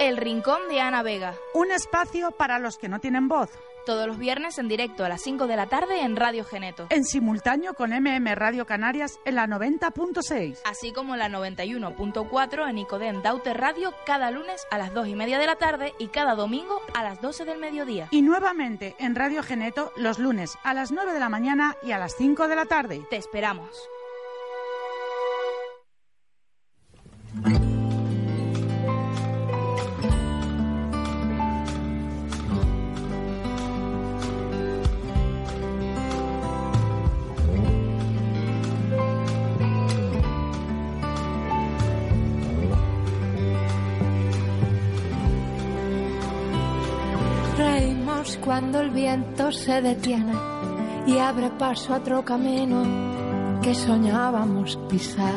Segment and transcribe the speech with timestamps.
[0.00, 1.34] El Rincón de Ana Vega.
[1.52, 3.50] Un espacio para los que no tienen voz.
[3.84, 6.86] Todos los viernes en directo a las 5 de la tarde en Radio Geneto.
[6.88, 10.60] En simultáneo con MM Radio Canarias en la 90.6.
[10.64, 15.14] Así como en la 91.4 en Icodem Daute Radio cada lunes a las 2 y
[15.16, 18.08] media de la tarde y cada domingo a las 12 del mediodía.
[18.10, 21.98] Y nuevamente en Radio Geneto los lunes a las 9 de la mañana y a
[21.98, 23.02] las 5 de la tarde.
[23.10, 23.68] Te esperamos.
[49.50, 50.34] Se detiene
[51.06, 52.82] y abre paso a otro camino
[53.62, 55.34] que soñábamos pisar.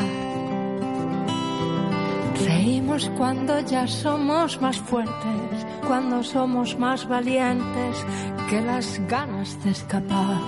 [2.45, 8.05] Reímos cuando ya somos más fuertes, cuando somos más valientes
[8.49, 10.41] que las ganas de escapar.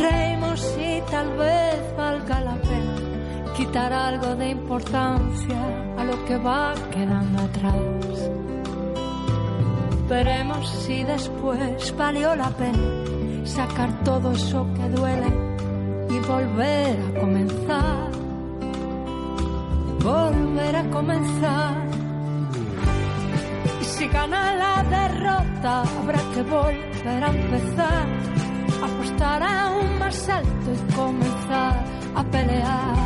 [0.00, 2.96] Reímos y tal vez valga la pena
[3.56, 5.60] quitar algo de importancia
[5.98, 8.01] a lo que va quedando atrás.
[10.12, 15.30] Veremos si después valió la pena sacar todo eso que duele
[16.10, 18.10] y volver a comenzar.
[20.04, 21.76] Volver a comenzar.
[23.80, 28.06] Y si gana la derrota, habrá que volver a empezar.
[28.84, 32.96] Apostar aún más alto y comenzar a pelear.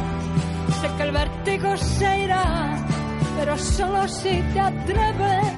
[0.81, 2.77] Sé que el vértigo se irá,
[3.39, 5.56] pero solo si te atreves.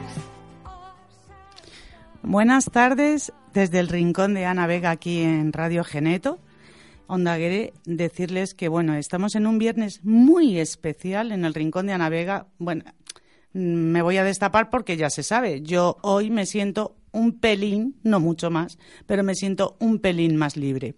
[2.29, 6.39] Buenas tardes desde el rincón de Ana Vega aquí en Radio Geneto.
[7.07, 12.11] Ondaguere, decirles que bueno, estamos en un viernes muy especial en el rincón de Ana
[12.11, 12.47] Vega.
[12.59, 12.85] Bueno,
[13.55, 15.63] me voy a destapar porque ya se sabe.
[15.63, 20.59] Yo hoy me siento un pelín, no mucho más, pero me siento un pelín más
[20.59, 20.97] libre.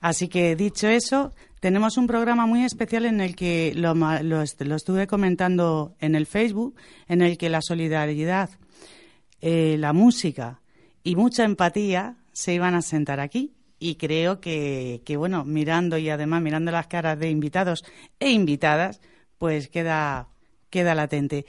[0.00, 4.76] Así que dicho eso, tenemos un programa muy especial en el que lo, lo, lo
[4.76, 6.76] estuve comentando en el Facebook,
[7.08, 8.50] en el que la solidaridad,
[9.42, 10.62] eh, la música
[11.04, 13.52] y mucha empatía se iban a sentar aquí.
[13.78, 17.84] Y creo que, que, bueno, mirando y además mirando las caras de invitados
[18.20, 19.00] e invitadas,
[19.38, 20.28] pues queda,
[20.70, 21.46] queda latente.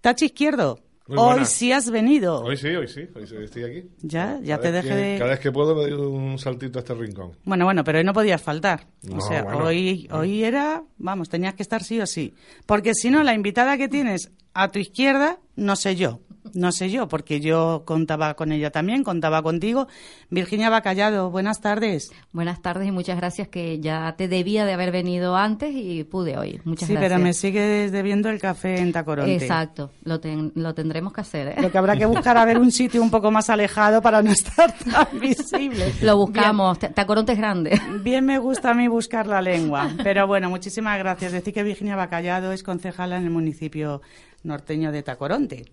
[0.00, 1.50] Tachi Izquierdo, Muy hoy buenas.
[1.50, 2.40] sí has venido.
[2.42, 3.84] Hoy sí, hoy sí, hoy sí, estoy aquí.
[4.00, 5.18] Ya, ya Cada te dejé que- de...
[5.18, 7.32] Cada vez que puedo me doy un saltito a este rincón.
[7.44, 8.86] Bueno, bueno, pero hoy no podías faltar.
[9.02, 9.64] No, o sea, bueno.
[9.64, 12.32] hoy, hoy era, vamos, tenías que estar sí o sí.
[12.64, 16.20] Porque si no, la invitada que tienes a tu izquierda, no sé yo.
[16.52, 19.88] No sé yo, porque yo contaba con ella también, contaba contigo.
[20.30, 22.12] Virginia Bacallado, buenas tardes.
[22.32, 26.36] Buenas tardes y muchas gracias que ya te debía de haber venido antes y pude
[26.36, 26.60] hoy.
[26.64, 27.12] Muchas sí, gracias.
[27.12, 29.34] pero me sigues debiendo el café en Tacoronte.
[29.36, 31.48] Exacto, lo, ten- lo tendremos que hacer.
[31.48, 31.54] ¿eh?
[31.62, 34.30] Lo que habrá que buscar a ver un sitio un poco más alejado para no
[34.30, 35.92] estar tan visible.
[36.02, 37.80] Lo buscamos, Ta- Tacoronte es grande.
[38.02, 39.90] Bien me gusta a mí buscar la lengua.
[40.02, 41.32] Pero bueno, muchísimas gracias.
[41.32, 44.02] Decir que Virginia Bacallado es concejala en el municipio
[44.42, 45.64] norteño de Tacoronte.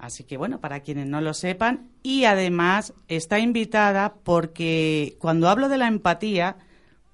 [0.00, 5.68] Así que bueno, para quienes no lo sepan, y además está invitada porque cuando hablo
[5.68, 6.56] de la empatía,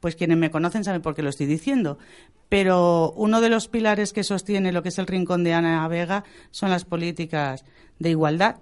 [0.01, 1.99] pues quienes me conocen saben por qué lo estoy diciendo.
[2.49, 6.23] Pero uno de los pilares que sostiene lo que es el rincón de Ana Vega
[6.53, 7.65] son las políticas
[7.99, 8.57] de igualdad.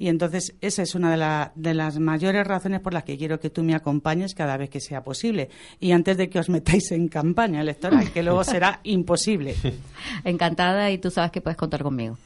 [0.00, 3.38] Y entonces esa es una de, la- de las mayores razones por las que quiero
[3.38, 5.50] que tú me acompañes cada vez que sea posible.
[5.78, 9.54] Y antes de que os metáis en campaña electoral, que luego será imposible.
[10.24, 12.16] Encantada y tú sabes que puedes contar conmigo.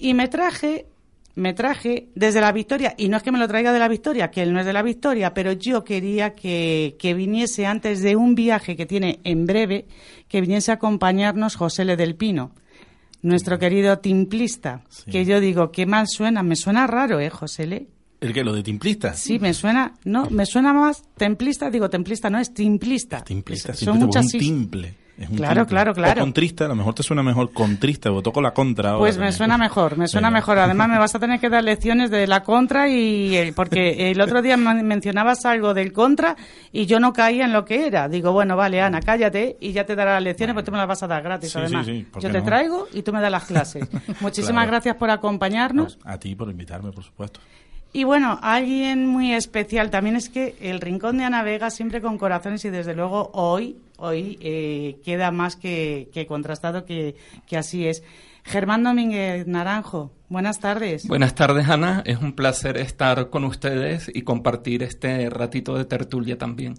[0.00, 0.86] Y me traje,
[1.34, 4.30] me traje desde la Victoria, y no es que me lo traiga de la Victoria,
[4.30, 8.16] que él no es de la Victoria, pero yo quería que, que viniese antes de
[8.16, 9.86] un viaje que tiene en breve,
[10.28, 12.52] que viniese a acompañarnos José Le del Pino,
[13.22, 17.86] nuestro querido timplista, que yo digo, qué mal suena, me suena raro, ¿eh, José Le?
[18.20, 19.14] ¿El que ¿Lo de timplista?
[19.14, 23.22] Sí, me suena, no, me suena más templista, digo templista, no es timplista.
[23.24, 24.94] Timplista, Son timplista, muchas es sí- un timple.
[25.20, 26.22] Es un Claro, claro, claro.
[26.22, 28.92] O contrista, a lo mejor te suena mejor contrista, o toco la contra.
[28.92, 29.32] ahora Pues me también.
[29.36, 30.38] suena mejor, me suena Venga.
[30.40, 30.58] mejor.
[30.58, 34.20] Además, me vas a tener que dar lecciones de la contra y eh, porque el
[34.22, 36.36] otro día men- mencionabas algo del contra
[36.72, 38.08] y yo no caía en lo que era.
[38.08, 40.88] Digo, bueno, vale, Ana, cállate y ya te daré las lecciones, porque tú me las
[40.88, 41.84] vas a dar gratis, Sí, además.
[41.84, 42.44] sí, sí, ¿por yo te no?
[42.44, 43.86] traigo y tú me das las clases.
[44.20, 44.70] Muchísimas Claro.
[44.70, 45.98] gracias por acompañarnos.
[46.02, 47.40] A ti por invitarme, por supuesto.
[47.92, 52.18] Y bueno, alguien muy especial también es que el Rincón de Ana Vega siempre con
[52.18, 57.16] corazones y desde luego hoy, hoy eh, queda más que, que contrastado que,
[57.46, 58.04] que así es.
[58.44, 61.06] Germán Domínguez Naranjo, buenas tardes.
[61.08, 62.02] Buenas tardes, Ana.
[62.06, 66.74] Es un placer estar con ustedes y compartir este ratito de tertulia también.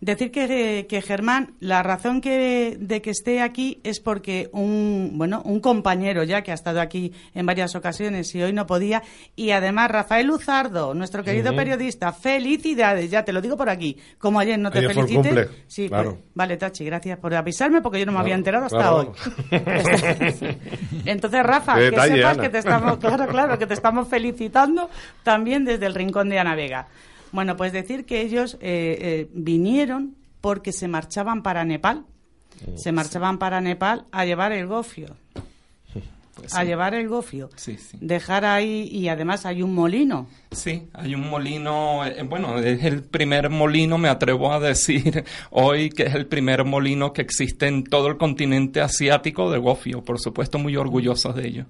[0.00, 5.42] Decir que, que, Germán, la razón que, de que esté aquí es porque un, bueno,
[5.44, 9.02] un compañero ya que ha estado aquí en varias ocasiones y hoy no podía,
[9.36, 14.40] y además Rafael Luzardo, nuestro querido periodista, felicidades, ya te lo digo por aquí, como
[14.40, 15.48] ayer no te Ayer felicité.
[15.66, 16.12] Sí, claro.
[16.14, 19.12] pues, vale, Tachi, gracias por avisarme porque yo no me había Claro, enterado hasta claro.
[19.50, 20.48] hoy.
[21.04, 22.42] Entonces, Rafa, que sepas Ana.
[22.42, 24.88] que te estamos, claro, claro, que te estamos felicitando
[25.22, 26.86] también desde el rincón de Ana Vega.
[27.32, 32.04] Bueno, pues decir que ellos eh, eh, vinieron porque se marchaban para Nepal.
[32.76, 35.16] Se marchaban para Nepal a llevar el gofio.
[36.34, 36.66] Pues A sí.
[36.66, 37.50] llevar el gofio.
[37.56, 37.98] Sí, sí.
[38.00, 40.26] Dejar ahí, y además hay un molino.
[40.50, 45.90] Sí, hay un molino, eh, bueno, es el primer molino, me atrevo a decir hoy
[45.90, 50.18] que es el primer molino que existe en todo el continente asiático de gofio, por
[50.18, 51.66] supuesto muy orgullosos de ello.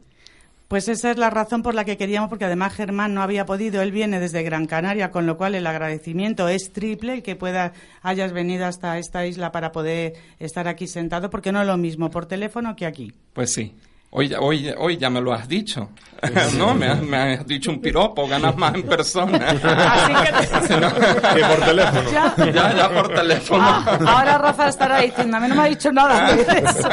[0.70, 3.82] Pues esa es la razón por la que queríamos, porque además Germán no había podido,
[3.82, 7.72] él viene desde Gran Canaria, con lo cual el agradecimiento es triple, el que pueda
[8.02, 12.08] hayas venido hasta esta isla para poder estar aquí sentado, porque no es lo mismo
[12.08, 13.12] por teléfono que aquí.
[13.32, 13.74] Pues sí.
[14.12, 15.90] Hoy, ya- hoy, hoy ya me lo has dicho.
[16.58, 19.38] no, me has, me has dicho un piropo, ganas más en persona.
[19.64, 20.92] Así que Sí, ¿no?
[20.92, 22.10] Que por teléfono.
[22.12, 23.62] ya, ya, ya por teléfono.
[23.64, 26.88] Ah, ahora Rafa estará diciendo, a mí no me ha dicho nada de eso.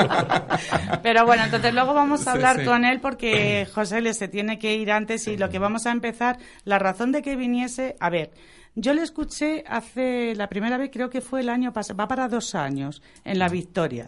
[1.01, 2.65] Pero bueno, entonces luego vamos a Sí, hablar sí.
[2.65, 5.91] con él porque José le se tiene que ir antes y lo que vamos a
[5.91, 8.31] empezar, la razón de que viniese, a ver,
[8.75, 12.27] yo le escuché hace, la primera vez creo que fue el año pasado, va para
[12.27, 14.05] dos años, en La Victoria.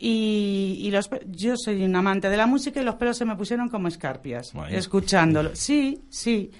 [0.00, 3.34] Y, y los, yo soy un amante de la música y los pelos se me
[3.34, 4.78] pusieron como escarpias, Vaya.
[4.78, 5.50] escuchándolo.
[5.56, 6.52] Sí, sí.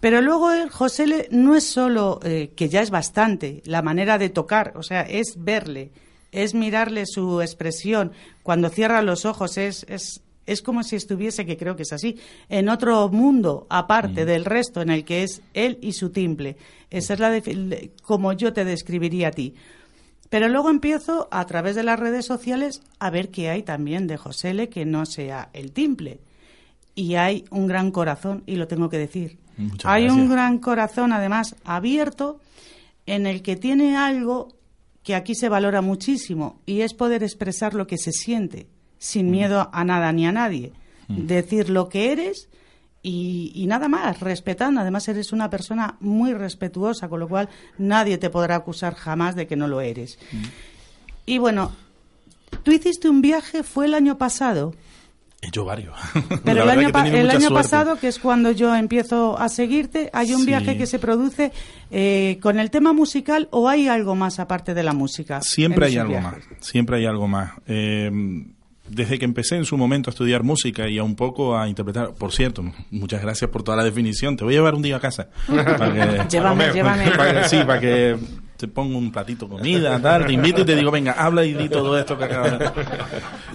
[0.00, 4.18] Pero luego el José le- no es solo, eh, que ya es bastante, la manera
[4.18, 5.92] de tocar, o sea, es verle,
[6.30, 8.12] es mirarle su expresión.
[8.42, 12.18] Cuando cierra los ojos es, es, es como si estuviese, que creo que es así,
[12.50, 16.58] en otro mundo aparte del resto, en el que es él y su timple.
[16.90, 17.40] Esa es la
[18.02, 19.54] como yo te describiría a ti.
[20.34, 24.16] Pero luego empiezo a través de las redes sociales a ver qué hay también de
[24.16, 26.18] Josele que no sea el timple.
[26.96, 29.38] Y hay un gran corazón, y lo tengo que decir.
[29.56, 32.40] Muchas hay un gran corazón, además, abierto,
[33.06, 34.56] en el que tiene algo
[35.04, 38.66] que aquí se valora muchísimo, y es poder expresar lo que se siente,
[38.98, 40.72] sin miedo a nada ni a nadie.
[41.06, 42.48] Decir lo que eres
[43.04, 44.80] y, y nada más, respetando.
[44.80, 47.48] Además, eres una persona muy respetuosa, con lo cual
[47.78, 50.18] nadie te podrá acusar jamás de que no lo eres.
[51.26, 51.70] Y bueno,
[52.64, 54.74] tú hiciste un viaje, fue el año pasado.
[55.42, 55.94] He hecho varios.
[56.42, 60.32] Pero el año, pa- el año pasado, que es cuando yo empiezo a seguirte, hay
[60.32, 60.46] un Sí.
[60.46, 61.52] viaje que se produce
[61.90, 65.42] eh, con el tema musical o hay algo más aparte de la música.
[65.42, 66.46] Siempre hay algo viajes?
[66.50, 67.52] más, siempre hay algo más.
[67.66, 68.10] Eh,
[68.88, 72.12] desde que empecé en su momento a estudiar música y a un poco a interpretar,
[72.14, 74.36] por cierto, muchas gracias por toda la definición.
[74.36, 75.28] Te voy a llevar un día a casa.
[75.46, 77.10] Para que- Llévame, llévame.
[77.16, 78.16] para que- sí, para que
[78.56, 81.54] te ponga un platito de comida, tal, te invito y te digo, venga, habla y
[81.54, 82.70] di todo esto que acabas de...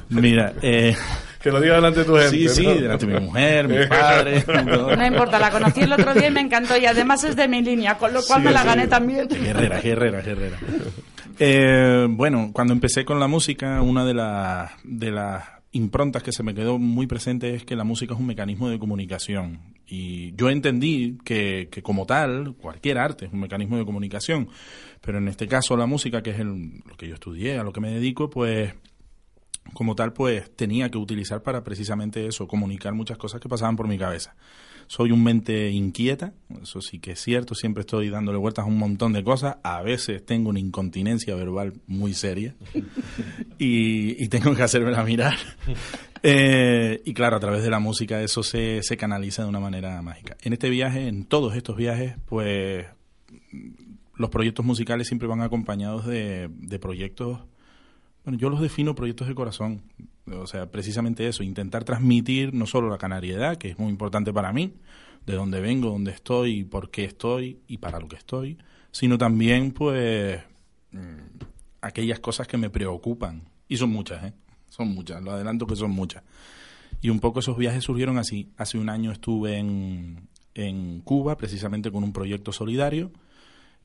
[0.09, 0.95] Mira, eh,
[1.41, 2.29] Que lo diga delante de tu gente.
[2.31, 2.73] sí, sí, ¿no?
[2.75, 4.41] delante de mi mujer, mi padre...
[4.67, 4.95] todo.
[4.95, 7.61] No importa, la conocí el otro día y me encantó y además es de mi
[7.61, 8.67] línea, con lo cual Sí, me la sí.
[8.67, 9.27] gané también.
[9.29, 10.57] Guerrera, guerrera, guerrera.
[11.39, 16.43] Eh, bueno, cuando empecé con la música, una de, las de las improntas que se
[16.43, 19.59] me quedó muy presente es que la música es un mecanismo de comunicación.
[19.87, 24.49] Y yo entendí que, que como tal, cualquier arte es un mecanismo de comunicación.
[25.01, 27.71] Pero en este caso la música, que es el- lo que yo estudié, a lo
[27.71, 28.73] que me dedico, pues
[29.73, 33.87] como tal, pues tenía que utilizar para precisamente eso, comunicar muchas cosas que pasaban por
[33.87, 34.35] mi cabeza.
[34.89, 38.79] Soy un mente inquieta, eso sí que es cierto, siempre estoy dándole vueltas a un
[38.79, 42.55] montón de cosas, a veces tengo una incontinencia verbal muy seria
[43.59, 45.35] y, y tengo que hacérmela mirar.
[46.23, 50.01] Eh, y claro, a través de la música eso se, se canaliza de una manera
[50.01, 50.37] mágica.
[50.41, 52.87] En este viaje, en todos estos viajes, pues
[54.15, 57.41] los proyectos musicales siempre van acompañados de, de proyectos
[58.25, 59.81] bueno, yo los defino proyectos de corazón.
[60.31, 64.53] O sea, precisamente eso, intentar transmitir no solo la canariedad, que es muy importante para
[64.53, 64.73] mí,
[65.25, 68.57] de dónde vengo, dónde estoy, por qué estoy y para lo que estoy,
[68.91, 70.41] sino también, pues,
[70.91, 71.43] mm,
[71.81, 73.43] aquellas cosas que me preocupan.
[73.67, 74.33] Y son muchas, ¿eh?
[74.69, 76.23] Son muchas, lo adelanto que son muchas.
[77.01, 78.49] Y un poco esos viajes surgieron así.
[78.57, 83.11] Hace un año estuve en, en Cuba, precisamente con un proyecto solidario.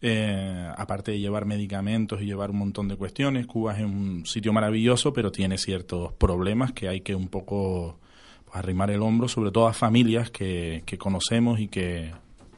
[0.07, 4.53] Eh, aparte de llevar medicamentos y llevar un montón de cuestiones, Cuba es un sitio
[4.53, 7.97] maravilloso, pero tiene ciertos problemas que hay que un poco
[8.45, 12.13] pues, arrimar el hombro, sobre todo a familias que, que conocemos y que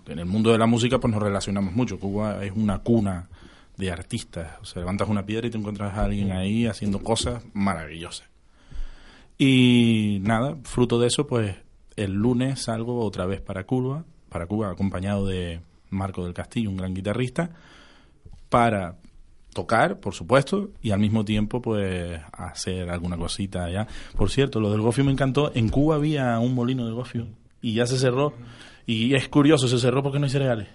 [0.09, 2.01] en el mundo de la música pues nos relacionamos mucho.
[2.01, 3.29] Cuba es una cuna
[3.77, 4.55] de artistas.
[4.61, 8.29] O sea, levantas una piedra y te encuentras a alguien ahí haciendo cosas maravillosas.
[9.39, 11.55] Y nada, fruto de eso, pues
[11.95, 16.77] el lunes salgo otra vez para Cuba, para Cuba acompañado de Marco del Castillo, un
[16.77, 17.51] gran guitarrista,
[18.49, 18.97] para
[19.53, 23.87] tocar, por supuesto, y al mismo tiempo, pues, hacer alguna cosita allá.
[24.15, 25.51] Por cierto, lo del gofio me encantó.
[25.55, 27.27] En Cuba había un molino de gofio
[27.63, 28.35] y ya se cerró.
[28.87, 30.69] Y es curioso, se cerró porque no hay cereales.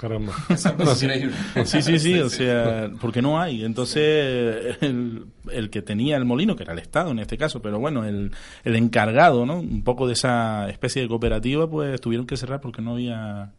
[0.00, 0.32] Caramba.
[1.66, 3.64] Sí, sí, sí, o sea, porque no hay.
[3.64, 7.78] Entonces, el, el que tenía el molino, que era el Estado en este caso, pero
[7.78, 8.32] bueno, el,
[8.64, 9.60] el encargado, ¿no?
[9.60, 13.52] Un poco de esa especie de cooperativa, pues tuvieron que cerrar porque no había,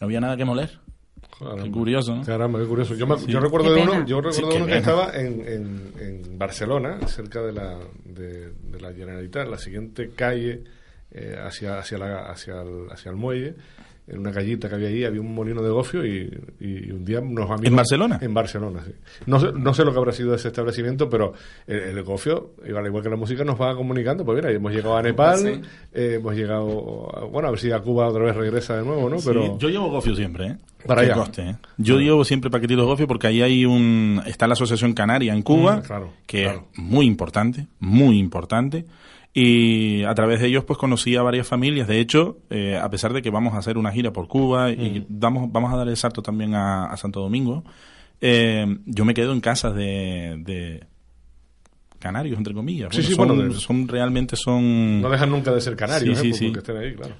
[0.00, 0.78] no había nada que moler.
[1.38, 1.62] Caramba.
[1.64, 2.24] Qué curioso, ¿no?
[2.24, 2.94] Caramba, qué curioso.
[2.94, 4.76] Yo, me- yo recuerdo de uno, yo recuerdo Sí, uno que pena.
[4.78, 10.62] estaba en, en, en Barcelona, cerca de la, de, de la Generalitat, la siguiente calle
[11.10, 13.54] eh, hacia, hacia, la, hacia, el, hacia el muelle,
[14.08, 17.20] en una callita que había ahí, había un molino de gofio y, y un día
[17.20, 17.66] unos amigos...
[17.66, 18.18] ¿En Barcelona?
[18.22, 18.92] En Barcelona, sí.
[19.26, 21.32] No sé, no sé lo que habrá sido ese establecimiento, pero
[21.66, 24.24] el, el gofio, igual, igual que la música, nos va comunicando.
[24.24, 25.60] Pues mira, hemos llegado a Nepal, Sí.
[25.92, 29.10] eh, hemos llegado, a- bueno, a ver si a Cuba otra vez regresa de nuevo,
[29.10, 29.16] ¿no?
[29.24, 29.42] Pero...
[29.42, 30.56] Sí, yo llevo gofio siempre, ¿eh?
[30.86, 31.14] Para allá.
[31.14, 31.56] conste, ¿eh?
[31.78, 34.22] Yo llevo siempre paquetitos gofio porque ahí hay un...
[34.24, 36.66] Está la Asociación Canaria en Cuba, Mm, claro, que claro.
[36.72, 38.84] es muy importante, muy importante.
[39.38, 41.86] Y a través de ellos pues conocí a varias familias.
[41.86, 45.00] De hecho, eh, a pesar de que vamos a hacer una gira por Cuba y
[45.00, 45.04] Mm.
[45.10, 47.62] damos, vamos a dar el salto también a, a Santo Domingo,
[48.22, 50.36] eh, yo me quedo en casas de...
[50.42, 50.84] de
[51.98, 55.60] canarios entre comillas Sí, sí, son, bueno, de- son realmente son No dejan nunca de
[55.60, 56.32] ser canarios, Sí, ¿eh?
[56.32, 56.72] sí, porque sí.
[56.72, 57.14] estén ahí, claro.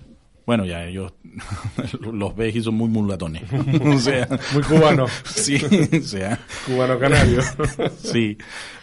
[0.47, 1.13] Bueno, ya ellos
[2.13, 3.43] los ves y son muy mulatones.
[3.85, 5.07] o sea, Muy cubano.
[5.25, 7.41] sí, o sea, Cubano canario.
[7.99, 8.39] sí.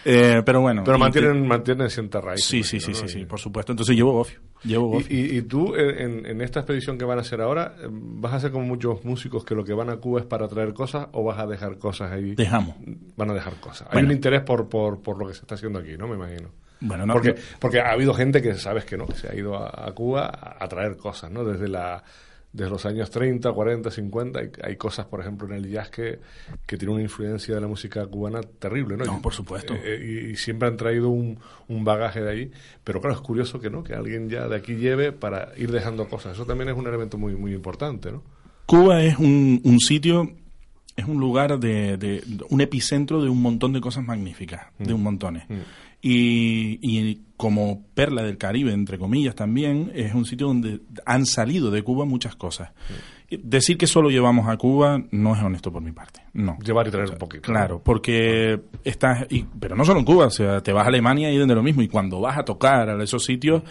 [0.05, 0.83] Eh, pero bueno.
[0.83, 2.43] Pero y mantienen, mantienen cierta raíz.
[2.43, 3.07] Sí, sí, imagino, sí, ¿no?
[3.07, 3.71] sí, sí, Y- por supuesto.
[3.71, 4.39] Entonces llevo gofio.
[4.65, 5.17] Llevo Y, gofio.
[5.17, 8.35] y- y tú, en, en esta expedición que van a hacer ahora, eh, ¿vas a
[8.35, 11.23] hacer como muchos músicos que lo que van a Cuba es para traer cosas o
[11.23, 12.35] vas a dejar cosas ahí?
[12.35, 12.75] Dejamos.
[13.15, 13.87] Van a dejar cosas.
[13.91, 16.07] Hay un interés por, por, por lo que se está haciendo aquí, ¿no?
[16.09, 16.49] Me imagino.
[16.85, 19.55] Bueno, no, porque, porque ha habido gente que sabes que no, que se ha ido
[19.57, 21.43] a, a Cuba a, a traer cosas, ¿no?
[21.43, 22.03] Desde la
[22.51, 26.19] desde los años 30, 40, 50, hay, hay cosas, por ejemplo, en el jazz que,
[26.67, 29.05] que tiene una influencia de la música cubana terrible, ¿no?
[29.05, 29.73] No, Y- por supuesto.
[29.73, 32.51] eh, y, y siempre han traído un, un bagaje de ahí,
[32.83, 36.07] pero claro, es curioso que no, que alguien ya de aquí lleve para ir dejando
[36.07, 36.33] cosas.
[36.33, 38.21] Eso también es un elemento muy, muy importante, ¿no?
[38.67, 40.31] Cuba es un, un sitio,
[40.95, 45.01] es un lugar de, de- un epicentro de un montón de cosas magníficas, de un
[45.01, 45.45] montones.
[46.05, 51.71] Y, y como perla del Caribe, entre comillas, también es un sitio donde han salido
[51.71, 52.71] de Cuba muchas cosas.
[53.29, 56.21] Decir que solo llevamos a Cuba no es honesto por mi parte.
[56.33, 56.57] No.
[56.59, 57.43] Llevar y traer un poquito.
[57.43, 61.31] Claro, porque estás, y, pero no solo en Cuba, o sea, te vas a Alemania
[61.31, 63.63] y de lo mismo, y cuando vas a tocar a esos sitios,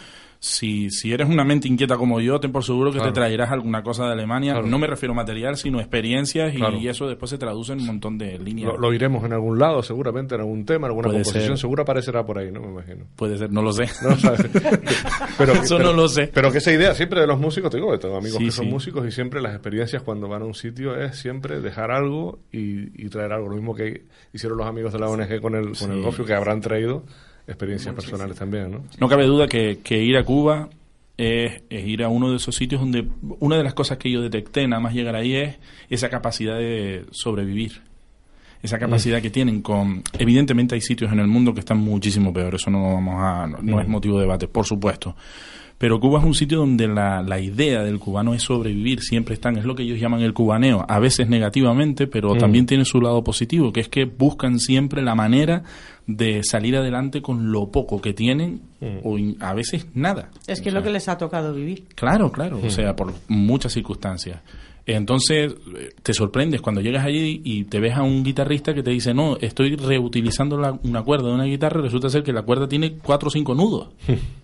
[0.44, 3.12] si, si eres una mente inquieta como yo, ten por seguro que Claro.
[3.12, 4.66] te traerás alguna cosa de Alemania, Claro.
[4.66, 6.78] no me refiero a material, sino experiencias, y, Claro.
[6.78, 8.72] y eso después se traduce en un montón de líneas.
[8.72, 11.58] Lo, lo iremos en algún lado, seguramente, en algún tema, en alguna Puede composición, ser.
[11.58, 12.60] seguro aparecerá por ahí, ¿no?
[12.60, 13.04] Me imagino.
[13.14, 13.84] Puede ser, no lo sé.
[15.38, 16.28] Pero, Eso no lo sé.
[16.34, 18.50] Pero que esa idea siempre de los músicos, te digo, que tengo amigos Sí, que
[18.50, 18.70] son sí.
[18.72, 23.04] músicos y siempre las experiencias cuando van a un sitio es siempre dejar algo y,
[23.04, 23.48] y traer algo.
[23.48, 26.34] Lo mismo que hicieron los amigos de la ONG con el, con el gofio, que
[26.34, 27.04] habrán traído
[27.46, 28.84] experiencias personales también, ¿no?
[28.98, 30.68] No cabe duda que, que ir a Cuba
[31.16, 33.08] es, es ir a uno de esos sitios donde
[33.40, 35.56] una de las cosas que yo detecté nada más llegar ahí es
[35.90, 37.82] esa capacidad de sobrevivir.
[38.62, 40.04] Esa capacidad que tienen con...
[40.16, 43.58] Evidentemente hay sitios en el mundo que están muchísimo peor, eso no, vamos a, no,
[43.60, 45.16] no es motivo de debate, por supuesto.
[45.82, 49.56] Pero Cuba es un sitio donde la, la idea del cubano es sobrevivir, siempre están,
[49.58, 53.24] es lo que ellos llaman el cubaneo, a veces negativamente, pero también tiene su lado
[53.24, 55.64] positivo, que es que buscan siempre la manera
[56.06, 58.60] de salir adelante con lo poco que tienen
[59.02, 60.30] o in- a veces nada.
[60.46, 61.82] Es que O es lo que les ha tocado vivir.
[61.96, 64.38] Claro, claro, o sea, por muchas circunstancias.
[64.86, 65.52] Entonces,
[66.04, 69.36] te sorprendes cuando llegas allí y te ves a un guitarrista que te dice, no,
[69.40, 72.92] estoy reutilizando la- una cuerda de una guitarra y resulta ser que la cuerda tiene
[73.02, 73.88] cuatro o cinco nudos.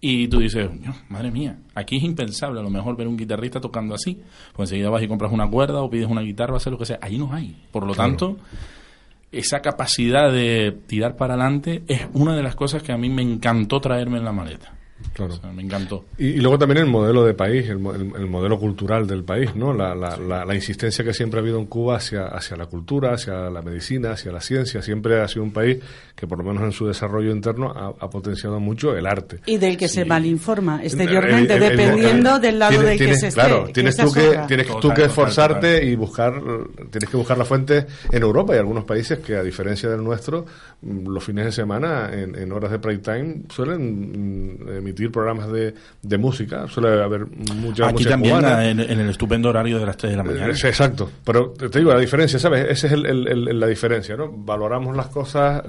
[0.00, 3.60] Y tú dices, "No, madre mía, aquí es impensable a lo mejor ver un guitarrista
[3.60, 4.20] tocando así.
[4.54, 6.86] Pues enseguida vas y compras una cuerda o pides una guitarra o hacer lo que
[6.86, 6.98] sea.
[7.02, 7.56] Allí no hay.
[7.72, 8.10] Por lo Claro.
[8.10, 8.36] tanto,
[9.32, 13.22] esa capacidad de tirar para adelante es una de las cosas que a mí me
[13.22, 14.72] encantó traerme en la maleta.
[15.12, 15.34] Claro.
[15.34, 16.06] O sea, me encantó.
[16.18, 17.78] Y, y luego también el modelo de país, el-
[18.16, 19.72] el modelo cultural del país, ¿no?
[19.72, 23.12] La, la, la, la insistencia que siempre ha habido en Cuba hacia, hacia la cultura,
[23.14, 24.82] hacia la medicina, hacia la ciencia.
[24.82, 25.78] Siempre ha sido un país
[26.18, 29.38] que, por lo menos en su desarrollo interno, ha, ha potenciado mucho el arte.
[29.46, 32.98] Y del que se malinforma exteriormente, El- el- el- dependiendo el- del lado tienes- del
[32.98, 33.40] que tienes- se esté.
[33.40, 35.88] Claro, tienes esa tú que, tienes Total, tú que total, esforzarte total.
[35.88, 36.42] y buscar,
[36.90, 40.44] tienes que buscar la fuente en Europa y algunos países que, a diferencia del nuestro,
[40.82, 45.52] mm, los fines de semana, en, en horas de prime time, suelen mm, emitir programas
[45.52, 45.72] de,
[46.02, 46.66] de música.
[46.66, 48.68] Suele haber mucha Aquí música también cubana.
[48.68, 50.48] en, en el estupendo horario de las 3 de la mañana.
[50.48, 52.66] Eh, exacto, pero te digo, la diferencia, ¿sabes?
[52.68, 54.32] Esa es el- el- el- la diferencia, ¿no?
[54.32, 55.62] Valoramos las cosas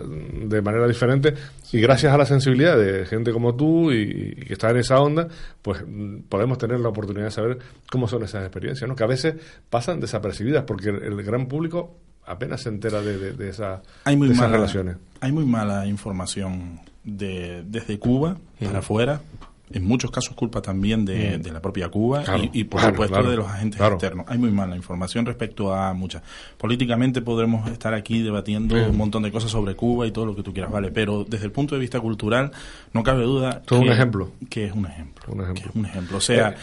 [0.47, 1.33] de manera diferente
[1.71, 4.99] y gracias a la sensibilidad de gente como tú y, y que está en esa
[5.01, 5.27] onda,
[5.61, 5.83] pues
[6.29, 7.59] podemos tener la oportunidad de saber
[7.91, 8.95] cómo son esas experiencias, ¿no?
[8.95, 9.35] Que a veces
[9.69, 14.15] pasan desapercibidas porque el, el gran público apenas se entera de, de, de esa, hay
[14.15, 14.97] muy de esas mala, relaciones.
[15.19, 19.21] Hay muy mala información de, desde Cuba para afuera.
[19.71, 22.95] En muchos casos culpa también de, de la propia Cuba Claro, y, y, por claro,
[22.95, 24.25] supuesto claro, de los agentes externos.
[24.27, 26.23] Hay muy mala información respecto a muchas.
[26.57, 30.41] Políticamente podremos estar aquí debatiendo un montón de cosas sobre Cuba y todo lo que
[30.43, 30.89] tú quieras, vale.
[30.91, 32.51] Pero desde el punto de vista cultural
[32.93, 34.31] no cabe duda Todo un que, ejemplo.
[34.49, 35.25] que es un ejemplo.
[35.33, 35.63] Un ejemplo.
[35.63, 36.17] que es un ejemplo.
[36.17, 36.55] O sea, Eh.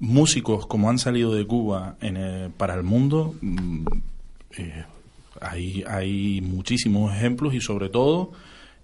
[0.00, 3.84] músicos como han salido de Cuba en, eh, para el mundo, mm,
[4.58, 4.84] eh,
[5.40, 8.32] hay, hay muchísimos ejemplos y sobre todo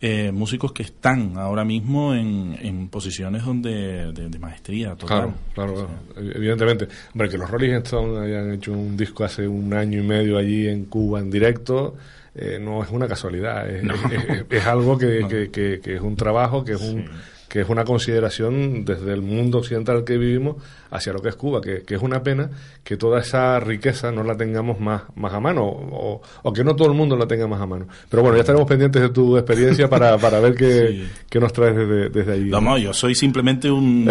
[0.00, 5.32] eh, músicos que están ahora mismo en, en posiciones donde de, de maestría total.
[5.54, 6.30] Claro, claro, claro.
[6.34, 6.88] evidentemente.
[7.14, 10.68] Hombre, que los Rolling Stones hayan hecho un disco hace un año y medio allí
[10.68, 11.96] en Cuba en directo,
[12.34, 15.28] eh, no es una casualidad, es, es- es- es algo que, No.
[15.28, 17.06] que- que- que es un trabajo, que es un.
[17.48, 20.56] Que es una consideración desde el mundo occidental que vivimos
[20.90, 22.48] hacia lo que es Cuba, que, que es una pena
[22.82, 26.74] que toda esa riqueza no la tengamos más, más a mano, o, o que no
[26.76, 27.86] todo el mundo la tenga más a mano.
[28.08, 31.08] Pero bueno, ya estaremos pendientes de tu experiencia para, para ver qué, Sí.
[31.28, 32.50] qué nos traes desde, desde allí.
[32.50, 34.08] No, no, yo soy simplemente un...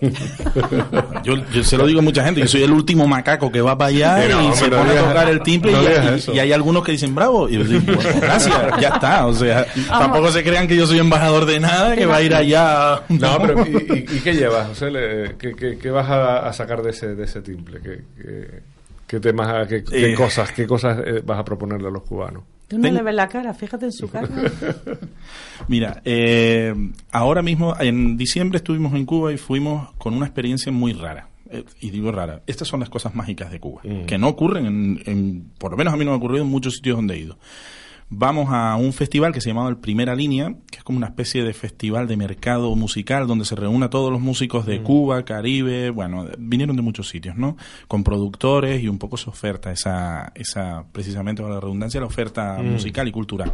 [1.24, 3.76] yo, yo se lo digo a mucha gente, yo soy el último macaco que va
[3.76, 5.82] para allá no, y se no pone a tocar el timbre no
[6.34, 7.48] y- hay algunos que dicen bravo.
[7.48, 9.26] Y yo digo, bueno, gracias, ya está.
[9.26, 12.34] O sea, tampoco se crean que yo soy embajador de nada, que va a ir
[12.34, 12.69] allá...
[13.08, 15.34] No, pero ¿y, y- y qué llevas, José?
[15.38, 17.80] ¿Qué, qué, qué vas a, a sacar de ese, de ese timple?
[17.80, 18.60] ¿Qué, qué,
[19.06, 20.14] qué temas, qué, qué Eh.
[20.14, 22.42] cosas, qué cosas eh, vas a proponerle a los cubanos?
[22.68, 24.28] Tú no Ten- le ves la cara, fíjate en su cara.
[25.68, 26.74] Mira, eh,
[27.10, 31.28] ahora mismo, en diciembre estuvimos en Cuba y fuimos con una experiencia muy rara.
[31.50, 34.04] Eh, y digo rara, estas son las cosas mágicas de Cuba, Mm.
[34.06, 36.50] que no ocurren, en, en- por lo menos a mí no me ha ocurrido en
[36.50, 37.38] muchos sitios donde he ido.
[38.12, 41.44] Vamos a un festival que se llamaba el Primera Línea, que es como una especie
[41.44, 45.90] de festival de mercado musical donde se reúnen a todos los músicos de Cuba, Caribe,
[45.90, 47.56] bueno, vinieron de muchos sitios, ¿no?
[47.86, 52.60] Con productores y un poco se oferta esa, esa precisamente con la redundancia, la oferta
[52.60, 53.52] musical y cultural.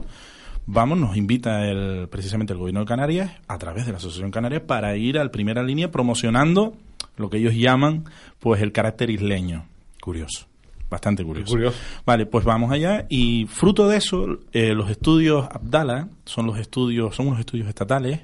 [0.65, 4.63] Vamos, nos invita el, precisamente el gobierno de Canarias a través de la Asociación Canarias
[4.63, 6.75] para ir al Primera Línea promocionando
[7.19, 8.05] lo que ellos llaman
[8.41, 9.67] pues el carácter isleño.
[10.01, 10.47] Curioso,
[10.91, 11.51] bastante curioso.
[11.53, 11.77] Curioso.
[12.05, 17.15] Vale, pues vamos allá y fruto de eso, eh, los estudios Abdala son los estudios,
[17.17, 18.21] son unos estudios estatales.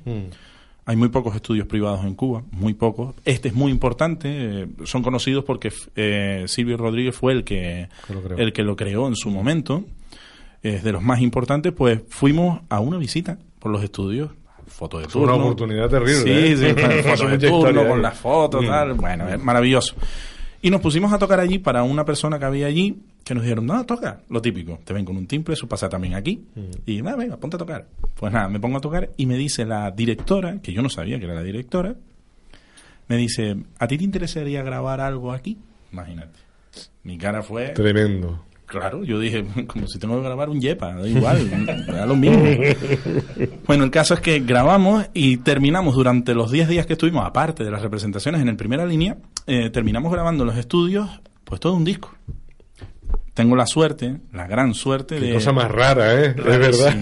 [0.84, 3.14] Hay muy pocos estudios privados en Cuba, muy pocos.
[3.24, 4.28] Este es muy importante,
[4.62, 8.38] eh, son conocidos porque eh, Silvio Rodríguez fue el que, Que lo creó.
[8.38, 9.84] el que lo creó en su momento.
[10.62, 14.30] Es de los más importantes, pues fuimos a una visita por los estudios,
[14.66, 15.44] foto de Es una turno.
[15.44, 16.56] oportunidad terrible, Sí, ¿eh?
[16.56, 18.02] sí, foto de turno, con ¿eh?
[18.02, 18.66] las fotos, Mm.
[18.68, 18.94] tal.
[18.94, 19.94] Bueno, es maravilloso.
[20.62, 23.66] Y nos pusimos a tocar allí para una persona que había allí que nos dijeron,
[23.66, 26.44] no, toca, lo típico, te ven con un timbre, eso pasa también aquí.
[26.86, 27.86] Y nada, venga, ponte a tocar.
[28.14, 31.18] Pues nada, me pongo a tocar y me dice la directora, que yo no sabía
[31.18, 31.96] que era la directora,
[33.08, 35.58] me dice, ¿a ti te interesaría grabar algo aquí?
[35.92, 36.38] Imagínate.
[37.02, 37.70] Mi cara fue...
[37.70, 38.44] Tremendo.
[38.72, 42.42] Claro, yo dije, como si tengo que grabar un yepa, da igual, da lo mismo.
[43.66, 47.64] Bueno, el caso es que grabamos y terminamos durante los 10 días que estuvimos, aparte
[47.64, 51.08] de las representaciones en el primera línea, eh, terminamos grabando en los estudios,
[51.44, 52.14] pues todo un disco.
[53.34, 55.32] Tengo la suerte, la gran suerte Qué de...
[55.34, 56.34] cosa más rara, ¿eh?
[56.36, 56.94] Es verdad.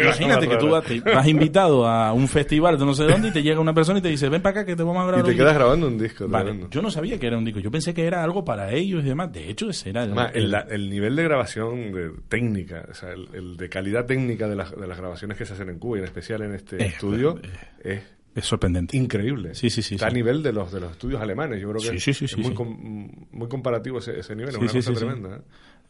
[0.00, 3.30] Imagínate que tú vas, te- vas invitado a un festival de no sé dónde y
[3.32, 5.06] te llega una persona y te dice, ven para acá que te vamos a Y
[5.08, 5.58] grabar te un quedas disco".
[5.58, 6.28] grabando un disco.
[6.28, 9.02] Vale, yo no sabía que era un disco, yo pensé que era algo para ellos
[9.04, 9.32] y demás.
[9.32, 12.86] De hecho, ese era el, Además, el, el- la- el nivel de grabación de técnica,
[12.88, 15.68] o sea, el, el de calidad técnica de las, de las grabaciones que se hacen
[15.68, 17.40] en Cuba y en especial en este estudio
[17.82, 18.02] eh, es
[18.34, 18.96] es sorprendente.
[18.96, 19.54] increíble.
[19.54, 20.12] Sí, sí, sí, Está sí.
[20.12, 21.60] a nivel de los de los estudios alemanes.
[21.60, 22.54] Yo creo que Sí, es, sí, sí, es sí, muy, sí.
[22.54, 24.52] com- muy comparativo ese, ese nivel.
[24.52, 25.04] Sí, es una sí, cosa sí, sí.
[25.04, 25.36] tremenda.
[25.36, 25.40] ¿eh?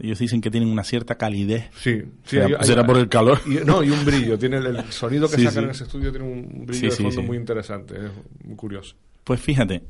[0.02, 1.70] Ellos dicen que tienen una cierta calidez.
[1.76, 2.36] Sí, sí.
[2.36, 3.38] Será- será por el calor.
[3.46, 4.36] Y, no, y un brillo.
[4.38, 5.64] Tiene el, el sonido que Sí, sacan sí.
[5.64, 7.94] en ese estudio tiene un brillo de fondo muy interesante.
[7.94, 8.10] Es
[8.44, 8.96] muy curioso.
[9.24, 9.82] Pues fíjate,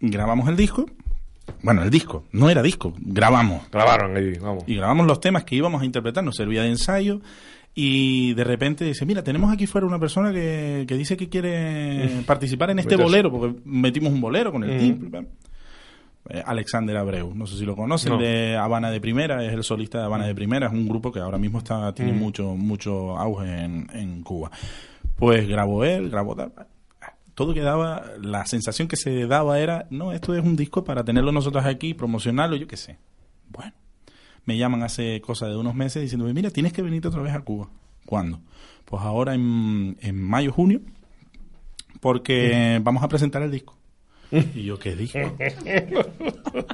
[0.00, 0.86] grabamos el disco.
[1.62, 3.70] Bueno, el disco, no era disco, grabamos.
[3.70, 4.64] Grabaron ahí, vamos.
[4.66, 7.20] Y grabamos los temas que íbamos a interpretar, nos servía de ensayo.
[7.72, 12.22] Y de repente dice, mira, tenemos aquí fuera una persona que, que dice que quiere
[12.26, 14.78] participar en este bolero, porque metimos un bolero con el Mm.
[14.80, 15.26] timbre.
[16.28, 18.18] Eh, Alexander Abreu, no sé si lo conocen, No.
[18.18, 21.20] de Habana de Primera, es el solista de Habana de Primera, es un grupo que
[21.20, 22.18] ahora mismo está tiene Mm.
[22.18, 24.50] mucho mucho auge en, en Cuba.
[25.16, 26.52] Pues grabó él, grabó tal.
[27.34, 31.32] Todo quedaba, la sensación que se daba era, no, esto es un disco para tenerlo
[31.32, 32.96] nosotros aquí, promocionarlo, yo qué sé.
[33.50, 33.72] Bueno,
[34.46, 37.40] me llaman hace cosa de unos meses diciéndome, mira, tienes que venirte otra vez a
[37.42, 37.68] Cuba.
[38.06, 38.40] ¿Cuándo?
[38.86, 40.80] Pues ahora en, en mayo, junio,
[42.00, 43.76] porque vamos a presentar el disco.
[44.32, 45.18] Y yo, ¿qué disco?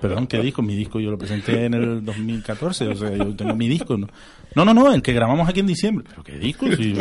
[0.00, 0.62] Perdón, ¿qué disco?
[0.62, 3.96] Mi disco yo lo presenté en el 2014, o sea, yo tengo mi disco.
[3.98, 4.06] No,
[4.54, 6.04] no, no, no, el que grabamos aquí en diciembre.
[6.08, 6.66] ¿Pero qué disco?
[6.76, 6.94] Si-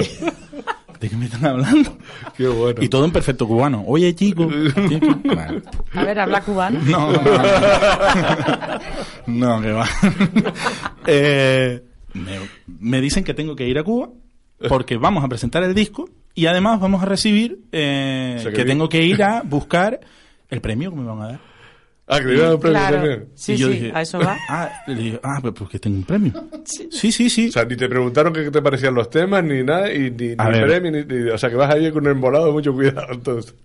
[0.99, 1.97] ¿De qué me están hablando?
[2.37, 2.81] Qué bueno.
[2.83, 3.83] Y todo en perfecto cubano.
[3.87, 4.47] Oye, chico.
[4.47, 5.61] tienes que- Vale.
[5.93, 6.79] A ver, habla cubano.
[6.83, 8.79] No, no, no.
[9.27, 9.87] No, que va.
[11.07, 11.81] Eh,
[12.13, 12.31] me,
[12.79, 14.09] me dicen que tengo que ir a Cuba
[14.67, 18.65] porque vamos a presentar el disco y además vamos a recibir eh, O sea, que
[18.65, 19.99] tengo que ir a buscar
[20.51, 21.39] el premio que me van a dar.
[22.07, 22.95] Ah, que le iban a dar premio Claro.
[22.97, 23.27] también.
[23.35, 24.37] Sí, Y yo sí, dije, a eso va.
[24.49, 26.33] Ah, le digo, ah, pues porque tengo un premio.
[26.91, 27.47] Sí, sí, sí.
[27.49, 30.45] O sea, ni te preguntaron qué te parecían los temas, ni nada, y ni, A
[30.49, 30.67] ni ver.
[30.67, 33.55] premio, ni, ni- O sea, que vas ahí con un embolado mucho cuidado, entonces.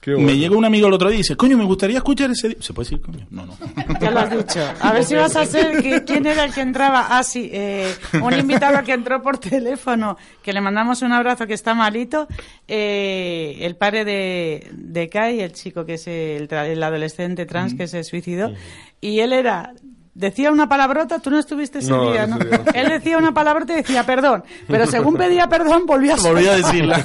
[0.00, 0.28] Qué bueno.
[0.28, 2.50] Me llega un amigo el otro día y dice, coño, me gustaría escuchar ese...
[2.50, 2.56] di-".
[2.60, 3.26] ¿Se puede decir coño?
[3.30, 3.56] No, no.
[4.00, 4.60] Ya lo has dicho.
[4.80, 5.82] A ver si vas a ser.
[5.82, 7.06] que- ¿Quién era el que entraba?
[7.10, 11.54] Ah, sí, eh, un invitado que entró por teléfono, que le mandamos un abrazo, que
[11.54, 12.28] está malito.
[12.68, 17.88] eh, el padre de, de Kai, el chico que es el, el adolescente trans que
[17.88, 18.52] se suicidó.
[19.00, 19.72] Y él era.
[20.18, 22.36] Decía una palabrota, tú no estuviste ese No, día, ¿no?
[22.38, 22.60] ese día.
[22.74, 26.56] Él decía una palabrota y decía perdón, pero según pedía perdón volvía a, Volvía a
[26.56, 27.04] decirla.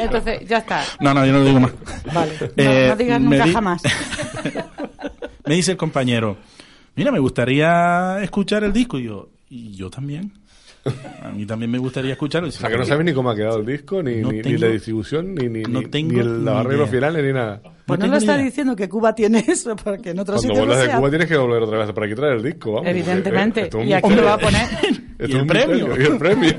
[0.00, 0.84] Entonces, ya está.
[1.00, 1.72] No, no, yo no lo digo más.
[2.14, 2.32] Vale.
[2.40, 3.82] No, Eh, no digas me nunca di- jamás.
[5.46, 6.36] me dice el compañero,
[6.94, 8.98] mira, me gustaría escuchar el disco.
[8.98, 10.32] Y yo, y yo también.
[11.22, 12.48] A mí también me gustaría escucharlo.
[12.48, 14.42] O sea, que no sabes ni cómo ha quedado el disco, ni, No ni, ni
[14.42, 17.32] tengo- la distribución, ni, ni, no ni- tengo ni el- ni los arreglos finales, ni
[17.32, 17.60] nada.
[17.88, 18.44] Pues no, tengo lo está idea.
[18.44, 21.28] diciendo que Cuba tiene eso, porque en otros Cuando sitios vuelvas no de Cuba tienes
[21.28, 22.88] que volver otra vez para aquí traer el disco, vamos.
[22.88, 23.60] Evidentemente.
[23.62, 24.62] Esto Y aquí lo va a poner.
[25.18, 26.00] Y es el un premio.
[26.00, 26.52] Y el premio.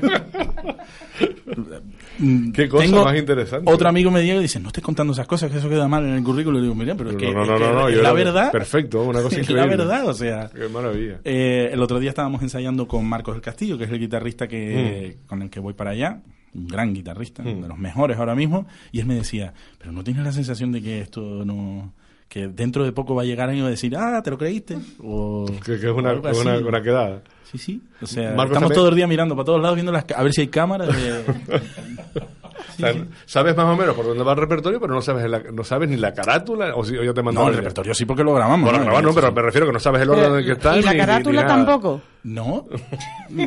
[2.54, 3.70] Qué cosa tengo más interesante.
[3.72, 6.04] Otro amigo me llega y dice, no estés contando esas cosas, que eso queda mal
[6.04, 6.56] en el currículum.
[6.58, 8.52] Le digo, mira, pero es que, no, no, es no, que no, yo la verdad.
[8.52, 9.76] Perfecto, una cosa Es la increíble.
[9.84, 10.50] verdad, o sea...
[10.54, 11.20] Qué maravilla.
[11.24, 15.16] Eh, el otro día estábamos ensayando con Marcos del Castillo, que es el guitarrista que,
[15.24, 15.26] Mm.
[15.26, 16.20] con el que voy para allá,
[16.54, 20.02] un gran guitarrista, uno de los mejores ahora mismo, y él me decía, pero no
[20.04, 21.92] tienes la sensación de que esto no
[22.28, 24.38] que dentro de poco va a llegar alguien y va a decir, ah, ¿te lo
[24.38, 24.78] creíste?
[25.02, 27.22] O, Que, que es una, o una, una quedada.
[27.50, 27.82] Sí, sí.
[28.00, 30.22] O sea, Marcos estamos también- todo el día mirando para todos lados, viendo las, a
[30.22, 30.88] ver si hay cámaras.
[30.96, 31.24] de-
[32.60, 32.94] O sea,
[33.26, 35.88] sabes más o menos por dónde va el repertorio, pero no sabes, la- no sabes
[35.90, 38.32] ni la carátula, o si o yo te mando No, el repertorio sí porque lo
[38.34, 38.62] grabamos.
[38.70, 38.84] Bueno, ¿no?
[38.84, 40.78] grabar no, pero me refiero que no sabes el orden en el que está.
[40.78, 42.00] ¿Y la ni- ni- ni carátula tampoco?
[42.22, 42.66] No,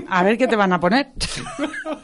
[0.10, 1.08] A ver qué te van a poner.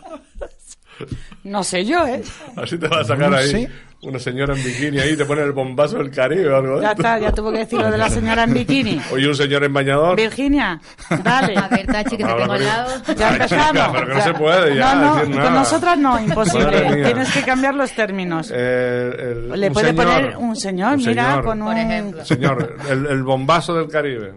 [1.44, 2.22] No sé yo, ¿eh?
[2.56, 3.70] Así te va a sacar No ahí sé.
[4.02, 6.82] una señora en bikini ahí y te pone el bombazo del Caribe o algo de
[6.84, 9.02] Ya está, ya tuvo que decir lo de la señora en bikini.
[9.12, 10.16] Oye, un señor en bañador.
[10.18, 10.80] Virginia,
[11.24, 11.58] dale.
[11.58, 12.92] A ver, Tachi, que te Habla tengo al lado.
[13.18, 13.68] Ya empezamos.
[13.72, 17.04] chica, pero que no se puede ya No, no, con nosotras no, imposible.
[17.04, 18.52] Tienes que cambiar los términos.
[18.54, 19.12] Eh,
[19.54, 20.06] el- Le puede señor.
[20.06, 21.44] poner un señor, mira, señor.
[21.46, 21.68] con un...
[21.70, 22.26] Por ejemplo.
[22.26, 24.34] Señor, el, el bombazo del Caribe.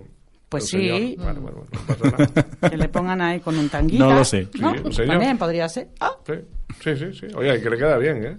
[0.52, 0.88] Pues sí.
[0.88, 1.16] señor.
[1.16, 2.46] Bueno, bueno, bueno, no pasa nada.
[2.70, 4.04] Que le pongan ahí con un tanguita.
[4.04, 4.48] No lo sé.
[4.60, 4.72] ¿no?
[4.72, 5.10] Sí, un señor.
[5.10, 5.88] También podría ser.
[6.00, 6.34] Ah, Sí,
[6.82, 7.26] sí, sí, sí.
[7.34, 8.36] Oye, que le queda bien, ¿eh?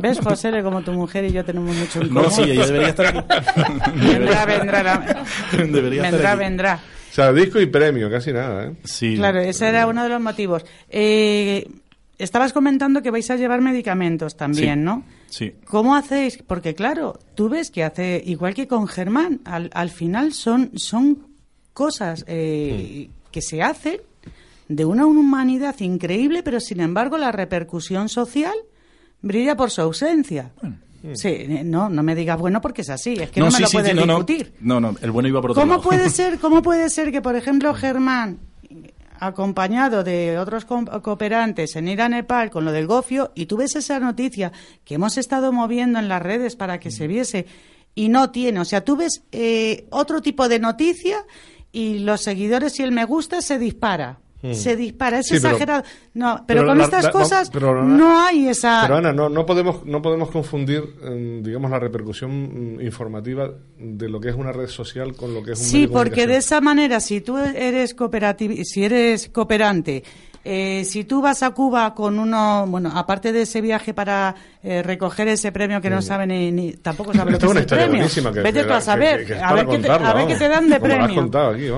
[0.00, 0.50] ¿Ves, José?
[0.62, 3.18] Como tu mujer y yo tenemos mucho en no, sí, ella debería estar aquí.
[4.08, 4.82] Vendrá, vendrá.
[4.82, 6.38] la- Debería estar vendrá, aquí.
[6.40, 6.80] vendrá.
[7.10, 8.72] O sea, disco y premio, casi nada, ¿eh?
[8.84, 9.16] Sí.
[9.16, 10.64] Claro, ese era uno de los motivos.
[10.88, 11.66] Eh,
[12.18, 14.84] estabas comentando que vais a llevar medicamentos también, Sí.
[14.84, 15.04] ¿no?
[15.28, 15.52] Sí.
[15.66, 16.42] ¿Cómo hacéis?
[16.46, 21.26] Porque claro, tú ves que hace, igual que con Germán, al, al final son, son
[21.72, 24.00] cosas eh, que se hacen
[24.68, 28.54] de una humanidad increíble, pero sin embargo la repercusión social
[29.22, 30.50] brilla por su ausencia.
[31.14, 33.62] Sí, eh, no, no me digas bueno porque es así, es que no, me sí,
[33.62, 34.14] lo puedes sí, no, no.
[34.14, 34.52] discutir.
[34.60, 35.82] No, no, el bueno iba por otro ¿Cómo lado.
[35.84, 38.38] puede ser, cómo puede ser que, por ejemplo, Germán,
[39.20, 43.76] acompañado de otros cooperantes en ir a Nepal con lo del gofio, y tú ves
[43.76, 44.52] esa noticia
[44.84, 47.46] que hemos estado moviendo en las redes para que se viese
[47.94, 51.24] y no tiene, o sea, tú ves eh, otro tipo de noticia
[51.72, 54.20] y los seguidores y el me gusta se dispara.
[54.52, 55.82] Se dispara, es Sí, pero- exagerado.
[56.14, 58.82] no, pero, pero con la- estas la- no, cosas pero no, hay esa.
[58.82, 64.08] Pero Ana, no, no podemos no podemos confundir, eh, digamos, la repercusión mm, informativa de
[64.08, 66.26] lo que es una red social con lo que es un Sí, medio de porque
[66.28, 70.04] de esa manera, si tú eres cooperativ si eres cooperante,
[70.50, 74.82] eh, si tú vas a Cuba con uno, bueno, aparte de ese viaje para eh,
[74.82, 78.32] recoger ese premio que no sabe ni, ni- tampoco sabe lo que es el premio,
[78.32, 80.26] que- vete tú a saber, que- que es a ver qué te, contarla, a ver
[80.26, 81.04] qué te dan de Como premio.
[81.04, 81.14] aquí,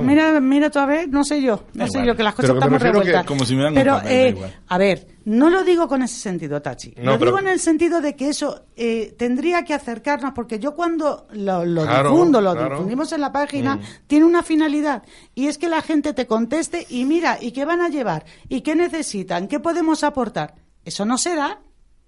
[0.02, 2.06] mira, mira tú a ver, no sé yo, no sé igual.
[2.06, 3.26] yo que las cosas Pero están muy revueltas.
[3.26, 4.54] como si me dan un Pero papel, eh, igual.
[4.68, 6.94] a ver, no lo digo con ese sentido, Tachi.
[6.98, 10.58] No, lo pero- digo en el sentido de que eso eh, tendría que acercarnos, porque
[10.58, 12.70] yo cuando lo, lo Claro, difundo, lo claro.
[12.76, 13.80] difundimos en la página, Mm.
[14.06, 15.02] tiene una finalidad
[15.34, 18.24] y es que la gente te conteste y mira, ¿y qué van a llevar?
[18.48, 19.48] ¿Y qué necesitan?
[19.48, 20.54] ¿Qué podemos aportar?
[20.84, 21.60] Eso no se da.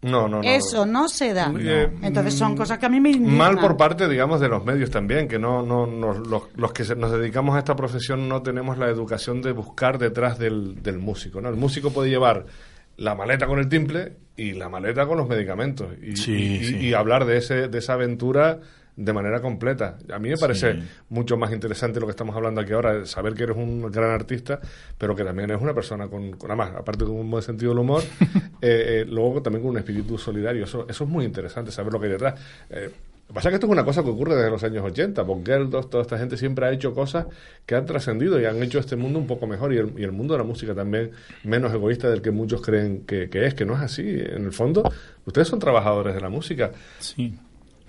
[0.05, 0.42] No, no, no.
[0.42, 1.53] Eso no se da.
[1.61, 3.37] Eh, Entonces son cosas que a mí me indignan.
[3.37, 6.83] Mal por parte, digamos, de los medios también, que no, no, no- los, los que
[6.96, 11.40] nos dedicamos a esta profesión no tenemos la educación de buscar detrás del, del músico,
[11.40, 11.48] ¿no?
[11.51, 12.46] El músico puede llevar
[12.96, 16.76] la maleta con el timple y la maleta con los medicamentos y, Sí, y- sí.
[16.78, 18.61] y hablar de, ese, de esa aventura
[18.94, 19.96] de manera completa.
[20.12, 20.83] A mí me parece Sí.
[21.09, 24.61] mucho más interesante lo que estamos hablando aquí ahora, saber que eres un gran artista,
[24.98, 27.78] pero que también eres una persona con, con además, aparte con un buen sentido del
[27.78, 28.02] humor,
[28.61, 30.64] eh, eh, luego también con un espíritu solidario.
[30.64, 32.38] Eso, eso es muy interesante, saber lo que hay detrás.
[32.68, 32.90] Eh,
[33.32, 35.22] que pasa que esto es una cosa que ocurre desde los años 80.
[35.22, 37.26] Bob Geldof, toda esta gente siempre ha hecho cosas
[37.64, 40.12] que han trascendido y han hecho este mundo un poco mejor y el, y el
[40.12, 43.64] mundo de la música también menos egoísta del que muchos creen que, que es, que
[43.64, 44.02] no es así.
[44.02, 44.82] En el fondo,
[45.24, 46.72] ustedes son trabajadores de la música.
[46.98, 47.34] Sí.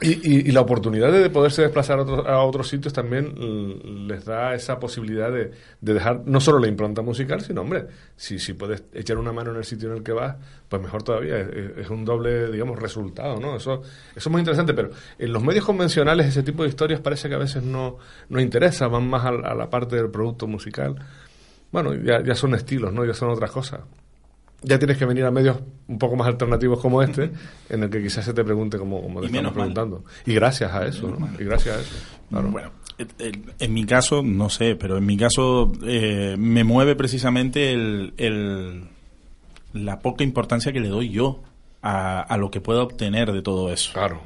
[0.01, 4.53] Y, y- la oportunidad de poderse desplazar a, otros- a otros sitios también les da
[4.53, 8.84] esa posibilidad de, de dejar no solo la impronta musical, sino, hombre, si, si puedes
[8.93, 10.36] echar una mano en el sitio en el que vas,
[10.67, 11.39] pues mejor todavía.
[11.39, 13.56] Es, un doble, digamos, resultado, ¿no?
[13.56, 13.84] Eso, eso
[14.15, 17.39] es muy interesante, pero en los medios convencionales ese tipo de historias parece que a
[17.39, 17.97] veces no,
[18.29, 20.95] no interesa, van más a, a la parte del producto musical.
[21.71, 23.06] Bueno, ya, ya son estilos, ¿no?
[23.06, 23.82] Ya son otras cosas
[24.63, 27.32] ya tienes que venir a medios un poco más alternativos como este,
[27.69, 29.54] en el que quizás se te pregunte como, como te Y estamos mal.
[29.54, 30.04] preguntando.
[30.26, 31.30] Y gracias a eso, ¿no?
[31.39, 31.95] Y gracias a eso.
[32.30, 32.49] Claro.
[32.49, 32.71] Bueno,
[33.60, 38.84] en mi caso, no sé, pero en mi caso eh, me mueve precisamente el, el-
[39.73, 41.41] la poca importancia que le doy yo
[41.84, 43.91] a, a lo que pueda obtener de todo eso.
[43.93, 44.22] Claro.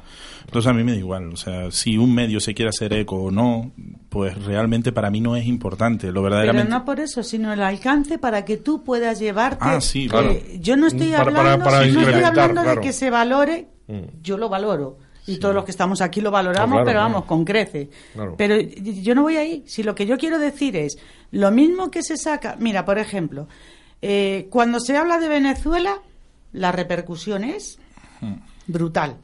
[0.46, 3.16] Entonces a mí me da igual, o sea, si un medio se quiere hacer eco
[3.24, 3.70] o no,
[4.08, 6.06] pues realmente para mí no es importante.
[6.06, 6.70] Lo Pero verdaderamente...
[6.70, 9.58] no por eso, sino el alcance para que tú puedas llevarte.
[9.60, 10.34] Ah, sí, eh, claro.
[10.58, 12.80] Yo no estoy Para- para- hablando, para no estoy hablando claro.
[12.80, 14.22] de que se valore, Mm.
[14.22, 14.98] yo lo valoro.
[15.26, 17.12] Y todos los que estamos aquí lo valoramos, Claro, pero claro.
[17.12, 17.90] vamos, con crece.
[18.14, 18.34] Claro.
[18.38, 19.62] Pero yo no voy ahí.
[19.66, 20.96] Si lo que yo quiero decir es
[21.32, 22.56] lo mismo que se saca.
[22.58, 23.46] Mira, por ejemplo,
[24.00, 26.00] eh, cuando se habla de Venezuela,
[26.52, 27.78] la repercusión es
[28.66, 29.16] brutal.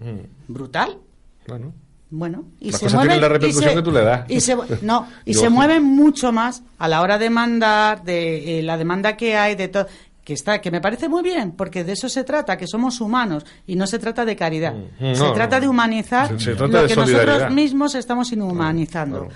[0.00, 0.52] Mm.
[0.52, 0.98] Brutal.
[1.46, 1.72] Bueno.
[2.08, 4.30] Bueno, y Las se cosas mueven la y repercusión se- que tú le das.
[4.30, 8.60] Y se, no, y Yo- se mueven mucho más a la hora de mandar, de
[8.60, 9.86] eh, la demanda que hay, de todo.
[10.24, 13.44] Que está, que me parece muy bien, porque de eso se trata, que somos humanos
[13.66, 14.74] y no se trata de caridad.
[14.74, 15.60] Mm, se no, trata no.
[15.62, 19.28] de humanizar Se- se trata lo de que nosotros mismos estamos inhumanizando.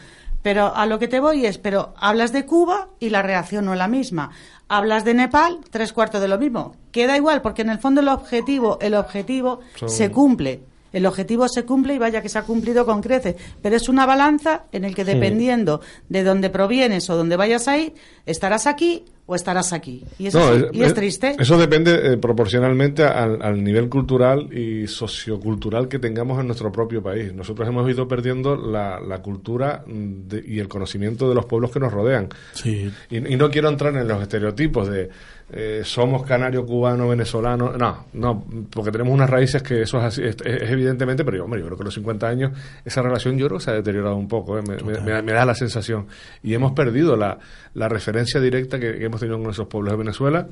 [0.42, 3.72] Pero a lo que te voy es, pero hablas de Cuba y la reacción no
[3.72, 4.30] es la misma.
[4.68, 6.76] Hablas de Nepal, tres cuartos de lo mismo.
[6.92, 10.62] Queda igual, porque en el fondo el objetivo, el objetivo se cumple.
[10.92, 13.36] El objetivo se cumple y vaya que se ha cumplido con creces.
[13.62, 17.78] Pero es una balanza en el que dependiendo de dónde provienes o dónde vayas a
[17.78, 17.94] ir,
[18.26, 20.04] estarás aquí o estarás aquí.
[20.18, 21.36] Y eso No, es- y es es- triste.
[21.38, 27.00] Eso depende eh, proporcionalmente al, al nivel cultural y sociocultural que tengamos en nuestro propio
[27.00, 27.32] país.
[27.32, 31.70] Nosotros hemos ido perdiendo la, la cultura mm, de- y el conocimiento de los pueblos
[31.70, 32.28] que nos rodean.
[32.54, 35.08] Sí, Y, y no quiero entrar en los estereotipos de
[35.52, 37.72] eh, somos canario, cubano, venezolano.
[37.76, 41.44] No, no, porque tenemos unas raíces que eso es así, es, es evidentemente, pero yo,
[41.44, 42.52] hombre, yo creo que a los 50 años
[42.84, 44.62] esa relación yo creo que se ha deteriorado un poco, ¿eh?
[44.66, 46.06] me, me- me da- me da la sensación.
[46.44, 47.36] Y hemos perdido la,
[47.74, 50.48] la referencia directa que, que hemos tenido con esos pueblos de Venezuela.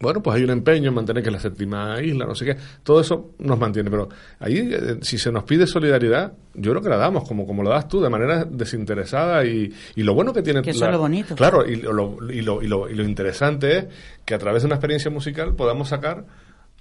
[0.00, 2.56] Bueno, pues hay un empeño en mantener que es la séptima isla, no sé qué.
[2.82, 3.90] Todo eso nos mantiene.
[3.90, 7.62] Pero ahí, eh, si se nos pide solidaridad, yo creo que la damos, como, como
[7.62, 9.44] lo das tú, de manera desinteresada.
[9.44, 10.62] Y, y lo bueno que tiene.
[10.62, 11.36] Que eso es lo bonito.
[11.36, 13.86] Claro, y lo, y, lo, y, lo, y lo interesante es
[14.24, 16.24] que a través de una experiencia musical podamos sacar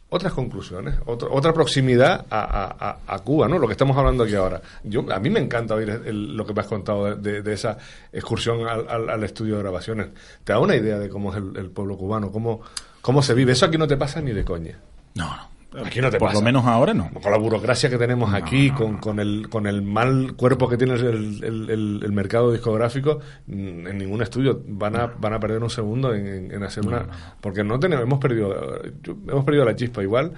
[0.09, 3.59] otras conclusiones, otro- otra proximidad a, a- a- Cuba, ¿no?
[3.59, 4.61] Lo que estamos hablando aquí ahora.
[4.83, 7.77] Yo, a mí me encanta oír el- lo que me has contado de, de- esa
[8.11, 10.07] excursión al, al- al estudio de grabaciones.
[10.43, 12.61] Te da una idea de cómo es el, el pueblo cubano, cómo,
[13.01, 13.51] cómo se vive.
[13.51, 14.77] Eso aquí no te pasa ni de coña.
[15.15, 15.48] no, no.
[15.85, 16.39] Aquí no te Por pasa.
[16.39, 17.11] lo menos ahora no.
[17.21, 20.95] Con la burocracia que tenemos aquí, con, con, el, con el mal cuerpo que tiene
[20.95, 25.61] el, el- el- el mercado discográfico, mm, en ningún estudio van a, van a perder
[25.61, 27.05] un segundo en, hacer una...
[27.39, 28.81] Porque no tenemos, hemos perdido,
[29.27, 30.33] hemos perdido la chispa igual.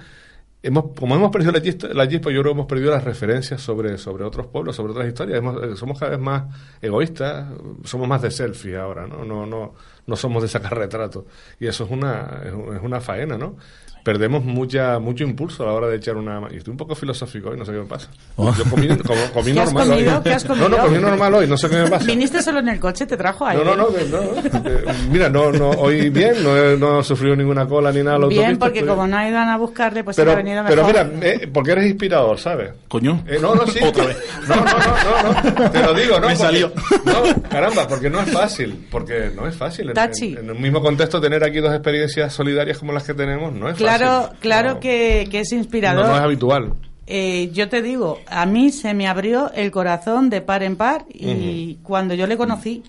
[0.64, 3.60] Hemos, como hemos perdido la chispa, la chispa, yo creo que hemos perdido las referencias
[3.60, 5.38] sobre, sobre otros pueblos, sobre otras historias.
[5.38, 6.44] Hemos- eh, somos cada vez más
[6.80, 7.48] egoístas,
[7.84, 9.24] somos más de selfie ahora, ¿no?
[9.24, 9.74] No, no,
[10.06, 11.24] no somos de sacar retratos.
[11.58, 13.56] Y eso es una, es un- es una faena, ¿no?
[14.02, 16.40] Perdemos mucha, mucho impulso a la hora de echar una...
[16.50, 18.08] Y estoy un poco filosófico hoy, no sé qué me pasa.
[18.36, 18.52] Oh.
[18.56, 20.16] Yo comí, como- comí ¿Qué has normal comido?
[20.16, 20.22] hoy.
[20.24, 22.04] ¿Qué has No, no, comí normal hoy, no sé qué me pasa.
[22.06, 23.56] Viniste solo en el coche, te trajo ahí.
[23.58, 24.68] No, no, no, no.
[24.68, 28.18] Eh, Mira, no, no, hoy bien, no he, no he sufrido ninguna cola ni nada.
[28.18, 30.84] la Bien, porque estoy- como no ha ido a buscarle, pues pero, ha venido pero
[30.86, 31.06] mejor.
[31.12, 32.72] mira, eh, porque eres inspirador, ¿sabes?
[32.88, 33.22] Coño.
[33.28, 33.78] Eh, no, no, sí.
[33.84, 34.16] Otra vez.
[34.48, 36.26] No, no, no, no, no, te lo digo, ¿no?
[36.28, 36.72] Me Porque- salió.
[37.04, 39.88] No, caramba, porque no es fácil, porque no es fácil.
[39.90, 40.32] En, Tachi.
[40.32, 43.68] en, en un mismo contexto tener aquí dos experiencias solidarias como las que tenemos, no
[43.68, 43.91] es Claro, fácil.
[44.40, 46.06] Claro No, que, que es no, inspirador.
[46.06, 46.74] no es habitual.
[47.06, 51.04] Eh, yo te digo, a mí se me abrió el corazón de par en par
[51.12, 52.82] y cuando yo le conocí,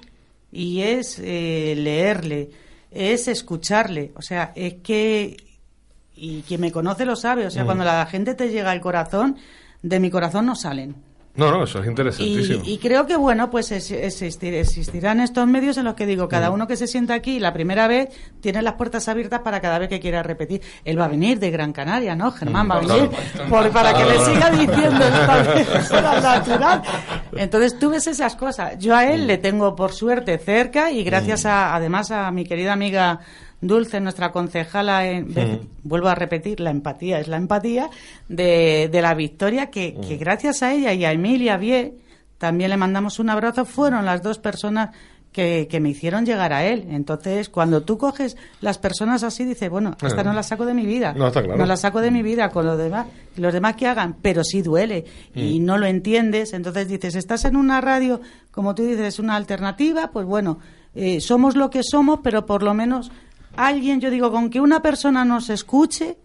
[0.52, 2.52] y es eh, leerle,
[2.92, 5.36] es escucharle, o sea, es que,
[6.16, 9.38] y quien me conoce lo sabe, o sea, cuando la gente te llega al corazón,
[9.82, 10.96] de mi corazón no salen.
[11.36, 12.62] No, no, eso es Y, interesantísimo.
[12.63, 16.52] y creo que, bueno, pues es- existir- existirán estos medios en los que digo, cada
[16.52, 19.89] uno que se sienta aquí la primera vez tiene las puertas abiertas para cada vez
[19.89, 20.62] que quiera repetir.
[20.86, 22.32] Él va a venir de Gran Canaria, ¿no?
[22.32, 23.10] Germán va a venir
[23.50, 26.82] por- para que le siga diciendo esto era natural.
[27.36, 28.78] Entonces tú ves esas cosas.
[28.78, 32.74] Yo a él le tengo, por suerte, cerca y gracias a, además a mi querida
[32.74, 33.22] amiga
[33.67, 37.89] Dulce, nuestra concejala, en- de- vuelvo a repetir, la empatía es la empatía
[38.30, 41.95] de, de la victoria, que, que gracias a ella y a Emilia Vie,
[42.38, 44.89] también le mandamos un abrazo, fueron las dos personas
[45.32, 46.86] que, que me hicieron llegar a él.
[46.91, 50.23] Entonces, cuando tú coges las personas así, dices, bueno, esta Eh.
[50.26, 51.13] no la saco de mi vida.
[51.13, 51.76] No, está claro.
[51.78, 55.60] saco de mi vida con los demás, los demás que hagan, pero sí duele y
[55.60, 55.65] Mm.
[55.65, 56.54] no lo entiendes.
[56.54, 58.21] Entonces dices, estás en una radio,
[58.52, 60.60] como tú dices, una alternativa, pues bueno,
[60.93, 63.12] eh, somos lo que somos, pero por lo menos
[63.56, 66.18] alguien, yo digo, con que una persona nos escuche,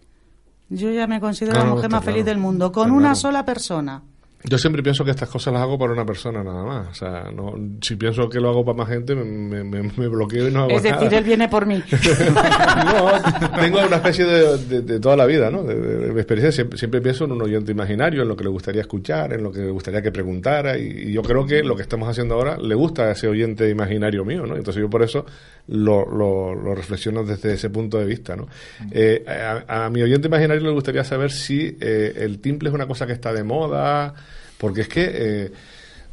[0.69, 4.03] yo ya me considero la mujer más feliz del mundo, con una sola persona.
[4.45, 6.87] Yo siempre pienso que estas cosas las hago para una persona nada más.
[6.89, 10.47] O sea, no, si pienso que lo hago para más gente, me, me- me- bloqueo
[10.47, 11.17] y no hago Es decir, nada.
[11.17, 11.83] él viene por mí.
[11.91, 15.63] no, tengo una especie de, de- de toda la vida, ¿no?
[15.63, 18.81] De, de- experiencia siempre, siempre pienso en un oyente imaginario, en lo que le gustaría
[18.81, 21.81] escuchar, en lo que le gustaría que preguntara y, y yo creo que lo que
[21.81, 24.55] estamos haciendo ahora le gusta a ese oyente imaginario mío, ¿no?
[24.55, 25.25] Entonces yo por eso
[25.67, 28.47] lo, lo- lo reflexiono desde ese punto de vista, ¿no?
[28.91, 29.23] Eh,
[29.67, 33.05] a, a mi oyente imaginario le gustaría saber si eh, el timple es una cosa
[33.05, 34.13] que está de moda,
[34.59, 35.09] porque es que...
[35.11, 35.51] eh,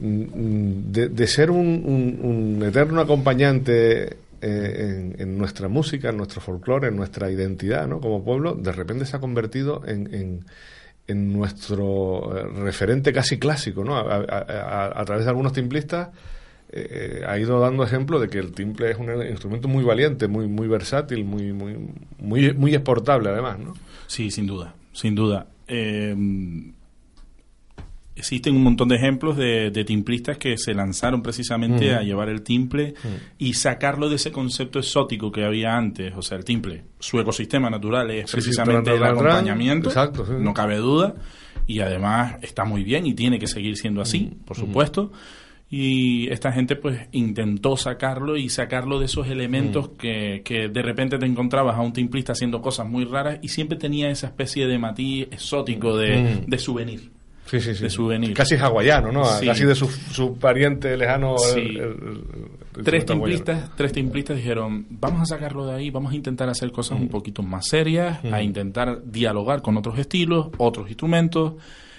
[0.01, 2.19] mm, de, ser un,
[2.59, 8.01] un- eterno acompañante eh, en, nuestra música, en nuestro folclore, en nuestra identidad ¿no?
[8.01, 10.45] como pueblo, de repente se ha convertido en,
[11.09, 13.85] en- nuestro eh, referente casi clásico.
[13.85, 13.97] ¿no?
[13.97, 16.09] A, través de algunos timplistas
[17.27, 20.67] ha ido dando ejemplo de que el timple es un instrumento muy valiente, muy, muy
[20.69, 21.77] versátil, muy, muy,
[22.19, 23.59] muy, muy exportable además.
[23.61, 23.75] ¿no?
[24.09, 25.47] Sí, sin duda, sin duda.
[28.17, 31.99] Existen un montón de ejemplos de, de timplistas que se lanzaron precisamente Ujú.
[31.99, 32.95] a llevar el timple
[33.39, 36.13] y sacarlo de ese concepto exótico que había antes.
[36.17, 40.33] O sea, el timple, su ecosistema natural es Sí, precisamente el acompañamiento, Exacto, sí.
[40.39, 41.15] no cabe duda.
[41.69, 45.13] Y además está muy bien y tiene que seguir siendo así, por supuesto.
[45.69, 51.19] Y esta gente pues intentó sacarlo y sacarlo de esos elementos que, que de repente
[51.19, 54.79] te encontrabas a un timplista haciendo cosas muy raras y siempre tenía esa especie de
[54.79, 56.49] matiz exótico de, Mm.
[56.51, 57.11] de souvenir.
[57.47, 57.85] Sí, sí, sí.
[57.85, 58.35] De souvenir.
[58.35, 59.23] Casi hawaiano, ¿no?
[59.45, 61.37] Casi de su, su pariente lejano.
[61.39, 61.61] Sí.
[61.61, 62.25] el- el- el-
[62.79, 63.07] el Tres hawaiano.
[63.27, 67.09] timplistas, tres timplistas dijeron, vamos a sacarlo de ahí, vamos a intentar hacer cosas un
[67.09, 71.55] poquito más serias, a intentar dialogar con otros estilos, otros instrumentos,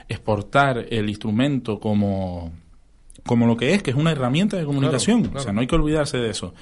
[0.09, 2.51] exportar el instrumento como,
[3.25, 5.23] como lo que es, que es una herramienta de comunicación.
[5.23, 5.39] claro.
[5.39, 6.53] O sea, no hay que olvidarse de eso.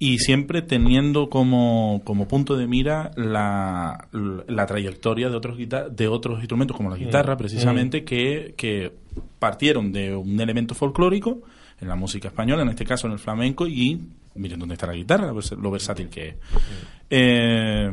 [0.00, 4.06] Y siempre teniendo como, como punto de mira la,
[4.46, 8.92] la trayectoria de otros, de otros instrumentos, como la guitarra, precisamente, que, que
[9.40, 11.40] partieron de un elemento folclórico
[11.80, 14.00] en la música española, en este caso en el flamenco, y
[14.36, 16.34] miren dónde está la guitarra, lo vers- lo versátil que es.
[17.10, 17.90] Eh,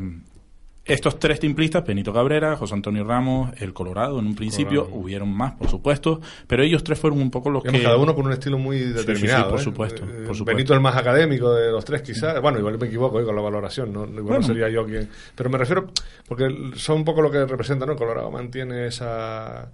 [0.86, 5.02] estos tres timplistas, Benito Cabrera, José Antonio Ramos, El Colorado, en un principio, Colorado.
[5.04, 7.86] hubieron más, por supuesto, pero ellos tres fueron un poco los Digamos, que...
[7.86, 9.50] cada uno con un estilo muy sí, determinado.
[9.50, 9.63] por ¿eh?
[9.63, 10.45] supuesto, Eh, por supuesto.
[10.45, 12.39] Benito el más académico de los tres, quizás.
[12.41, 14.04] Bueno, igual me equivoco eh, con la valoración, ¿no?
[14.06, 14.39] Igual Bueno.
[14.41, 15.10] no sería yo quien.
[15.34, 15.88] Pero me refiero,
[16.28, 16.45] porque
[16.76, 17.93] son un poco lo que representa, ¿no?
[17.93, 19.71] El Colorado mantiene esa.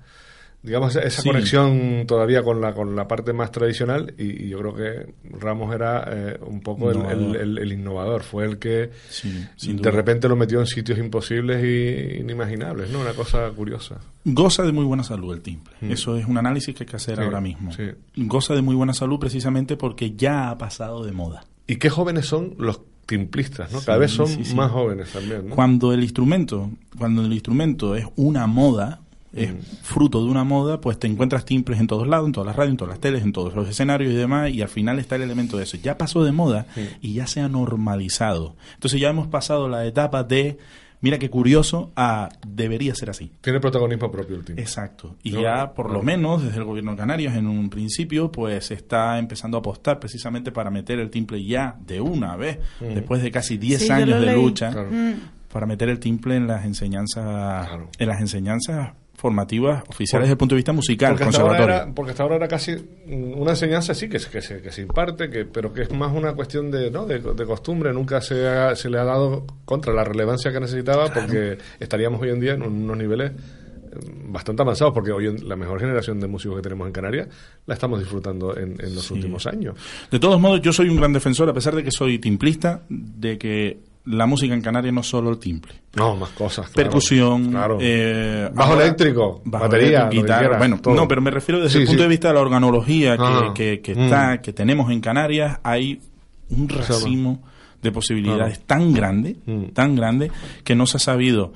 [0.63, 1.27] Digamos, esa Sí.
[1.29, 5.73] conexión todavía con la con la parte más tradicional y, y yo creo que Ramos
[5.73, 7.37] era eh, un poco el, el- Innovador.
[7.41, 9.31] el- el innovador, fue el que Sí,
[9.67, 9.89] de duda.
[9.91, 12.99] repente lo metió en sitios imposibles e inimaginables, ¿no?
[13.01, 13.97] Una cosa curiosa.
[14.23, 15.73] Goza de muy buena salud el timple.
[15.81, 15.91] Mm.
[15.91, 17.71] Eso es un análisis que hay que hacer Sí, ahora mismo.
[17.73, 17.85] sí.
[18.17, 21.43] Goza de muy buena salud precisamente porque ya ha pasado de moda.
[21.65, 23.81] Y qué jóvenes son los timplistas, ¿no?
[23.81, 25.55] Cada vez son más jóvenes también, ¿no?
[25.55, 29.01] Cuando el instrumento, cuando el instrumento es una moda,
[29.33, 32.55] es fruto de una moda, pues te encuentras timples en todos lados, en todas las
[32.55, 35.15] radios, en todas las teles, en todos los escenarios y demás, y al final está
[35.15, 35.77] el elemento de eso.
[35.77, 36.65] Ya pasó de moda
[37.01, 38.55] y ya se ha normalizado.
[38.73, 40.57] Entonces ya hemos pasado la etapa de,
[40.99, 43.31] mira qué curioso, a debería ser así.
[43.41, 44.61] Tiene protagonismo propio el timple.
[44.63, 45.15] Exacto.
[45.23, 45.93] Y No, ya, por no.
[45.93, 49.59] lo menos, desde el gobierno de Canarias, en un principio, pues se está empezando a
[49.61, 53.87] apostar precisamente para meter el timple ya de una vez, después de casi 10 Sí,
[53.87, 54.89] yo años de lucha, Claro.
[54.91, 55.13] Mm.
[55.51, 57.89] para meter el timple en las enseñanzas, Claro.
[57.97, 58.91] en las enseñanzas
[59.21, 62.47] formativas oficiales desde el punto de vista musical, Porque hasta, era, porque hasta ahora era
[62.47, 62.71] casi
[63.07, 66.11] una enseñanza, sí, que, se- que, se, que se imparte, que, pero que es más
[66.11, 67.05] una cuestión de, ¿no?
[67.05, 67.93] de, de costumbre.
[67.93, 72.29] Nunca se, ha- se le ha dado contra la relevancia que necesitaba, porque estaríamos hoy
[72.31, 76.27] en día en unos niveles eh, bastante avanzados, porque hoy en- la mejor generación de
[76.27, 77.27] músicos que tenemos en Canarias
[77.67, 79.13] la estamos disfrutando en, en los Sí.
[79.13, 79.75] últimos años.
[80.09, 83.37] De todos modos, yo soy un gran defensor, a pesar de que soy timplista, de
[83.37, 85.73] que la música en Canarias no es solo el timple.
[85.95, 86.69] No, más cosas.
[86.69, 86.89] claro.
[86.89, 87.77] percusión, Claro.
[87.79, 90.93] eh, Bajo ahora- eléctrico, bajo batería, eléctrico, guitarra, quieras, bueno, todo.
[90.95, 92.03] no, pero me refiero desde Sí, el punto sí.
[92.03, 93.99] de vista de la organología que, Ah, que, que mm.
[93.99, 96.01] está, que tenemos en Canarias, hay
[96.49, 97.43] un racimo
[97.81, 99.65] de posibilidades tan grande, Mm.
[99.73, 100.31] tan grande,
[100.63, 101.53] que no se ha sabido,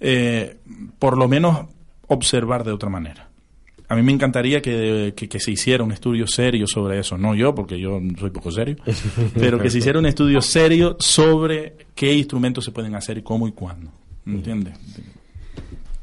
[0.00, 0.58] eh,
[0.98, 1.66] por lo menos,
[2.08, 3.25] observar de otra manera.
[3.88, 7.54] A mí me encantaría que, que, se hiciera un estudio serio sobre eso, no yo,
[7.54, 8.76] porque yo soy poco serio,
[9.34, 13.52] pero que se hiciera un estudio serio sobre qué instrumentos se pueden hacer, cómo y
[13.52, 13.90] cuándo.
[14.26, 14.74] ¿Entiendes?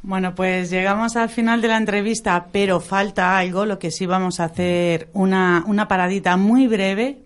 [0.01, 4.39] Bueno, pues llegamos al final de la entrevista, pero falta algo, lo que sí vamos
[4.39, 7.21] a hacer una, una paradita muy breve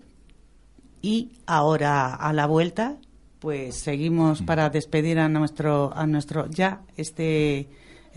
[1.02, 2.96] y ahora a la vuelta,
[3.38, 7.68] pues seguimos para despedir a nuestro, a nuestro ya este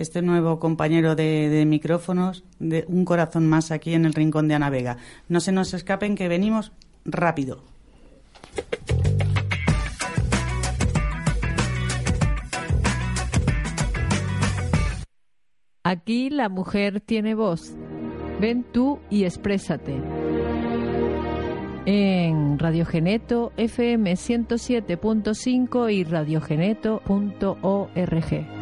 [0.01, 4.69] este nuevo compañero de, micrófonos, de un corazón más aquí en el rincón de Ana
[4.69, 4.97] Vega.
[5.29, 6.71] No se nos escapen que venimos
[7.05, 7.63] rápido.
[15.83, 17.75] Aquí la mujer tiene voz.
[18.39, 20.01] Ven tú y exprésate.
[21.85, 28.60] En Radiogeneto FM 107.5 y radiogeneto.org.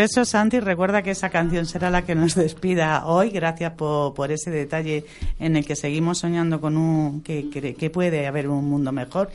[0.00, 3.28] regreso, Santi, recuerda que esa canción será la que nos despida hoy.
[3.28, 5.04] Gracias por, ese detalle
[5.38, 9.30] en el que seguimos soñando con un que, que puede haber un mundo mejor.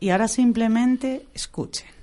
[0.00, 1.97] Y ahora simplemente escuchen.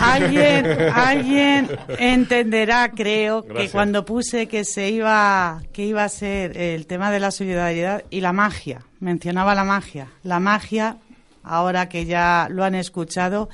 [0.00, 1.68] Alguien, alguien
[1.98, 7.20] entenderá, creo, que cuando puse que se iba, que iba a ser el tema de
[7.20, 10.08] la solidaridad y la magia, mencionaba la magia.
[10.22, 10.98] La magia,
[11.42, 13.48] ahora que ya lo han escuchado,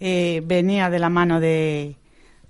[0.00, 1.96] eh, venía de la mano de,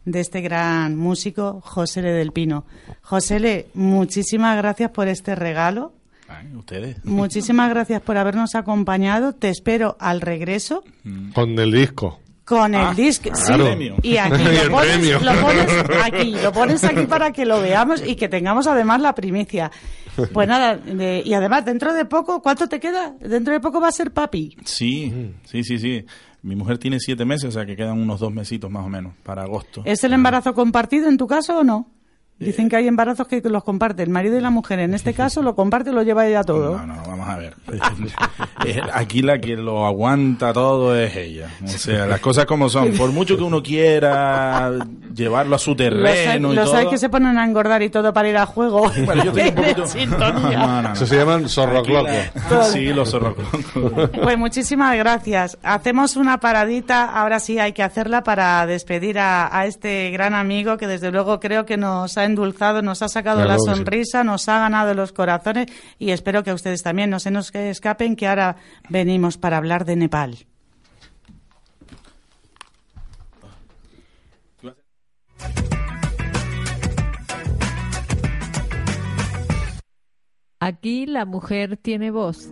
[0.04, 2.64] de este gran músico, José Le del Pino.
[3.02, 5.92] José Le, muchísimas gracias por este regalo.
[6.28, 7.04] Ay, ustedes.
[7.04, 9.34] Muchísimas gracias por habernos acompañado.
[9.34, 10.82] Te espero al regreso
[11.34, 12.20] Con el disco.
[12.44, 13.30] Con el Ah, disco.
[13.30, 13.76] claro.
[13.76, 15.66] Sí, y aquí lo, pones, lo pones
[16.04, 19.70] aquí, lo pones aquí para que lo veamos y que tengamos además la primicia.
[20.32, 23.14] Pues nada, de- y además dentro de poco, ¿cuánto te queda?
[23.20, 24.56] Dentro de poco va a ser papi.
[24.64, 26.04] Sí, sí, sí, sí.
[26.42, 29.14] Mi mujer tiene siete meses, o sea que quedan unos dos mesitos más o menos
[29.22, 29.82] para agosto.
[29.84, 31.86] ¿Es el embarazo compartido en tu caso o no?
[32.38, 34.80] Dicen que hay embarazos que los comparte el marido y la mujer.
[34.80, 36.78] En este caso lo comparte y lo lleva ella todo.
[36.78, 37.54] No, no, vamos a ver.
[38.64, 41.48] Eh, Aquí la que lo aguanta todo es ella.
[41.64, 42.92] O sea, las cosas como son.
[42.92, 44.70] Por mucho que uno quiera
[45.12, 46.76] llevarlo a su Los hay, terreno y los todo.
[46.76, 48.90] hay que se ponen a engordar y todo para ir a juego.
[49.04, 49.54] Bueno, yo estoy un
[49.84, 50.32] poquito...
[50.32, 50.92] No, no, no.
[50.92, 52.12] Eso se llaman zorroclocos.
[52.72, 54.10] Sí, los zorroclocos.
[54.22, 55.58] Pues muchísimas gracias.
[55.64, 60.76] Hacemos una paradita, ahora sí hay que hacerla para despedir a, a este gran amigo
[60.76, 63.64] que desde luego creo que nos ha endulzado, nos ha sacado Claro la sí.
[63.66, 65.66] sonrisa, nos ha ganado los corazones
[65.98, 68.56] y espero que a ustedes también no se nos escapen que ahora
[68.88, 70.38] venimos para hablar de Nepal.
[80.60, 82.48] Aquí la mujer tiene voz.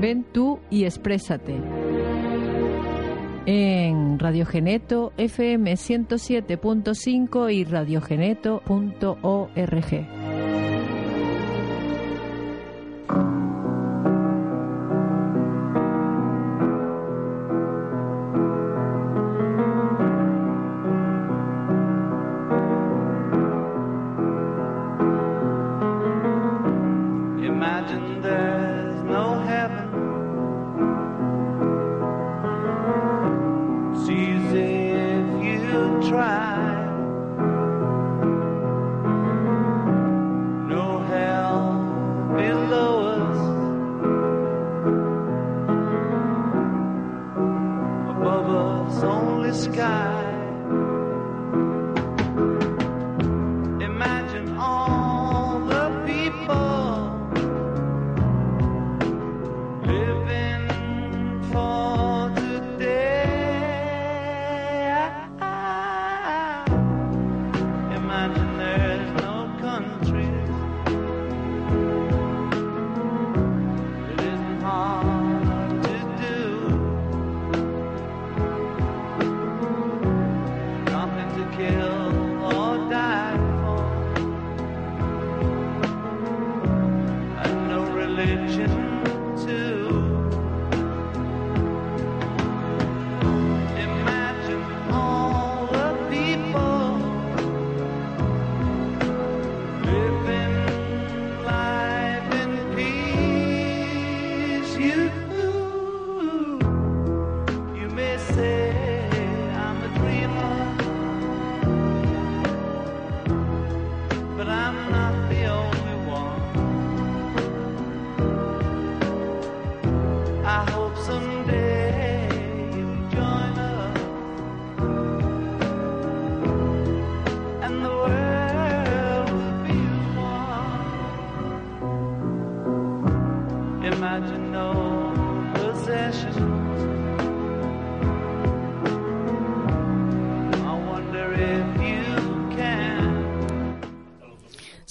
[0.00, 1.54] Ven tú y exprésate.
[3.46, 10.25] En Radiogeneto FM 107.5 y radiogeneto.org.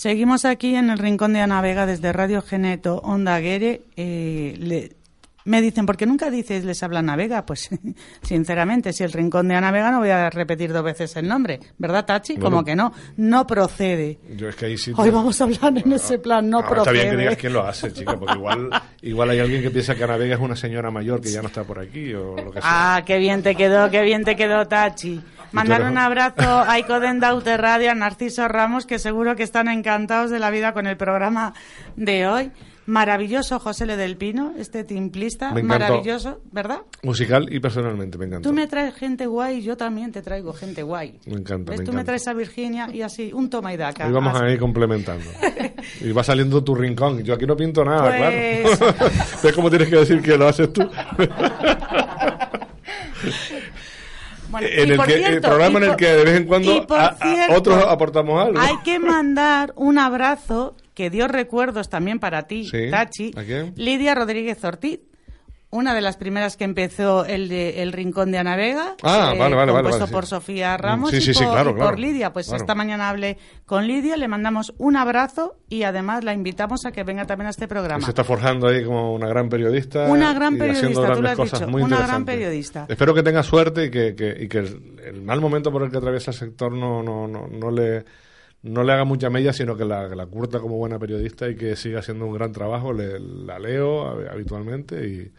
[0.09, 3.81] Seguimos aquí en el Rincón de Ana Vega desde Radio Geneto, Onda Guere.
[3.95, 4.91] Eh, le-
[5.45, 7.43] me dicen, ¿por qué nunca dices les habla Ana Vega?
[7.43, 7.69] Pues
[8.21, 11.59] sinceramente, si el Rincón de Ana Vega no voy a repetir dos veces el nombre,
[11.79, 12.33] ¿verdad, Tachi?
[12.33, 12.45] Bueno.
[12.51, 14.19] Como que no, no procede.
[14.37, 14.93] Yo es que ahí sí.
[14.95, 16.93] Hoy vamos a hablar en ese plan, no, No, está procede.
[16.93, 18.69] bien que digas quién lo hace, chica, porque igual,
[19.01, 21.47] igual hay alguien que piensa que Ana Vega es una señora mayor que ya no
[21.47, 22.95] está por aquí o lo que sea.
[22.97, 25.19] Ah, qué bien te quedó, qué bien te quedó, Tachi.
[25.55, 30.29] Mandar un abrazo a Icoden Daute Radio, a Narciso Ramos, que seguro que están encantados
[30.29, 31.53] de la vida con el programa
[31.95, 32.51] de hoy.
[32.87, 36.81] Maravilloso José Le del Pino, este timplista, Me maravilloso, ¿verdad?
[37.01, 38.47] Musical y personalmente, me encanta.
[38.47, 41.19] Tú me traes gente guay, yo también te traigo gente guay.
[41.25, 41.79] Me encanta, ¿Ves?
[41.79, 42.11] me Tú me encanta.
[42.11, 44.05] traes a Virginia y así, un toma y daca.
[44.05, 44.45] Ahí vamos Así.
[44.45, 45.25] a ir complementando.
[46.01, 47.21] Y va saliendo tu rincón.
[47.23, 48.95] Yo aquí no pinto nada, Pues- claro.
[49.43, 50.81] ¿Ves cómo tienes que decir que lo haces tú?
[54.49, 56.85] Bueno, en el que, el cierto, programa en el por- que de vez en cuando
[56.89, 58.59] a- a- cierto, otros aportamos algo.
[58.59, 63.31] Hay que mandar un abrazo que dio recuerdos también para ti, Sí, Tachi.
[63.75, 64.99] Lidia Rodríguez Ortiz.
[65.71, 69.37] Una de las primeras que empezó el de El Rincón de Ana Vega, Ah, eh,
[69.39, 70.13] vale, vale, vale, compuesto vale, sí.
[70.13, 72.31] por Sofía Ramos Sí, y, sí, sí, por, claro, y por claro, Lidia.
[72.31, 72.61] Pues claro.
[72.63, 77.03] esta mañana hablé con Lidia, le mandamos un abrazo y además la invitamos a que
[77.03, 78.05] venga también a este Y programa.
[78.05, 80.05] se está forjando ahí como una gran periodista.
[80.05, 82.85] Una gran y periodista, tú lo has dicho, una gran periodista.
[82.87, 85.91] Espero que tenga suerte y que, que- y que el, el mal momento por el
[85.91, 88.05] que atraviesa el sector no, no, no, no le
[88.65, 91.75] no le haga mucha mella, sino que la, la curta como buena periodista y que
[91.75, 92.91] siga haciendo un gran trabajo.
[92.93, 95.31] Le- la leo hab- habitualmente y,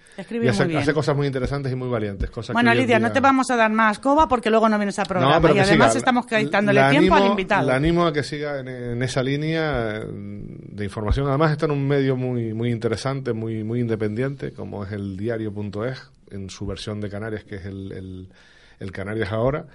[0.49, 2.31] hace, cosas muy interesantes y muy valientes.
[2.31, 4.79] Cosas Bueno, que Lidia, día- no te vamos a dar más coba porque luego no
[4.79, 5.35] vienes a programa.
[5.37, 5.99] No, pero y además siga.
[5.99, 7.67] estamos quitándole tiempo al invitado.
[7.67, 11.27] La animo a que siga en, en esa línea eh, de información.
[11.27, 16.11] Además está en un medio muy muy interesante, muy muy independiente, como es el diario.es,
[16.31, 18.29] en su versión de Canarias, que es el, el,
[18.79, 19.67] el Canarias Ahora,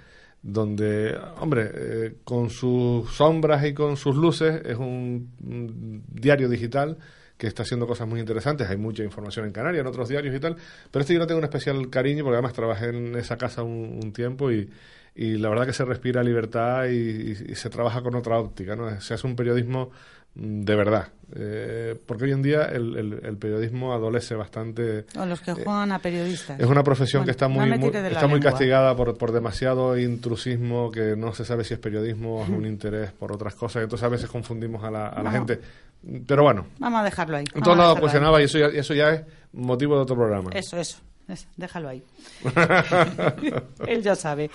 [0.42, 5.30] donde, hombre, eh, con sus sombras y con sus luces, es un,
[6.08, 6.98] diario digital
[7.38, 8.68] que está haciendo cosas muy interesantes.
[8.68, 10.56] Hay mucha información en Canarias, en otros diarios y tal.
[10.90, 14.12] Pero este yo no tengo un especial cariño porque además trabajé en esa casa un,
[14.12, 14.68] tiempo y,
[15.14, 18.76] y la verdad que se respira libertad y, y- y se trabaja con otra óptica.
[18.76, 19.00] ¿no?
[19.00, 19.90] Se hace un periodismo
[20.34, 21.08] de verdad.
[21.34, 25.06] Eh, porque hoy en día el, el- el periodismo adolece bastante.
[25.18, 26.60] O los que juegan a periodistas.
[26.60, 27.70] Es una profesión Bueno, que está muy,
[28.10, 32.42] está muy castigada por, por demasiado intrusismo, que no se sabe si es periodismo o
[32.44, 33.82] es un interés por otras cosas.
[33.82, 35.58] Entonces a veces confundimos a la, a la gente.
[36.26, 37.44] Pero bueno, Vamos a dejarlo ahí.
[37.54, 39.22] en todos lados cuestionaba y eso ya, eso ya es
[39.52, 40.50] motivo de otro programa.
[40.52, 42.02] Eso, eso, eso, Déjalo ahí.
[43.86, 44.50] Él ya sabe.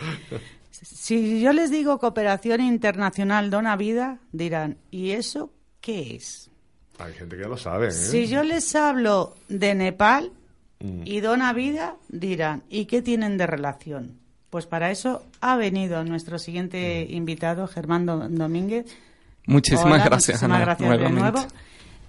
[0.71, 5.51] Si yo les digo cooperación internacional dona vida, dirán, ¿y eso
[5.87, 6.49] qué es?
[6.99, 7.87] Hay gente que lo sabe.
[7.87, 7.91] ¿eh?
[7.91, 10.31] Si yo les hablo de Nepal
[10.79, 11.01] Mm.
[11.05, 14.19] y dona vida, dirán, ¿y qué tienen de relación?
[14.49, 17.13] Pues para eso ha venido nuestro siguiente Mm.
[17.13, 18.85] invitado, Germán Do- Domínguez.
[19.47, 21.39] Muchísimas Hola, gracias, muchísimas Ana, gracias de nuevo.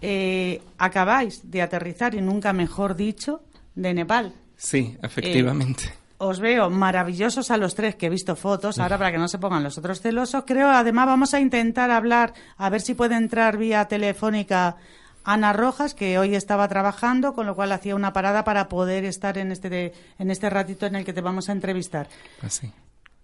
[0.03, 3.43] Eh, acabáis de aterrizar, y nunca mejor dicho,
[3.75, 4.33] de Nepal.
[4.57, 5.85] Sí, efectivamente.
[6.21, 8.81] Os veo maravillosos a los tres que he visto fotos.
[8.81, 12.35] Ahora, para que no se pongan los otros celosos, creo además vamos a intentar hablar,
[12.57, 14.77] a ver si puede entrar vía telefónica
[15.23, 19.39] Ana Rojas, que hoy estaba trabajando, con lo cual hacía una parada para poder estar
[19.39, 22.09] en este, en este ratito en el que te vamos a entrevistar.
[22.43, 22.73] Así.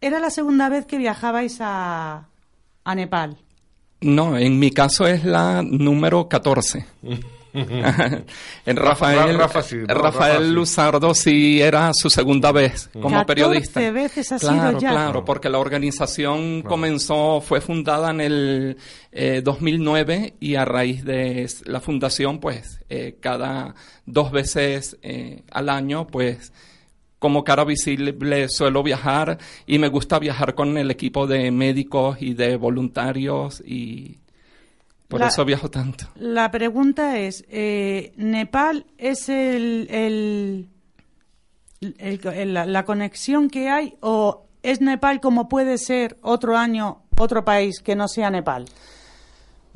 [0.01, 2.29] Era la segunda vez que viajabais a,
[2.85, 3.39] a Nepal.
[4.03, 6.87] No, en mi caso es la número 14.
[8.67, 10.53] en Rafael, Rafa sí, no, Rafael Rafa sí.
[10.53, 13.91] Luzardo sí era su segunda vez como 14 periodista.
[13.93, 14.91] veces ha claro, sido ya.
[14.91, 18.77] Claro, porque la organización comenzó, fue fundada en el
[19.13, 25.69] eh, 2009 y a raíz de la fundación, pues, eh, cada dos veces eh, al
[25.69, 26.53] año, pues,
[27.21, 32.35] como cara visible suelo viajar y me gusta viajar con el equipo de médicos y
[32.35, 34.19] de voluntarios y
[35.09, 36.07] por La- eso viajo tanto.
[36.17, 40.69] La pregunta es, eh, ¿Nepal es el, el-
[41.99, 47.03] el- el- la, la conexión que hay o es Nepal como puede ser otro año
[47.19, 48.65] otro país que no sea Nepal?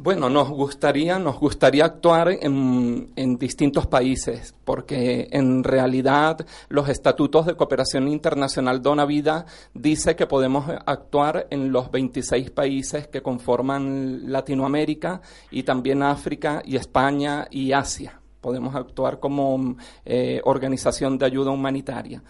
[0.00, 7.56] Bueno, nos gustaría, nos gustaría actuar en, distintos países, porque en realidad los estatutos de
[7.56, 9.44] cooperación internacional Dona Vida
[9.74, 15.20] dice que podemos actuar en los 26 países que conforman Latinoamérica
[15.50, 18.20] y también África y España y Asia.
[18.40, 19.74] Podemos actuar como
[20.04, 22.22] eh, organización de ayuda humanitaria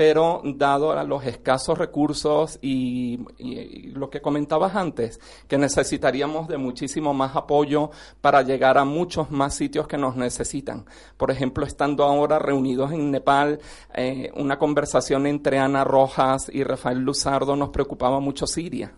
[0.00, 3.18] pero dado a los escasos recursos y,
[3.92, 7.90] lo que comentabas antes, que necesitaríamos de muchísimo más apoyo
[8.22, 10.86] para llegar a muchos más sitios que nos necesitan.
[11.18, 13.58] Por ejemplo, estando ahora reunidos en Nepal,
[13.92, 18.94] eh, una conversación entre Ana Rojas y Rafael Luzardo nos preocupaba mucho Siria.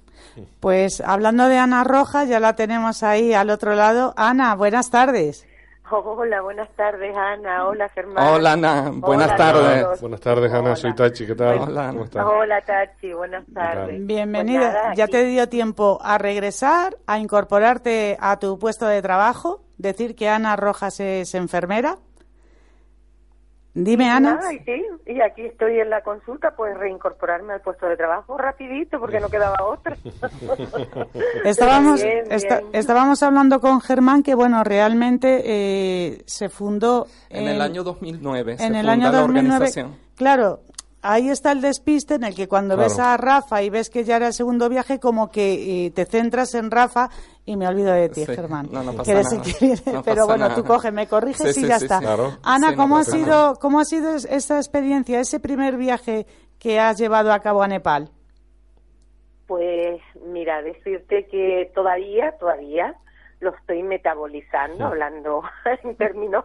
[0.60, 4.14] Pues hablando de Ana Rojas, ya la tenemos ahí al otro lado.
[4.16, 5.46] Ana, buenas tardes.
[5.94, 7.66] Hola, buenas tardes, Ana.
[7.68, 8.26] Hola, Germán.
[8.26, 8.90] Hola, Ana.
[8.94, 10.00] Buenas Hola tardes.
[10.00, 10.60] Buenas tardes, Ana.
[10.62, 10.76] Hola.
[10.76, 11.26] Soy Tachi.
[11.26, 11.58] ¿Qué tal?
[11.58, 11.88] Hola.
[11.90, 12.26] ¿Cómo estás?
[12.26, 13.12] Hola, Tachi.
[13.12, 14.06] Buenas tardes.
[14.06, 14.60] Bienvenida.
[14.60, 19.02] Pues nada, ya aquí- te dio tiempo a regresar, a incorporarte a tu puesto de
[19.02, 21.98] trabajo, decir que Ana Rojas es enfermera.
[23.74, 24.34] Dime, Ana.
[24.34, 28.36] Nada, y sí, y aquí estoy en la consulta, pues reincorporarme al puesto de trabajo
[28.36, 29.96] rapidito porque no quedaba otra.
[31.44, 32.62] Estábamos, Bien, bien.
[32.72, 38.64] estábamos hablando con Germán que, bueno, realmente eh, se fundó En el año 2009 se
[38.66, 39.54] en el funda año la 2009.
[39.56, 39.96] organización.
[40.16, 40.60] Claro,
[41.02, 42.88] ahí está el despiste en el que cuando Claro.
[42.88, 46.04] ves a Rafa y ves que ya era el segundo viaje, como que eh, te
[46.06, 47.10] centras en Rafa
[47.44, 48.68] y me olvido de ti, Sí, Germán.
[48.70, 49.42] no, no pasa nada.
[49.42, 50.54] que viene, No pero pasa bueno, nada.
[50.54, 51.98] tú coge, me corriges Sí, y sí, ya sí, está.
[51.98, 52.04] sí.
[52.04, 52.38] Claro.
[52.42, 53.54] Ana, Sí, no ¿cómo, ha sido, nada.
[53.60, 56.26] ¿cómo ha sido es- esa experiencia, ese primer viaje
[56.58, 58.10] que has llevado a cabo a Nepal?
[59.46, 62.94] Pues mira, decirte que todavía, todavía
[63.40, 65.42] lo estoy metabolizando, hablando
[65.82, 66.44] en términos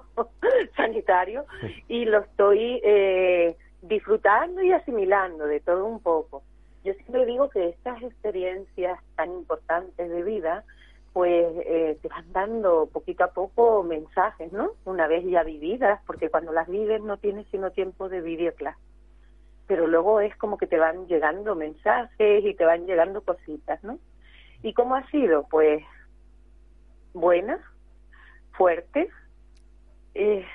[0.76, 1.45] sanitarios,
[1.88, 6.43] y lo estoy eh, disfrutando y asimilando de todo un poco.
[6.84, 10.63] Yo siempre digo que estas experiencias tan importantes de vida,
[11.13, 14.71] pues eh, te van dando poquito a poco mensajes, ¿no?
[14.86, 18.78] Una vez ya vividas, porque cuando las vives no tienes sino tiempo de vivirlas.
[19.67, 23.99] Pero luego es como que te van llegando mensajes y te van llegando cositas, ¿no?
[24.63, 25.45] ¿Y cómo ha sido?
[25.49, 25.84] Pues
[27.13, 27.59] buena,
[28.53, 29.09] fuerte,
[30.13, 30.45] eh,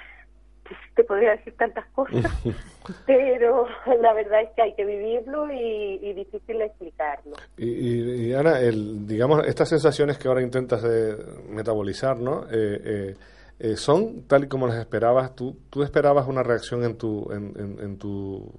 [0.94, 2.24] te podría decir tantas cosas,
[3.06, 3.66] pero
[4.00, 7.36] la verdad es que hay que vivirlo y, difícil explicarlo.
[7.56, 11.16] Y, Ana, el, digamos, estas sensaciones que ahora intentas de
[11.48, 12.44] metabolizar, ¿no?
[12.44, 13.14] Eh, eh,
[13.58, 15.34] eh, son tal y como las esperabas.
[15.34, 18.52] ¿Tú, tú esperabas una reacción en tu, en, en, tu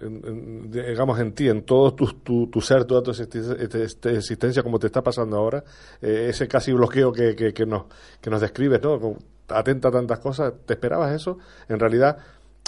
[0.00, 5.02] digamos en ti, en todo tu, tu, ser, toda tu este, existencia, como te está
[5.02, 5.64] pasando ahora,
[6.00, 7.86] ese casi bloqueo que, que, que, nos,
[8.20, 9.16] que nos describes, ¿no?
[9.48, 11.38] Atenta a tantas cosas, ¿te esperabas eso?
[11.68, 12.18] En realidad,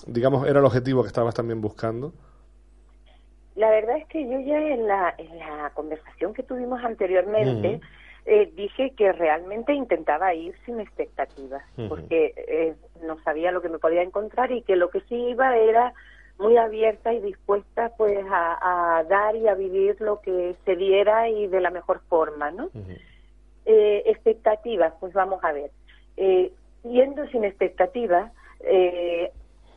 [0.07, 2.13] digamos, era el objetivo que estabas también buscando.
[3.55, 7.81] La verdad es que yo ya en la, en la conversación que tuvimos anteriormente
[8.25, 13.79] eh, dije que realmente intentaba ir sin expectativas, porque eh, no sabía lo que me
[13.79, 15.93] podía encontrar y que lo que sí iba era
[16.39, 21.49] muy abierta y dispuesta pues a, dar y a vivir lo que se diera y
[21.49, 22.71] de la mejor forma, ¿no?
[23.67, 25.71] eh, expectativas, pues vamos a ver.
[26.17, 26.53] Eh,
[26.83, 29.33] yendo sin expectativas, eh,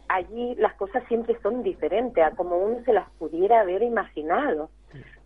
[0.08, 4.70] allí las cosas siempre son diferentes a como uno se las pudiera haber imaginado,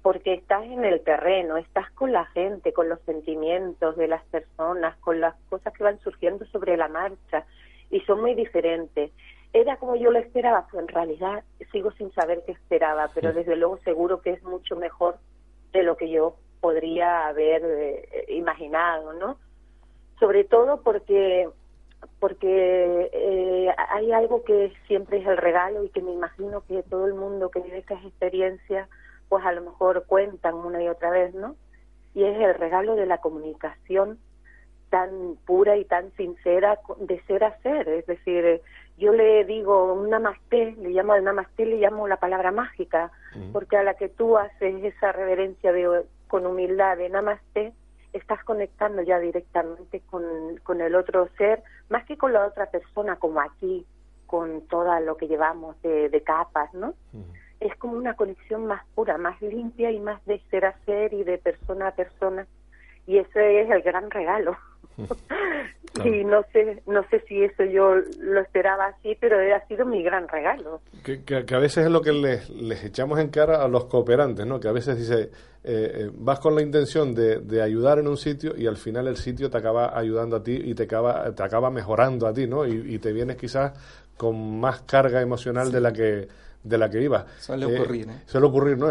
[0.02, 4.96] porque estás en el terreno, estás con la gente, con los sentimientos de las personas,
[4.98, 7.46] con las cosas que van surgiendo sobre la marcha,
[7.90, 9.12] y son muy diferentes.
[9.54, 13.56] Era como yo lo esperaba, pues en realidad sigo sin saber qué esperaba, pero desde
[13.56, 15.18] luego seguro que es mucho mejor
[15.74, 19.38] de lo que yo podría haber eh, imaginado, ¿no?
[20.20, 21.50] Sobre todo porque
[22.20, 27.06] porque eh, hay algo que siempre es el regalo y que me imagino que todo
[27.06, 28.90] el mundo que vive estas experiencias
[29.30, 31.56] pues a lo mejor cuentan una y otra vez, ¿no?
[32.14, 34.20] Y es el regalo de la comunicación
[34.90, 38.62] tan pura y tan sincera de ser a ser, es decir,
[38.98, 43.12] yo le digo un namaste, le llamo al namaste, le llamo la palabra mágica,
[43.52, 47.74] porque a la que tú haces esa reverencia de, con humildad de namaste,
[48.14, 53.18] estás conectando ya directamente con, con el otro ser, más que con la otra persona,
[53.18, 53.86] como aquí,
[54.26, 56.94] con todo lo que llevamos de, de capas, ¿no?
[57.60, 61.24] Es como una conexión más pura, más limpia y más de ser a ser y
[61.24, 62.46] de persona a persona.
[63.08, 64.58] Y ese es el gran regalo.
[66.06, 70.04] Y no sé, no sé si eso yo lo esperaba así, pero ha sido mi
[70.04, 70.82] gran regalo.
[71.04, 74.46] Que, que, a veces es lo que les, les, echamos en cara a los cooperantes,
[74.46, 74.60] ¿no?
[74.60, 75.32] Que a veces dice,
[75.64, 79.08] eh, eh, vas con la intención de, de, ayudar en un sitio y al final
[79.08, 82.48] el sitio te acaba ayudando a ti y te acaba, te acaba mejorando a ti,
[82.48, 82.66] ¿no?
[82.66, 83.74] Y, te vienes quizás
[84.18, 86.28] con más carga emocional de la que
[86.68, 87.26] de la que iba.
[87.40, 88.22] Suele ocurrir, ¿eh?
[88.26, 88.88] Suele ocurrir, ¿no?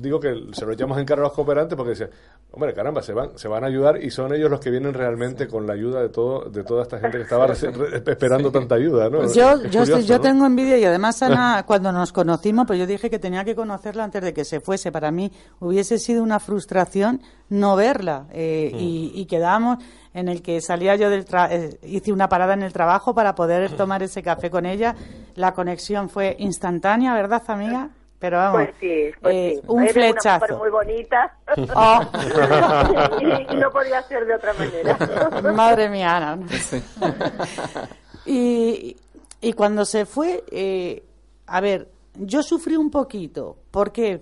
[0.00, 2.10] digo que se lo echamos en cara a los cooperantes porque dice,
[2.52, 5.46] Hombre, caramba, se van, se van a ayudar y son ellos los que vienen realmente
[5.46, 9.18] con la ayuda de todo, de toda esta gente que estaba esperando tanta ayuda, ¿no?
[9.18, 13.08] Pues yo, yo, yo tengo envidia y además Ana, cuando nos conocimos, pues yo dije
[13.08, 14.90] que tenía que conocerla antes de que se fuese.
[14.90, 15.30] Para mí
[15.60, 17.20] hubiese sido una frustración
[17.50, 19.78] no verla eh, y, y quedábamos
[20.12, 23.70] en el que salía yo del eh, hice una parada en el trabajo para poder
[23.76, 24.94] tomar ese café con ella.
[25.34, 27.90] La conexión fue instantánea, ¿verdad, amiga?
[28.18, 29.62] Pero vamos, pues sí, pues eh, sí.
[29.66, 30.44] un flechazo.
[30.44, 31.38] Una muy bonita.
[31.74, 32.00] Oh.
[33.50, 34.98] y, no podía ser de otra manera.
[35.54, 36.38] Madre mía, Ana.
[38.26, 38.94] y,
[39.40, 41.02] y cuando se fue, eh,
[41.46, 43.56] a ver, yo sufrí un poquito.
[43.70, 44.20] ¿Por qué?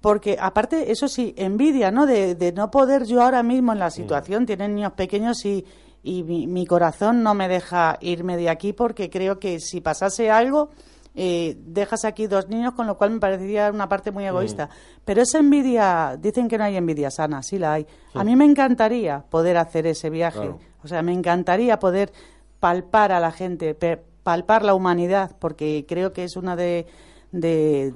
[0.00, 2.06] Porque aparte, eso sí, envidia, ¿no?
[2.06, 5.64] De, de no poder yo ahora mismo en la situación, tienen niños pequeños y,
[6.02, 10.30] y mi, mi corazón no me deja irme de aquí porque creo que si pasase
[10.30, 10.70] algo
[11.14, 14.66] eh, dejas aquí dos niños, con lo cual me parecería una parte muy egoísta.
[14.66, 15.00] Mm.
[15.04, 17.86] Pero esa envidia, dicen que no hay envidia sana, sí la hay.
[18.14, 20.50] A mí me encantaría poder hacer ese viaje,
[20.82, 22.12] o sea, me encantaría poder
[22.60, 23.76] palpar a la gente,
[24.22, 26.86] palpar la humanidad, porque creo que es una de,
[27.32, 27.94] de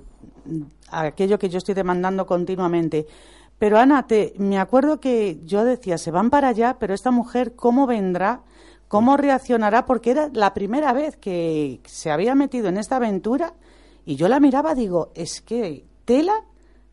[0.90, 3.06] aquello que yo estoy demandando continuamente.
[3.58, 7.54] Pero Ana, te, me acuerdo que yo decía, se van para allá, pero esta mujer,
[7.54, 8.42] ¿cómo vendrá?
[8.94, 13.54] cómo reaccionará, porque era la primera vez que se había metido en esta aventura
[14.06, 16.34] y yo la miraba, digo, es que tela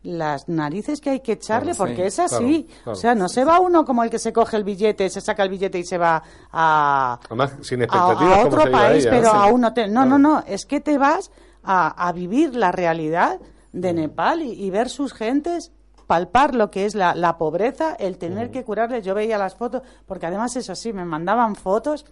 [0.02, 2.66] las narices que hay que echarle, porque es así.
[2.84, 5.44] o sea, no se va uno como el que se coge el billete, se saca
[5.44, 6.20] el billete y se va
[6.50, 7.20] a,
[7.60, 9.92] sin a, otro país, pero a un hotel.
[9.92, 11.30] No, no, no, es que te vas
[11.62, 13.40] a, vivir la realidad
[13.72, 15.72] de Nepal y ver sus gentes
[16.12, 19.02] palpar lo que es la, la pobreza, el tener que curarles.
[19.02, 22.04] Yo veía las fotos, porque además eso sí, me mandaban fotos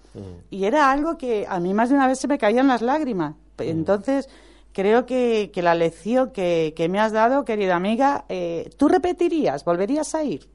[0.48, 3.34] y era algo que a mí más de una vez se me caían las lágrimas.
[3.58, 4.26] Entonces,
[4.72, 9.66] creo que, que la lección que, que me has dado, querida amiga, eh, ¿tú repetirías?
[9.66, 10.48] ¿Volverías a ir?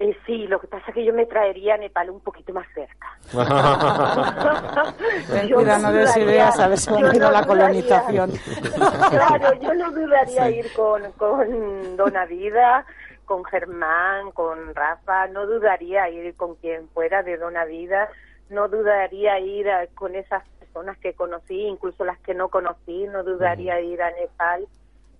[0.00, 2.66] Eh, sí, lo que pasa es que yo me traería a Nepal un poquito más
[2.72, 3.08] cerca.
[5.48, 8.30] Yo cuidado, no des ideas, a ver si no la colonización.
[9.10, 12.86] claro, yo no dudaría ir con, con Dona Vida,
[13.24, 18.08] con Germán, con Rafa, no dudaría ir con quien fuera de Dona Vida,
[18.50, 23.24] no dudaría ir a- con esas personas que conocí, incluso las que no conocí, no
[23.24, 24.64] dudaría ir a Nepal,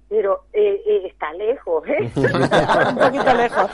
[0.08, 2.10] pero eh, eh, está lejos, ¿eh?
[2.16, 3.70] un poquito lejos.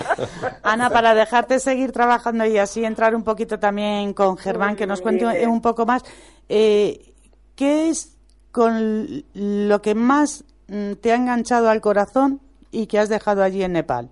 [0.63, 5.01] Ana, para dejarte seguir trabajando y así entrar un poquito también con Germán, que nos
[5.01, 6.03] cuente un poco más,
[6.49, 7.13] eh,
[7.57, 8.19] ¿qué es
[8.51, 13.63] con lo que más mm, te ha enganchado al corazón y que has dejado allí
[13.63, 14.11] en Nepal?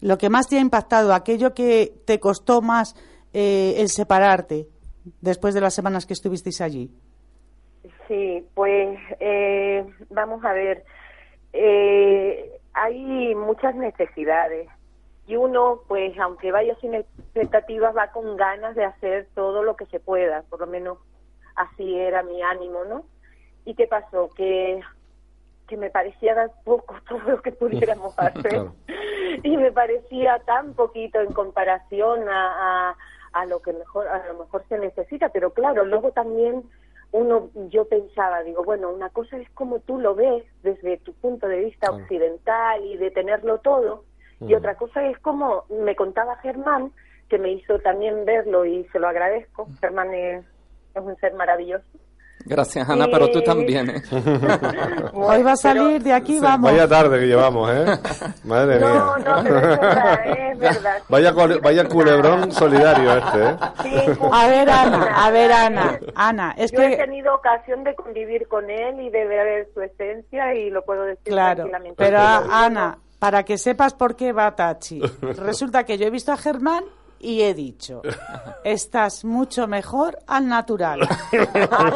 [0.00, 2.94] Lo que más te ha impactado, aquello que te costó más
[3.32, 4.68] eh, el separarte
[5.20, 6.90] después de las semanas que estuvisteis allí.
[8.06, 10.84] Sí, pues eh, vamos a ver,
[11.52, 14.68] eh, hay muchas necesidades
[15.26, 19.86] y uno, pues aunque vaya sin expectativas, va con ganas de hacer todo lo que
[19.86, 20.98] se pueda, por lo menos
[21.54, 23.04] así era mi ánimo, ¿no?
[23.64, 24.30] ¿Y qué pasó?
[24.34, 24.80] Que,
[25.66, 26.34] que me parecía
[26.64, 28.74] poco todo lo que pudiéramos hacer Claro.
[29.42, 32.96] y me parecía tan poquito en comparación a, a,
[33.32, 36.64] a lo que mejor a lo mejor se necesita pero claro luego también
[37.12, 41.48] uno yo pensaba digo bueno una cosa es como tú lo ves desde tu punto
[41.48, 42.02] de vista Claro.
[42.02, 44.04] occidental y de tenerlo todo
[44.40, 46.92] y otra cosa es como me contaba Germán
[47.28, 49.68] que me hizo también verlo y se lo agradezco.
[49.80, 50.44] Germán es,
[50.94, 51.84] es un ser maravilloso
[52.48, 53.44] Gracias, Ana, pero tú Sí.
[53.44, 53.90] también.
[53.90, 54.02] ¿eh?
[55.12, 56.70] Hoy va a salir de aquí, vamos.
[56.70, 57.84] Vaya tarde que llevamos, ¿eh?
[58.44, 58.88] Madre mía.
[58.88, 61.32] no no pero es verdad es verdad Vaya,
[61.62, 63.56] vaya culebrón solidario este, ¿eh?
[63.82, 65.98] Sí, A ver, Ana, a ver, Ana.
[66.14, 66.96] Ana, es Yo he que...
[66.96, 71.24] tenido ocasión de convivir con él y de ver su esencia y lo puedo decir
[71.24, 71.96] Claro, tranquilamente.
[71.96, 76.36] pero Ana, para que sepas por qué va Tachi, resulta que yo he visto a
[76.36, 76.84] Germán
[77.20, 78.02] y he dicho,
[78.64, 81.00] estás mucho mejor al natural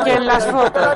[0.04, 0.94] que en las fotos.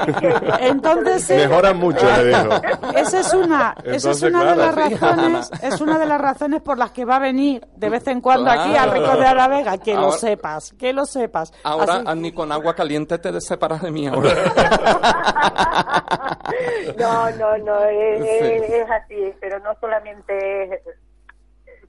[0.61, 2.51] Entonces, eh, Mejora mucho, le dijo.
[2.97, 6.62] esa es una, esa es una de las sí, razones, es una de las razones
[6.62, 8.91] por las que va a venir de vez en cuando aquí al.
[8.91, 11.53] Rincón de Aravega, que lo sepas, que lo sepas.
[11.64, 14.31] Ahora Así- ni con agua caliente te separas de mí ahora.
[16.99, 18.29] no, no, no, es, Sí.
[18.31, 20.83] es- es así, pero no solamente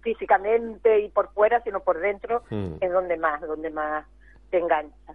[0.02, 2.76] físicamente y por fuera, sino por dentro, Mm.
[2.82, 4.06] es donde más, donde más
[4.50, 5.14] te engancha.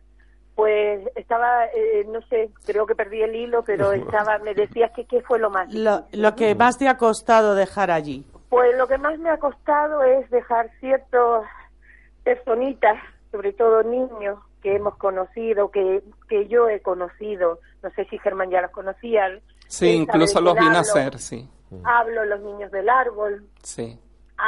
[0.54, 3.92] Pues estaba, eh, no sé, creo que perdí el hilo, pero
[4.28, 7.54] estaba, me decías que qué fue lo más lo, lo que más te ha costado
[7.54, 8.26] dejar allí.
[8.50, 11.44] Pues lo que más me ha costado es dejar ciertas
[12.22, 12.96] personitas,
[13.30, 18.50] sobre todo niños que hemos conocido, que, que yo he conocido, no sé si Germán
[18.50, 19.26] ya los conocía.
[19.66, 21.48] Sí, incluso los vi nacer, sí.
[21.84, 22.20] hablo.
[22.20, 23.98] Hablo los niños del árbol, Sí.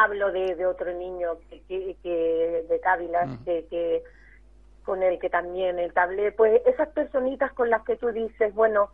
[0.03, 3.45] Hablo de, de otro niño que, que, que- de Cávilas, Mm.
[3.45, 4.03] que, que
[4.85, 8.91] con el que también entablé, pues esas personitas con las que tú dices, bueno,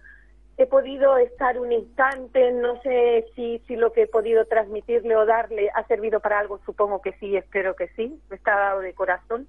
[0.56, 5.26] he podido estar un instante, no sé si, si lo que he podido transmitirle o
[5.26, 8.94] darle ha servido para algo, supongo que sí, espero que sí, me está dado de
[8.94, 9.48] corazón,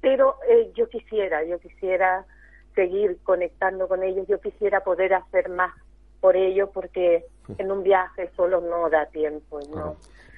[0.00, 2.24] pero eh, yo quisiera, yo quisiera
[2.74, 5.74] seguir conectando con ellos, yo quisiera poder hacer más
[6.20, 7.24] por ellos porque
[7.58, 9.96] en un viaje solo no da tiempo, ¿no?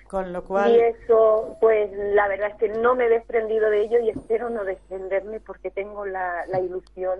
[0.08, 0.72] Con lo cual...
[0.74, 4.50] Y eso, pues la verdad es que no me he desprendido de ello y espero
[4.50, 7.18] no desprenderme porque tengo la, la ilusión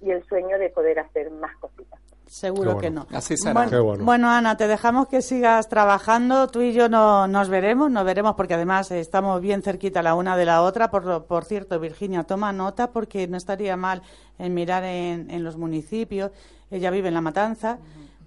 [0.00, 2.00] y el sueño de poder hacer más cositas.
[2.26, 3.06] Seguro que no.
[3.12, 3.52] Así será.
[3.52, 4.04] Bueno, Qué bueno.
[4.04, 6.48] bueno, Ana, te dejamos que sigas trabajando.
[6.48, 10.36] Tú y yo no, nos veremos, nos veremos porque además estamos bien cerquita la una
[10.36, 10.90] de la otra.
[10.90, 14.02] Por, lo- por cierto, Virginia, toma nota porque no estaría mal
[14.38, 16.32] en mirar en, en los municipios.
[16.70, 17.78] Ella vive en La Matanza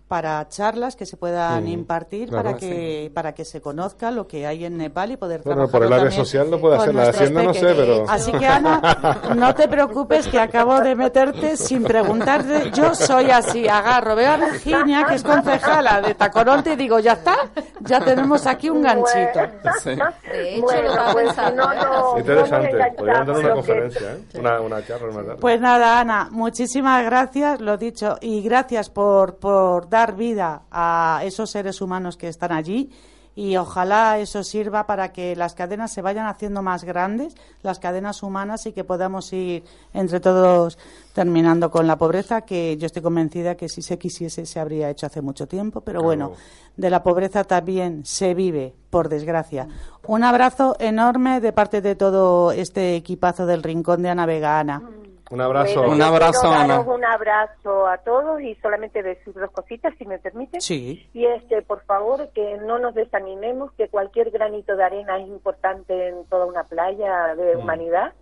[0.08, 2.43] para charlas que se puedan Mm, impartir claro.
[2.43, 5.80] para que para que se conozca lo que hay en Nepal y poder Bueno, trabajar
[5.80, 8.05] por el área social lo puede hacer, la Hacienda no sé, pero...
[8.10, 12.72] Así que Ana, no te preocupes que acabo de meterte sin preguntarte.
[12.72, 17.14] Yo soy así, agarro, veo a Virginia que es concejala de Tacoronte y digo, ya
[17.14, 17.36] está,
[17.82, 19.39] ya tenemos aquí un ganchito.
[19.84, 19.91] Sí.
[20.32, 24.39] De hecho, Bueno, lo pues, no, no, Interesante, no podríamos tener una conferencia, ¿eh?
[24.39, 25.36] Una, una charla, tarde.
[25.39, 31.50] Pues nada, Ana, muchísimas gracias, lo dicho, y gracias por, por dar vida a esos
[31.50, 32.91] seres humanos que están allí
[33.38, 38.24] y ojalá eso sirva para que las cadenas se vayan haciendo más grandes, las cadenas
[38.24, 40.80] humanas y que podamos ir entre todos
[41.14, 45.06] terminando con la pobreza, que yo estoy convencida que si se quisiese se habría hecho
[45.06, 46.32] hace mucho tiempo, pero bueno,
[46.78, 49.68] de la pobreza también se vive, por desgracia.
[50.08, 54.82] Un abrazo enorme de parte de todo este equipazo del Rincón de Ana Vega, Ana.
[55.30, 55.80] Un abrazo.
[55.82, 56.80] Bueno, Un abrazo, Ana.
[56.80, 60.62] un abrazo a todos y solamente decir dos cositas, si me permite.
[60.62, 61.10] Sí.
[61.14, 65.28] Y es que, por favor, que no nos desanimemos, que cualquier granito de arena es
[65.28, 68.14] importante en toda una playa de humanidad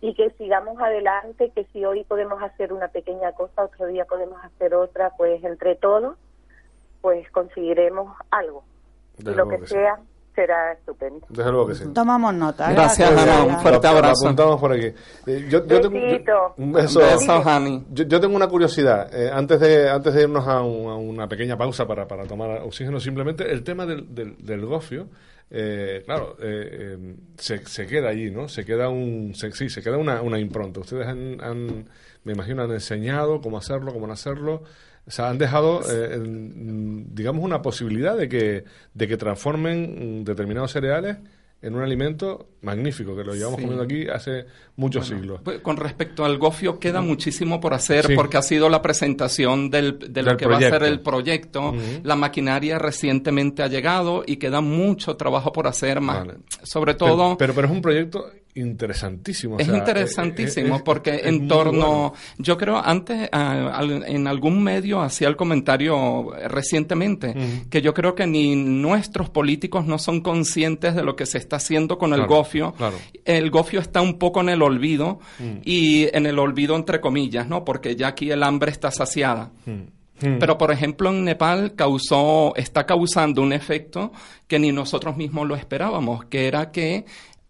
[0.00, 4.38] y que sigamos adelante, que si hoy podemos hacer una pequeña cosa, otro día podemos
[4.44, 6.16] hacer otra, pues entre todos,
[7.00, 8.64] pues conseguiremos algo.
[9.18, 9.98] Y lo que sea
[10.34, 11.26] será estupendo.
[11.28, 11.84] Desde luego que sí.
[11.94, 12.70] Tomamos nota.
[12.70, 12.74] ¿eh?
[12.74, 13.44] Gracias, Ana.
[13.44, 14.26] Un fuerte Lo- lo abrazo.
[14.26, 14.86] apuntamos por aquí.
[15.26, 17.00] Eh, yo, yo tengo, yo- beso.
[17.92, 19.14] Yo, yo tengo una curiosidad.
[19.14, 22.62] eh, antes, de, antes de irnos a, un- a una pequeña pausa para, para tomar
[22.62, 25.08] oxígeno, simplemente el tema del, del, del gofio.
[25.50, 28.48] eh, claro, eh, eh, se, se queda allí, ¿no?
[28.48, 30.80] Se queda un, se- sí, se queda una, una impronta.
[30.80, 31.88] Ustedes han, han,
[32.24, 34.62] me imagino, han enseñado cómo hacerlo, cómo no hacerlo.
[35.06, 40.72] O sea, han dejado, eh, digamos, una posibilidad de que, de que transformen mm, determinados
[40.72, 41.18] cereales
[41.60, 43.62] en un alimento magnífico, que lo llevamos Sí.
[43.62, 44.44] comiendo aquí hace
[44.76, 45.40] muchos siglos.
[45.42, 48.14] Pues, Con respecto al gofio, queda muchísimo por hacer Sí.
[48.14, 51.72] porque ha sido la presentación del, de lo Del que va a ser el proyecto.
[52.02, 56.26] La maquinaria recientemente ha llegado y queda mucho trabajo por hacer más.
[56.26, 56.38] Vale.
[56.62, 57.36] Sobre todo...
[57.38, 59.56] Pero, pero, pero es un proyecto interesantísimo.
[59.56, 62.12] o Es interesantísimo es- porque es en torno, bueno.
[62.38, 67.34] yo creo antes ah, en algún medio hacía el comentario recientemente
[67.70, 71.56] que yo creo que ni nuestros políticos no son conscientes de lo que se está
[71.56, 72.72] haciendo con el gofio.
[72.76, 72.96] claro.
[73.24, 75.58] El gofio está un poco en el olvido Mm.
[75.64, 77.64] y en el olvido entre comillas, ¿no?
[77.64, 79.50] Porque ya aquí el hambre está saciada.
[79.66, 80.38] Mm.
[80.38, 84.12] Pero, por ejemplo, en Nepal causó, está causando un efecto
[84.46, 87.04] que ni nosotros mismos lo esperábamos, que era que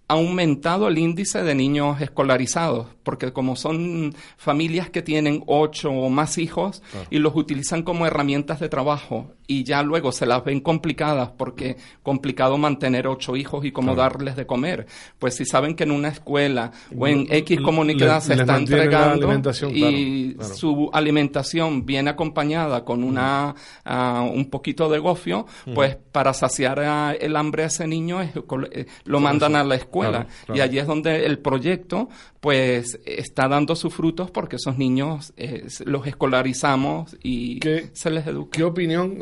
[0.08, 6.38] aumentado el índice de niños escolarizados, porque como son familias que tienen ocho o más
[6.38, 11.30] hijos y los utilizan como herramientas de trabajo y ya luego se las ven complicadas
[11.36, 14.10] porque complicado mantener ocho hijos y cómo Claro.
[14.10, 14.86] darles de comer,
[15.18, 19.30] pues si saben que en una escuela o en X comunidad se está entregando
[19.70, 26.32] y claro, su alimentación viene acompañada con una ah, un poquito de gofio, pues para
[26.32, 28.30] saciar ah, el hambre a ese niño es
[28.72, 30.26] eh, lo mandan a la escuela.
[30.52, 32.08] Y allí es donde el proyecto
[32.40, 38.26] pues está dando sus frutos porque esos niños eh, los escolarizamos y ¿Qué- se les
[38.26, 38.56] educa.
[38.56, 39.16] ¿Qué opinión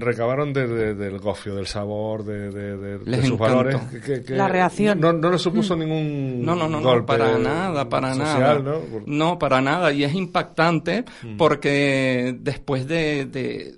[0.00, 3.42] recabaron de- de- del gofio, del sabor, de, de- de- de Les sus encantó.
[3.56, 3.76] valores?
[4.04, 5.00] Que- que- La reacción.
[5.00, 8.58] No, no le supuso ningún No, no, no, no, golpe para nada, para social, nada.
[8.60, 8.80] ¿no?
[8.80, 9.92] Por- No, para nada.
[9.92, 11.36] Y es impactante Mm.
[11.36, 13.74] porque después de, de-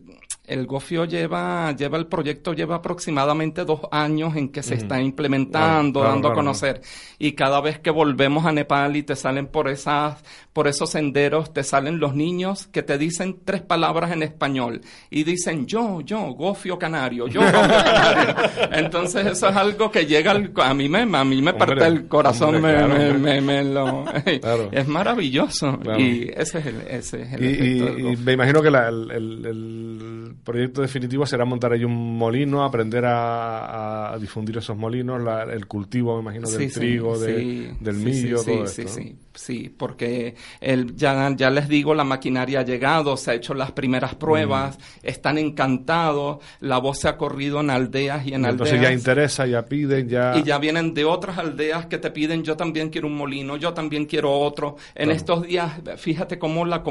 [0.49, 6.01] el Gofio lleva, lleva el proyecto lleva aproximadamente dos años en que se está implementando,
[6.01, 6.81] Claro, claro, dando a claro, conocer.
[7.19, 10.23] Y cada vez que volvemos a Nepal y te salen por esas,
[10.59, 15.23] por esos senderos, te salen los niños que te dicen tres palabras en español y
[15.23, 18.35] dicen yo, yo, Gofio Canario, yo, Gofio Canario.
[18.73, 21.87] Entonces eso es algo que llega al- a mí me, a mí me Hombre, parte
[21.87, 23.41] el corazón, hombre, me, claro, me- hombre.
[23.41, 24.05] me- me lo-
[24.41, 24.69] Claro.
[24.73, 25.79] es maravilloso.
[25.79, 26.01] Claro.
[26.01, 28.19] Y ese es el, ese es el Y, efecto y- del y Gofio.
[28.25, 33.05] me imagino que la- el, el- el proyecto definitivo será montar ahí un molino, aprender
[33.05, 37.37] a, a difundir esos molinos, la- el cultivo, me imagino, del Sí, sí, trigo, de-
[37.37, 38.93] sí, del millo, sí, todo sí, esto.
[38.95, 43.34] sí, sí, sí, porque el, ya, ya les digo, la maquinaria ha llegado, se ha
[43.34, 48.43] hecho las primeras pruebas, están encantados, la voz se ha corrido en aldeas y en
[48.43, 49.01] Y Entonces ya aldeas.
[49.01, 50.36] interesa, ya piden, ya...
[50.36, 53.72] Y ya vienen de otras aldeas que te piden, yo también quiero un molino, yo
[53.74, 54.76] también quiero otro.
[54.95, 55.12] En Claro.
[55.12, 56.82] estos días, fíjate cómo la,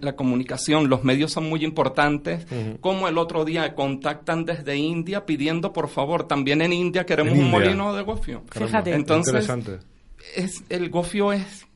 [0.00, 2.46] la comunicación, los medios son muy importantes,
[2.80, 7.38] como el otro día contactan desde India pidiendo, por favor, también en India queremos En
[7.40, 7.58] un India.
[7.60, 8.42] molino de gofio.
[8.50, 8.92] Fíjate.
[8.94, 9.78] Entonces, Interesante.
[10.36, 11.66] es, el gofio es,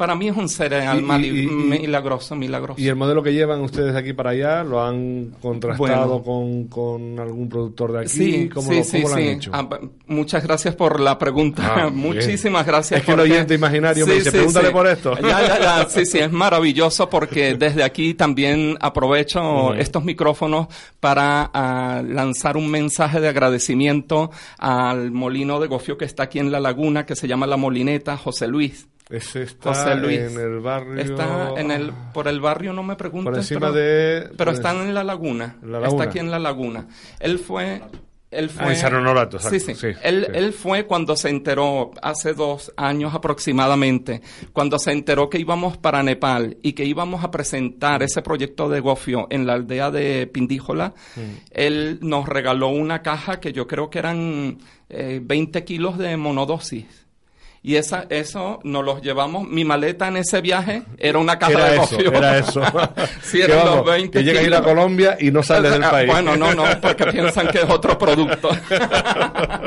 [0.00, 2.80] para mí es un cereal Y- milagroso, milagroso.
[2.80, 6.22] ¿Y el modelo que llevan ustedes de aquí para allá lo han contrastado Bueno.
[6.24, 8.08] con, con algún productor de aquí?
[8.08, 9.28] Sí, ¿Cómo, sí, lo, sí, cómo lo han sí.
[9.28, 9.50] hecho?
[9.52, 11.74] Ah, ba- muchas gracias por la pregunta.
[11.76, 11.90] Ah.
[11.92, 13.00] Muchísimas gracias.
[13.00, 15.14] Es que el oyente imaginario me dice, "Pregúntale por esto".
[15.20, 15.88] Ya, ya, ya.
[15.90, 22.70] Sí, sí, es maravilloso porque desde aquí también aprovecho estos micrófonos para ah, lanzar un
[22.70, 27.28] mensaje de agradecimiento al molino de gofio que está aquí en la laguna, que se
[27.28, 28.86] llama La Molineta, José Luis.
[29.10, 30.20] Ese está José Luis.
[30.20, 30.96] en el barrio...
[31.00, 33.30] Está en el, por el barrio, no me preguntes.
[33.30, 34.28] Por encima pero, de...
[34.36, 35.56] Pero pues, está en la laguna.
[35.62, 35.88] La laguna.
[35.88, 36.86] Está aquí en la laguna.
[37.18, 37.82] Él fue,
[38.30, 39.58] Él Ah, fue, en San Honorato, exacto.
[39.58, 39.74] Sí, sí.
[39.74, 40.38] Sí, él, sí.
[40.38, 46.04] él fue cuando se enteró, hace dos años aproximadamente, cuando se enteró que íbamos para
[46.04, 50.94] Nepal y que íbamos a presentar ese proyecto de Gofio en la aldea de Pindíjola,
[51.50, 54.58] él nos regaló una caja que yo creo que eran
[54.88, 56.86] eh, 20 kilos de monodosis.
[57.62, 59.46] Y esa, eso nos los llevamos.
[59.46, 62.62] Mi maleta en ese viaje era una caja Era de eso, era eso.
[63.22, 64.62] sí, Que eran vamos, los 20 que llega a ir a.
[64.62, 66.10] Colombia y no sale del Ah, país.
[66.10, 68.48] Bueno, no, no, porque piensan que es otro producto.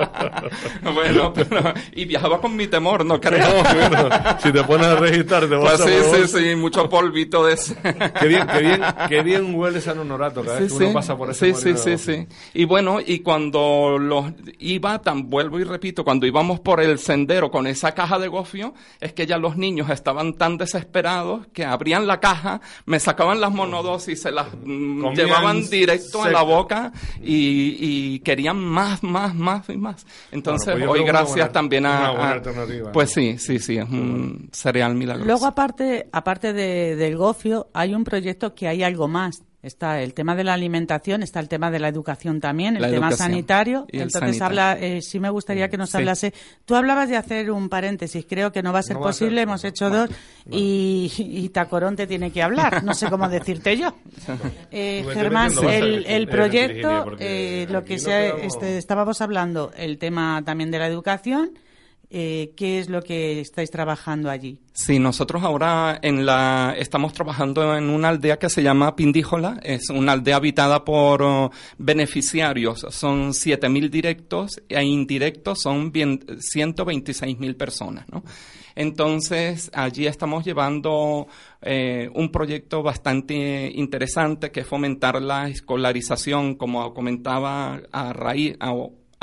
[0.93, 3.47] bueno, pero, y viajaba con mi temor, no creo.
[3.47, 4.09] No, bueno,
[4.41, 6.31] si te pones a registrar, te vas Pues a sí, por sí, vos.
[6.31, 7.75] sí, mucho polvito de ese.
[8.19, 10.93] Qué bien, qué bien, qué bien huele San Honorato cada vez Sí, que uno sí.
[10.95, 12.27] pasa por ese sí, sí, sí, sí.
[12.53, 14.25] Y bueno, y cuando los
[14.59, 18.73] iba, tan vuelvo y repito, cuando íbamos por el sendero con esa caja de gofio,
[19.01, 23.51] es que ya los niños estaban tan desesperados que abrían la caja, me sacaban las
[23.51, 29.35] monodosis, se las mm, Comían llevaban directo a la boca y, y querían más, más,
[29.35, 30.05] más y más.
[30.31, 31.89] Entonces, Bueno, pues hoy gracias buena- también a...
[31.99, 32.91] una buena a- alternativa.
[32.93, 35.27] pues sí, sí, sí, es un cereal milagroso.
[35.27, 39.43] Luego, aparte, aparte de- del gofio, hay un proyecto que hay algo más.
[39.63, 42.89] Está el tema de la alimentación, está el tema de la educación también, el La
[42.91, 43.85] tema sanitario.
[43.89, 44.45] y el Entonces, sanitario.
[44.61, 45.97] habla, eh, sí me gustaría que nos Sí.
[45.97, 46.33] hablase.
[46.65, 49.13] Tú hablabas de hacer un paréntesis, creo que no va a ser No va a
[49.13, 50.09] ser, posible, hemos no, hecho dos
[50.51, 53.95] y, y Tacorón te tiene que hablar, no sé cómo decirte yo.
[54.71, 59.97] Eh, Germán, el, el proyecto, eh, lo que no sea, quedamos- este, estábamos hablando, el
[59.97, 61.51] tema también de la educación,
[62.15, 64.59] eh, ¿qué es lo que estáis trabajando allí?
[64.71, 69.89] Sí, nosotros ahora en la estamos trabajando en una aldea que se llama Pindíjola, es
[69.89, 78.05] una aldea habitada por oh, beneficiarios, son 7.000 directos e indirectos son bien, 126.000 personas,
[78.09, 78.23] ¿no?
[78.75, 81.27] Entonces, allí estamos llevando
[81.61, 88.71] eh, un proyecto bastante interesante que es fomentar la escolarización, como comentaba a raíz, a,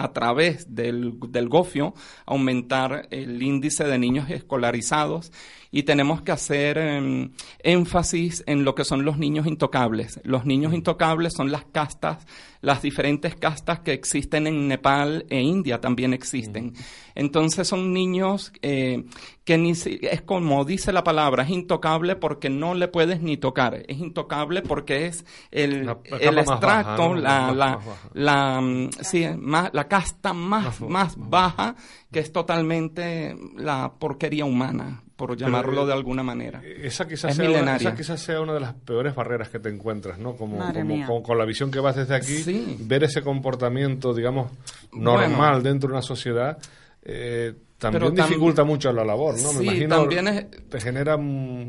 [0.03, 1.94] a través del, del gofio,
[2.26, 5.32] aumentar el índice de niños escolarizados
[5.72, 7.30] y tenemos que hacer em,
[7.62, 10.20] énfasis en lo que son los niños intocables.
[10.24, 12.26] Los niños intocables son las castas,
[12.60, 16.74] las diferentes castas que existen en Nepal e India también existen.
[17.14, 19.04] Entonces son niños eh,
[19.44, 23.36] que ni si- es como dice la palabra, es intocable porque no le puedes ni
[23.36, 23.82] tocar.
[23.88, 27.14] Es intocable porque es el, La- la el extracto, baja, ¿no?
[27.14, 27.78] la, la,
[28.12, 31.76] la, mm, sí, más, la casta más, Más- más baja,
[32.12, 36.62] que es totalmente la porquería humana, por llamarlo eh, de alguna manera.
[36.64, 37.88] Esa quizás, Es sea una, milenaria.
[37.88, 40.34] esa quizás sea una de las peores barreras que te encuentras, ¿no?
[40.36, 42.76] Como, como- como con la visión que vas desde aquí, Sí.
[42.80, 44.50] ver ese comportamiento, digamos,
[44.92, 45.60] normal Bueno.
[45.60, 46.58] dentro de una sociedad,
[47.02, 49.53] eh, también Pero tam- dificulta mucho la labor, ¿no?
[49.55, 51.16] Me Sí, imagino también es- te genera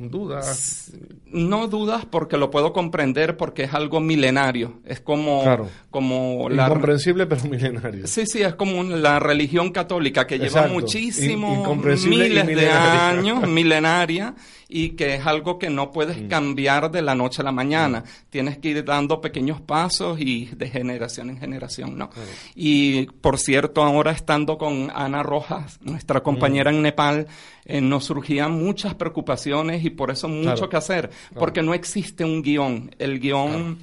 [0.09, 0.91] dudas.
[1.26, 4.82] No dudas porque lo puedo comprender porque es algo milenario.
[4.86, 5.70] Es como, Claro.
[5.89, 6.68] como la...
[6.68, 8.05] Incomprensible, pero milenario.
[8.07, 11.68] Sí, sí, es como la religión católica que lleva muchísimos
[12.05, 14.36] miles de años, milenaria,
[14.74, 16.28] y que es algo que no puedes Mm.
[16.30, 18.03] cambiar de la noche a la mañana.
[18.30, 22.09] Tienes que ir dando pequeños pasos y de generación en generación, ¿no?
[22.55, 26.76] Y por cierto, ahora estando con Ana Rojas, nuestra compañera Mm.
[26.76, 27.28] en Nepal,
[27.65, 30.69] eh, nos surgían muchas preocupaciones y por eso mucho Claro.
[30.69, 32.95] que hacer, porque no existe un guion.
[32.97, 33.78] El guion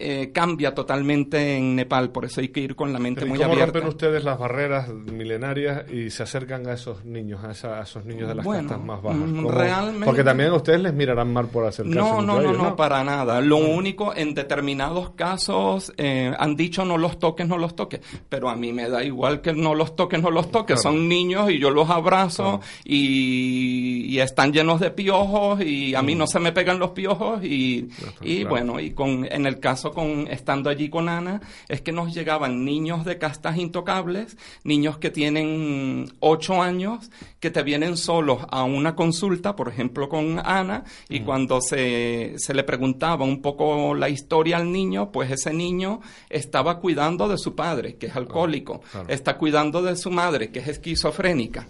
[0.00, 3.30] eh, cambia totalmente en Nepal, por eso hay que ir con la mente Pero ¿y
[3.30, 3.72] muy ¿Cómo abierta.
[3.80, 8.04] rompen ustedes las barreras milenarias y se acercan a esos niños, a, esa- a esos
[8.04, 9.20] niños de las Bueno, castas más bajas?
[9.20, 9.50] mm, ¿Cómo?
[9.52, 12.58] realmente- Porque también a ustedes les mirarán mal por acercarse No, no, a no, ellos,
[12.62, 13.40] no, para nada.
[13.40, 18.48] Lo único, en determinados casos eh, han dicho no los toques, no los toques, pero
[18.48, 20.80] a mí me da igual que no los toques, no los toques.
[20.80, 20.96] Claro.
[20.96, 22.60] Son niños y yo los abrazo Claro.
[22.84, 27.42] y, y están llenos de piojos y a mí no se me pegan los piojos
[27.44, 27.88] y,
[28.22, 28.50] y claro.
[28.50, 32.64] bueno, y con en el caso con estando allí con Ana es que nos llegaban
[32.64, 38.94] niños de castas intocables, niños que tienen ocho años, que te vienen solos a una
[38.94, 44.56] consulta, por ejemplo con Ana, y cuando se, se le preguntaba un poco la historia
[44.56, 49.08] al niño, pues ese niño estaba cuidando de su padre, que es alcohólico, claro.
[49.08, 51.68] está cuidando de su madre, que es esquizofrénica,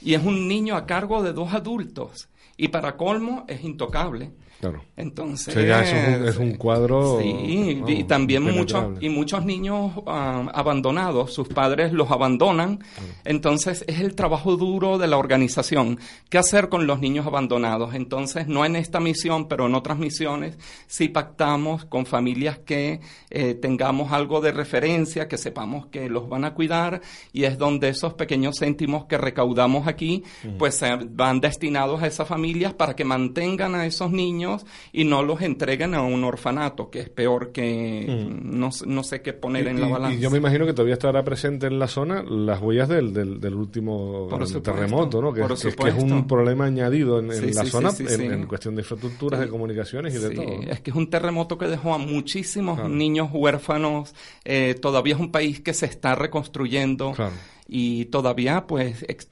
[0.00, 4.30] y es un niño a cargo de dos adultos, y para colmo es intocable.
[4.70, 4.84] Claro.
[4.96, 9.08] Entonces, O sea, ya eso es un- es un cuadro, Sí, y también muchos y
[9.08, 12.80] muchos niños ah, abandonados, sus padres los abandonan.
[13.24, 15.98] Entonces, es el trabajo duro de la organización.
[16.28, 17.94] ¿Qué hacer con los niños abandonados?
[17.94, 23.00] Entonces, no en esta misión, pero en otras misiones, sí pactamos con familias que
[23.30, 27.00] eh, tengamos algo de referencia, que sepamos que los van a cuidar
[27.32, 30.22] y es donde esos pequeños céntimos que recaudamos aquí,
[30.58, 35.04] pues eh, van destinados a esas familias para que mantengan a esos niños niños y
[35.04, 38.06] no los entreguen a un orfanato, que es peor que
[38.42, 40.16] no, no sé qué poner Y- en la balanza.
[40.16, 43.40] Y yo me imagino que todavía estará presente en la zona las huellas del, del,
[43.40, 45.32] del último supuesto, terremoto, ¿no?
[45.32, 47.70] Que, por es- que es, que es un problema añadido en, en Sí, la sí,
[47.70, 50.44] zona sí, en, cuestión de infraestructuras, de comunicaciones y de todo.
[50.70, 52.88] Es que es un terremoto que dejó a muchísimos Claro.
[52.88, 54.14] niños huérfanos.
[54.44, 57.32] eh, todavía es un país que se está reconstruyendo Claro.
[57.68, 59.28] y todavía, pues, ex-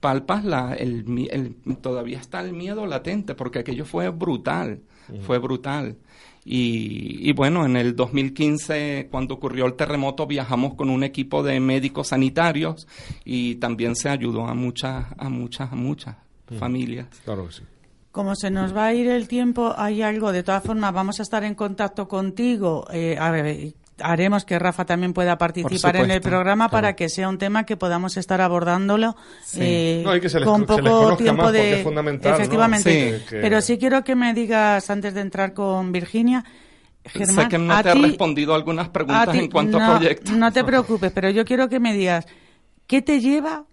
[0.00, 4.80] palpas la, el, mi- el- todavía está el miedo latente porque aquello fue brutal,
[5.22, 5.96] fue brutal.
[6.44, 11.58] Y, y bueno, en el 2015, cuando ocurrió el terremoto, viajamos con un equipo de
[11.58, 12.86] médicos sanitarios
[13.24, 16.16] y también se ayudó a muchas, a muchas, a muchas
[16.58, 17.08] familias.
[17.24, 17.62] Claro que sí.
[18.12, 21.22] Como se nos va a ir el tiempo, hay algo, de todas formas, vamos a
[21.24, 22.86] estar en contacto contigo.
[22.92, 27.28] eh, a ver, haremos que Rafa también pueda participar en el programa para que sea
[27.28, 29.58] un tema que podamos estar abordándolo Sí.
[29.62, 31.82] eh, No, que se les- con se les poco conozca tiempo más, porque de es
[31.82, 32.36] fundamental, ¿no?
[32.38, 33.18] efectivamente.
[33.20, 33.24] Sí.
[33.28, 36.44] Que- Pero sí quiero que me digas antes de entrar con Virginia,
[37.04, 39.84] Germán, sé que no a te he ti- respondido algunas preguntas ti- en cuanto no,
[39.94, 40.34] a proyectos.
[40.36, 42.26] No te preocupes, pero yo quiero que me digas,
[42.86, 43.64] ¿qué te lleva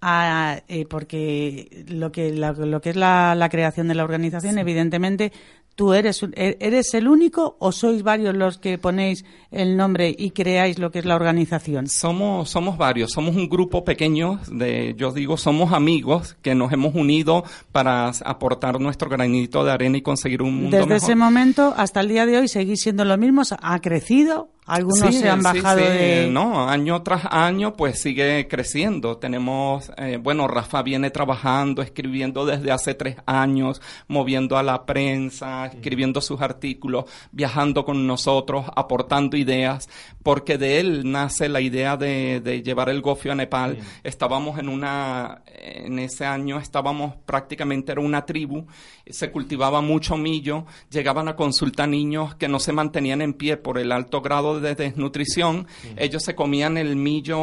[0.00, 4.58] a, eh, porque lo que, la- lo que es la, la creación de la organización,
[4.58, 5.32] evidentemente,
[5.74, 10.14] tú eres, un- e- eres el único o sois varios los que ponéis el nombre
[10.16, 11.86] y creáis lo que es la organización?
[11.88, 16.94] Somos, somos varios, somos un grupo pequeño de, yo digo, somos amigos que nos hemos
[16.94, 20.96] unido para aportar nuestro granito de arena y conseguir un mundo Desde mejor.
[21.02, 25.20] ese momento hasta el día de hoy seguís siendo lo mismo, ha crecido, algunos Sí,
[25.20, 26.28] se han sí, bajado sí, de...
[26.30, 29.18] No, año tras año pues sigue creciendo.
[29.18, 35.66] Tenemos, eh, bueno, Rafa viene trabajando, escribiendo desde hace tres años, moviendo a la prensa,
[35.66, 39.88] escribiendo sus artículos, viajando con nosotros, aportando ideas,
[40.22, 43.78] porque de él nace la idea de, de llevar el gofio a Nepal.
[44.02, 48.66] Estábamos en una, en ese año estábamos prácticamente, era una tribu,
[49.06, 53.78] se cultivaba mucho millo, llegaban a consulta niños que no se mantenían en pie por
[53.78, 55.66] el alto grado de desnutrición,
[55.96, 57.36] ellos se comían el millo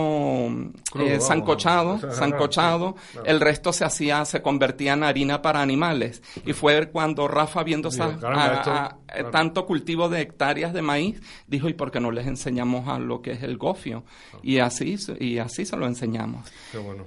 [0.91, 3.27] Crudo, eh, sancochado, sancochado, claro.
[3.27, 6.21] el resto se hacía, se convertía en harina para animales.
[6.45, 9.29] Y fue cuando Rafa viendo Digo, esa- caramba, a- esto- a- claro.
[9.31, 13.21] tanto cultivo de hectáreas de maíz, dijo, ¿y por qué no les enseñamos a lo
[13.21, 14.03] que es el gofio?
[14.41, 16.49] Y así, y así se lo enseñamos.
[16.71, 17.05] Qué bueno.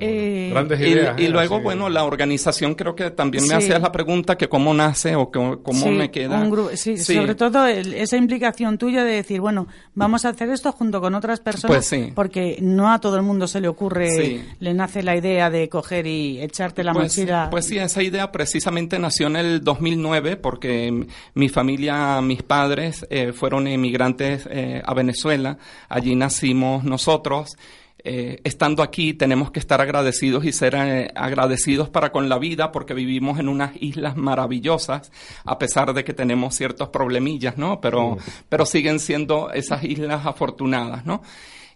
[0.00, 1.18] Eh, Grandes Y, ideas.
[1.20, 1.28] y ¿eh?
[1.28, 3.54] luego, Así- bueno, la organización creo que también me Sí.
[3.54, 6.38] hacías la pregunta que cómo nace o que- cómo Sí, me queda.
[6.40, 7.14] un gru- sí, Sí.
[7.14, 11.14] sobre todo el- esa implicación tuya de decir, bueno, vamos a hacer esto junto con
[11.14, 12.12] otras personas, Pues sí.
[12.14, 14.44] porque no a todo el mundo se le ocurre, Sí.
[14.60, 17.48] le nace la idea de coger y echarte la pues, mochila.
[17.50, 23.32] pues sí, esa idea precisamente nació en el 2009 porque mi familia, mis padres eh,
[23.32, 25.58] fueron emigrantes eh, a Venezuela.
[25.88, 27.56] Allí nacimos nosotros.
[28.04, 32.70] Eh, estando aquí tenemos que estar agradecidos y ser eh, agradecidos para con la vida
[32.70, 35.10] porque vivimos en unas islas maravillosas
[35.44, 37.80] a pesar de que tenemos ciertos problemillas, ¿no?
[37.80, 38.18] Pero,
[38.48, 41.22] pero siguen siendo esas islas afortunadas, ¿no?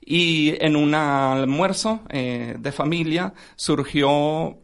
[0.00, 4.58] Y en un almuerzo eh, de familia surgió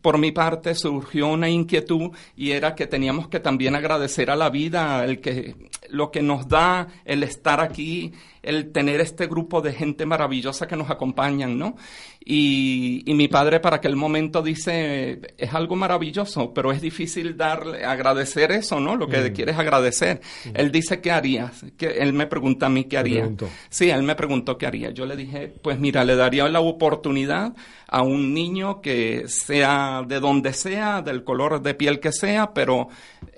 [0.00, 4.50] por mi parte surgió una inquietud y era que teníamos que también agradecer a la
[4.50, 5.56] vida el que
[5.88, 8.12] lo que nos da el estar aquí,
[8.42, 11.76] el tener este grupo de gente maravillosa que nos acompañan, ¿no?
[12.24, 17.84] Y, y mi padre para aquel momento dice, es algo maravilloso, pero es difícil darle,
[17.84, 18.96] agradecer eso, ¿no?
[18.96, 20.20] Lo que quieres agradecer.
[20.54, 21.64] Él dice, ¿qué harías?
[21.76, 23.28] Que él me pregunta a mí qué haría.
[23.68, 24.90] Sí, él me preguntó qué haría.
[24.90, 27.54] Yo le dije, pues mira, le daría la oportunidad
[27.88, 32.88] a un niño que sea de donde sea, del color de piel que sea, pero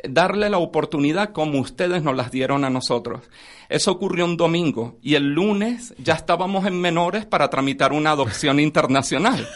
[0.09, 3.21] darle la oportunidad como ustedes nos las dieron a nosotros.
[3.69, 8.61] Eso ocurrió un domingo y el lunes ya estábamos en menores para tramitar una adopción
[8.61, 9.49] internacional.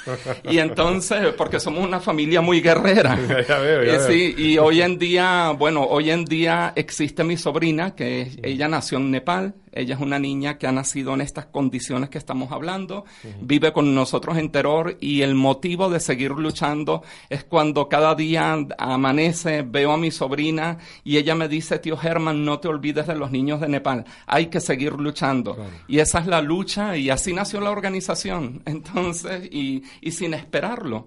[0.48, 3.18] Y entonces, porque somos una familia muy guerrera.
[3.48, 4.06] Ya veo, ya veo.
[4.06, 8.98] sí, y hoy en día, bueno, hoy en día existe mi sobrina, que ella nació
[8.98, 13.04] en Nepal, ella es una niña que ha nacido en estas condiciones que estamos hablando,
[13.40, 18.58] vive con nosotros en terror y el motivo de seguir luchando es cuando cada día
[18.76, 23.14] amanece, veo a mi sobrina y ella me dice, tío Germán, no te olvides de
[23.14, 25.56] los niños de Nepal, hay que seguir luchando.
[25.86, 31.06] Y esa es la lucha y así nació la organización, entonces, y, y sin esperarlo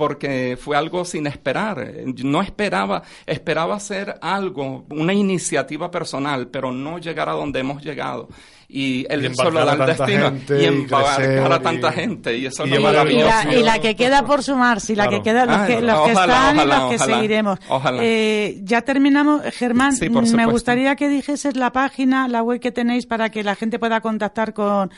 [0.00, 1.92] porque fue algo sin esperar.
[2.24, 8.28] No esperaba, esperaba hacer algo, una iniciativa personal, pero no llegar a donde hemos llegado.
[8.72, 11.60] y el Y solo embarcar da a el tanta destino gente y y embarcar a
[11.60, 14.80] tanta y- gente y eso y no Y la, y la que queda por sumar,
[14.80, 15.16] si la Claro.
[15.24, 17.14] que queda, los que, los que ojalá, están y ojalá, los que ojalá.
[17.16, 17.58] seguiremos.
[17.68, 17.98] Ojalá.
[18.04, 19.96] Eh, ya terminamos, Germán.
[19.96, 23.56] Sí, por me gustaría que dijeses la página, la web que tenéis para que la
[23.56, 24.92] gente pueda contactar con,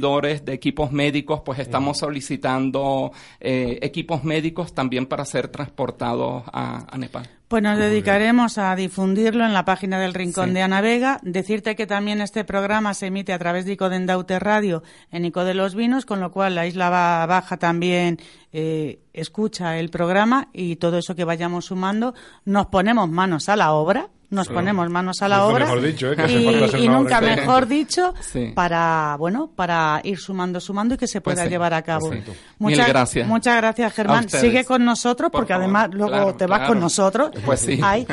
[0.00, 6.98] de equipos médicos, pues estamos solicitando eh, equipos médicos también para ser transportados a, a
[6.98, 7.28] Nepal.
[7.48, 10.54] Pues nos dedicaremos a difundirlo en la página del Rincón Sí.
[10.54, 11.18] de Ana Vega.
[11.22, 15.24] Decirte que también este programa se emite a través de Ico de Endaute Radio en
[15.24, 18.18] Ico de los Vinos, con lo cual la Isla Ba- Baja también
[18.52, 22.14] eh, escucha el programa y todo eso que vayamos sumando,
[22.44, 24.08] nos ponemos manos a la obra.
[24.30, 24.60] Nos Claro.
[24.60, 26.16] ponemos manos a la Nunca obra mejor dicho, ¿eh?
[26.16, 28.52] Que y, nunca obra mejor dicho Sí.
[28.54, 32.08] para bueno para ir sumando sumando y que se Pues pueda sí, llevar a cabo.
[32.10, 32.32] pues sí.
[32.58, 33.26] Muchas Mil gracias.
[33.28, 34.28] Muchas gracias Germán.
[34.28, 35.64] Sigue con nosotros Por porque favor.
[35.64, 36.72] además luego Claro, te vas claro.
[36.74, 37.30] con nosotros.
[37.44, 37.80] Pues sí.
[37.82, 38.06] Ay,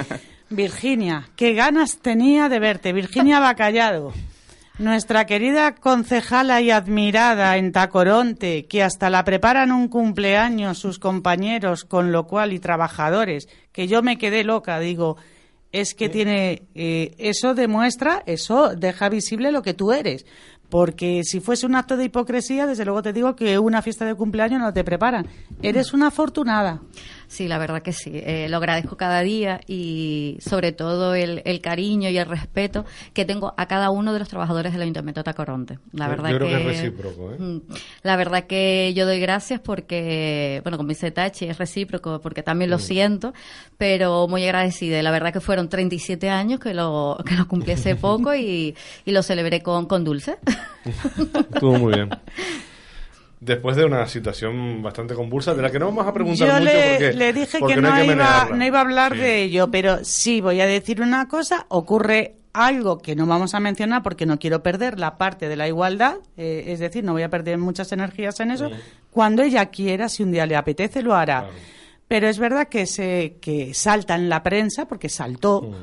[0.49, 2.93] Virginia, qué ganas tenía de verte.
[2.93, 4.13] Virginia Bacallado,
[4.79, 11.83] nuestra querida concejala y admirada en Tacoronte, que hasta la preparan un cumpleaños sus compañeros,
[11.83, 15.17] con lo cual y trabajadores, que yo me quedé loca, digo,
[15.79, 20.25] es que tiene, eh, eso demuestra, eso deja visible lo que tú eres.
[20.69, 24.15] Porque si fuese un acto de hipocresía, desde luego te digo que una fiesta de
[24.15, 25.25] cumpleaños no te preparan.
[25.61, 26.81] Eres una afortunada.
[27.29, 28.11] Sí, la verdad que sí.
[28.13, 33.25] Eh, lo agradezco cada día y sobre todo el, el cariño y el respeto que
[33.25, 35.79] tengo a cada uno de los trabajadores del Ayuntamiento de Tacoronte.
[35.91, 37.35] La Yo- verdad yo creo que, que es recíproco, ¿eh?
[37.37, 37.57] Mm,
[38.03, 42.69] La verdad que yo doy gracias porque, bueno, como dice Tachi, es recíproco porque también
[42.69, 42.71] Mm.
[42.71, 43.33] lo siento,
[43.77, 45.01] pero muy agradecida.
[45.03, 48.73] La verdad que fueron 37 años que lo, que lo cumplí hace poco y,
[49.05, 50.37] y lo celebré con, con dulce.
[51.53, 52.09] Estuvo muy bien.
[53.39, 56.65] Después de una situación bastante convulsa, de la que no vamos a preguntar Yo mucho
[56.65, 59.19] le, porque, le dije porque que no, iba, no iba a hablar Sí.
[59.19, 61.65] de ello, pero sí voy a decir una cosa.
[61.69, 65.67] Ocurre algo que no vamos a mencionar porque no quiero perder la parte de la
[65.67, 68.71] igualdad, eh, es decir, no voy a perder muchas energías en eso.
[69.11, 71.41] Cuando ella quiera, si un día le apetece, lo hará.
[71.41, 71.53] Claro.
[72.07, 75.75] Pero es verdad que se que salta en la prensa porque saltó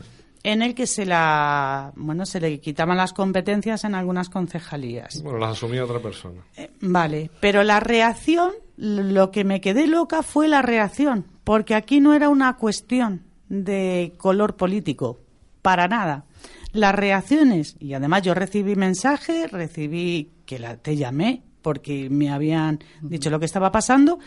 [0.45, 5.23] en el que se la bueno se le quitaban las competencias en algunas concejalías.
[5.23, 6.43] Bueno, las asumía otra persona.
[6.57, 12.01] Eh, Vale, pero la reacción, lo que me quedé loca fue la reacción, porque aquí
[12.01, 15.19] no era una cuestión de color político,
[15.63, 16.27] para nada.
[16.73, 22.81] Las reacciones, y además yo recibí mensaje, recibí que la, te llamé porque me habían
[23.01, 24.19] dicho lo que estaba pasando,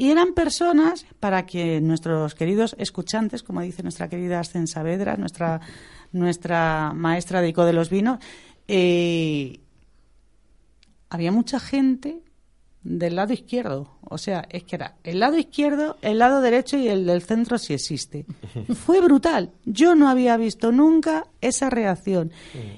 [0.00, 5.60] y eran personas para que nuestros queridos escuchantes, como dice nuestra querida Ascen Saavedra, nuestra,
[6.10, 8.18] nuestra maestra de Ico de los Vinos,
[8.66, 9.60] eh,
[11.10, 12.22] había mucha gente
[12.82, 13.98] del lado izquierdo.
[14.00, 17.58] O sea, es que era el lado izquierdo, el lado derecho y el del centro
[17.58, 18.24] si existe.
[18.74, 19.50] Fue brutal.
[19.66, 22.32] Yo no había visto nunca esa reacción.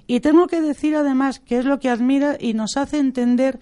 [0.09, 3.61] Y tengo que decir además que es lo que admira y nos hace entender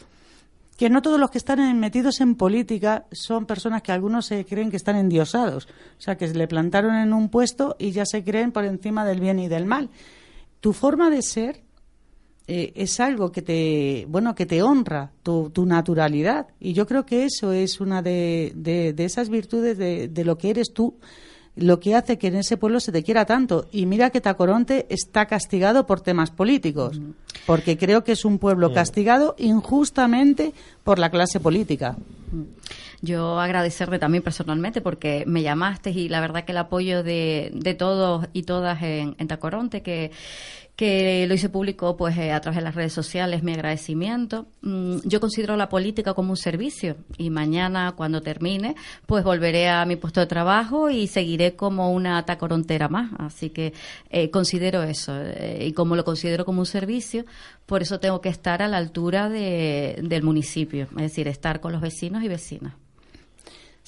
[0.80, 4.70] que no todos los que están metidos en política son personas que algunos se creen
[4.70, 5.66] que están endiosados.
[5.66, 9.20] O sea, que le plantaron en un puesto y ya se creen por encima del
[9.20, 9.90] bien y del mal.
[10.60, 11.60] Tu forma de ser
[12.46, 17.04] eh, es algo que te bueno que te honra tu, tu naturalidad y yo creo
[17.04, 20.96] que eso es una de, de- de esas virtudes de, de lo que eres tú
[21.60, 23.66] lo que hace que en ese pueblo se te quiera tanto.
[23.72, 27.00] Y mira que Tacoronte está castigado por temas políticos
[27.46, 30.52] porque creo que es un pueblo castigado injustamente
[30.84, 31.96] por la clase política.
[33.02, 37.74] Yo agradecerte también personalmente porque me llamaste y la verdad que el apoyo de, de
[37.74, 40.10] todos y todas en, en Tacoronte, que,
[40.80, 44.46] que lo hice público pues eh, a través de las redes sociales, mi agradecimiento.
[44.62, 49.84] Mm, yo considero la política como un servicio y mañana cuando termine pues volveré a
[49.84, 53.10] mi puesto de trabajo y seguiré como una tacorontera más.
[53.18, 53.74] Así que
[54.08, 57.26] eh, considero eso eh, y como lo considero como un servicio,
[57.66, 61.72] por eso tengo que estar a la altura de, del municipio, es decir, estar con
[61.72, 62.72] los vecinos y vecinas.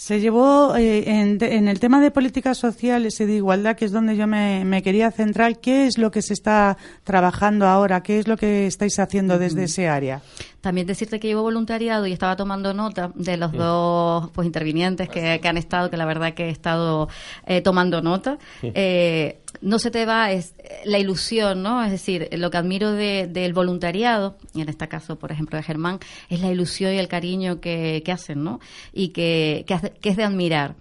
[0.03, 4.16] Se llevó eh, en, el tema de políticas sociales y de igualdad, que es donde
[4.16, 8.03] yo me, quería centrar, ¿qué es lo que se está trabajando ahora?
[8.03, 10.20] ¿Qué es lo que estáis haciendo desde ese área?
[10.62, 15.40] También decirte que llevo voluntariado y estaba tomando nota de los dos pues intervinientes que,
[15.43, 17.09] han estado, que la verdad que he estado
[17.47, 18.39] eh, tomando nota.
[18.62, 21.82] Eh, no se te va es la ilusión, ¿no?
[21.84, 25.98] Es decir, lo que admiro del voluntariado, y en este caso, por ejemplo, de Germán,
[26.28, 28.60] es la ilusión y el cariño que, hacen, ¿no?
[28.93, 30.76] Y que, que es de admirar.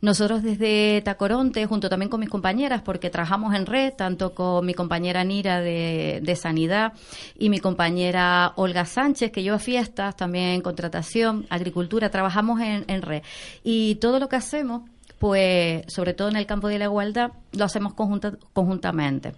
[0.00, 4.72] Nosotros desde Tacoronte, junto también con mis compañeras, porque trabajamos en red, tanto con mi
[4.72, 6.92] compañera Nira de, Sanidad
[7.36, 13.22] y mi compañera Olga Sánchez, que lleva fiestas, también en contratación, agricultura, trabajamos en, red.
[13.64, 14.82] Y todo lo que hacemos,
[15.18, 19.32] pues, sobre todo en el campo de la igualdad, lo hacemos conjuntamente.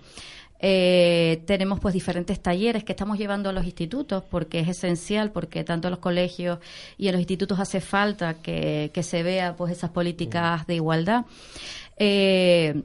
[0.63, 5.65] Eh, tenemos pues diferentes talleres que estamos llevando a los institutos porque es esencial, porque
[5.65, 6.59] tanto en los colegios
[6.99, 11.25] y en los institutos hace falta que, se vea pues esas políticas de igualdad.
[11.97, 12.83] Eh,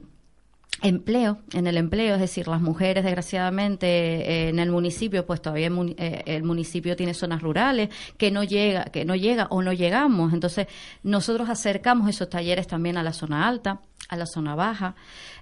[0.82, 6.22] empleo, en el empleo, es decir, las mujeres desgraciadamente en el municipio, pues todavía eh,
[6.26, 10.66] el, municipio tiene zonas rurales que no llega, que no llega o no llegamos, entonces
[11.02, 14.94] nosotros acercamos esos talleres también a la zona alta, a la zona baja.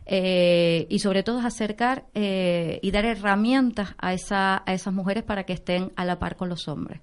[0.06, 5.44] Eh, y sobre todo acercar eh, y dar herramientas a, esa, a esas mujeres para
[5.44, 7.00] que estén a la par con los hombres.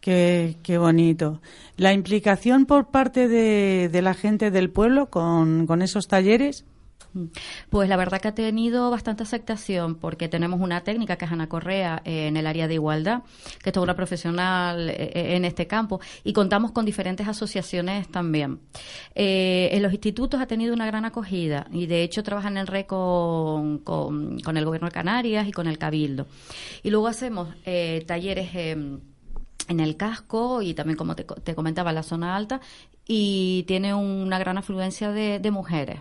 [0.00, 1.40] Qué, qué bonito.
[1.76, 6.64] La implicación por parte de, de la gente del pueblo con, con esos talleres.
[7.70, 11.48] Pues la verdad que ha tenido bastante aceptación porque tenemos una técnica que es Ana
[11.48, 13.22] Correa eh, en el área de igualdad,
[13.62, 18.08] que es toda una profesional eh, eh, en este campo, y contamos con diferentes asociaciones
[18.08, 18.60] también.
[19.14, 23.78] en los institutos ha tenido una gran acogida y de hecho trabajan en red con,
[23.78, 26.26] con, el Gobierno de Canarias y con el Cabildo.
[26.82, 27.48] Y luego hacemos
[28.06, 32.60] talleres en el casco y también, como te, comentaba, en la zona alta
[33.06, 36.00] y tiene una gran afluencia de mujeres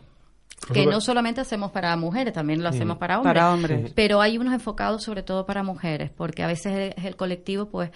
[0.74, 3.34] que no solamente hacemos para mujeres, también lo hacemos para hombres.
[3.34, 3.92] Para hombres.
[3.96, 7.92] Pero hay unos enfocados sobre todo para mujeres, porque a veces es el colectivo, pues,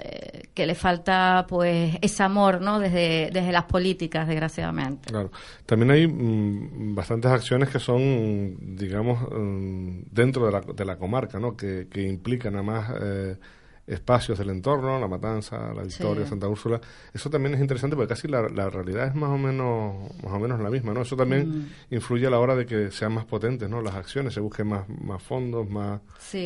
[0.00, 2.80] eh, que le falta, pues, ese amor, ¿no?
[2.80, 5.10] Desde, desde las políticas, desgraciadamente.
[5.10, 5.30] Claro.
[5.66, 11.38] También hay mm, bastantes acciones que son, digamos, mm, dentro de la, de la comarca,
[11.38, 11.56] ¿no?
[11.56, 12.92] Que, que implican además...
[13.00, 13.36] Eh,
[13.86, 16.80] espacios del entorno, La Matanza, La Victoria, Santa Úrsula.
[17.12, 20.60] Eso también es interesante porque casi la, realidad es más o menos más o menos
[20.60, 21.02] la misma, ¿no?
[21.02, 21.94] Eso también mm.
[21.94, 23.82] influye a la hora de que sean más potentes, ¿no?
[23.82, 26.00] Las acciones, se busquen más, más fondos, más,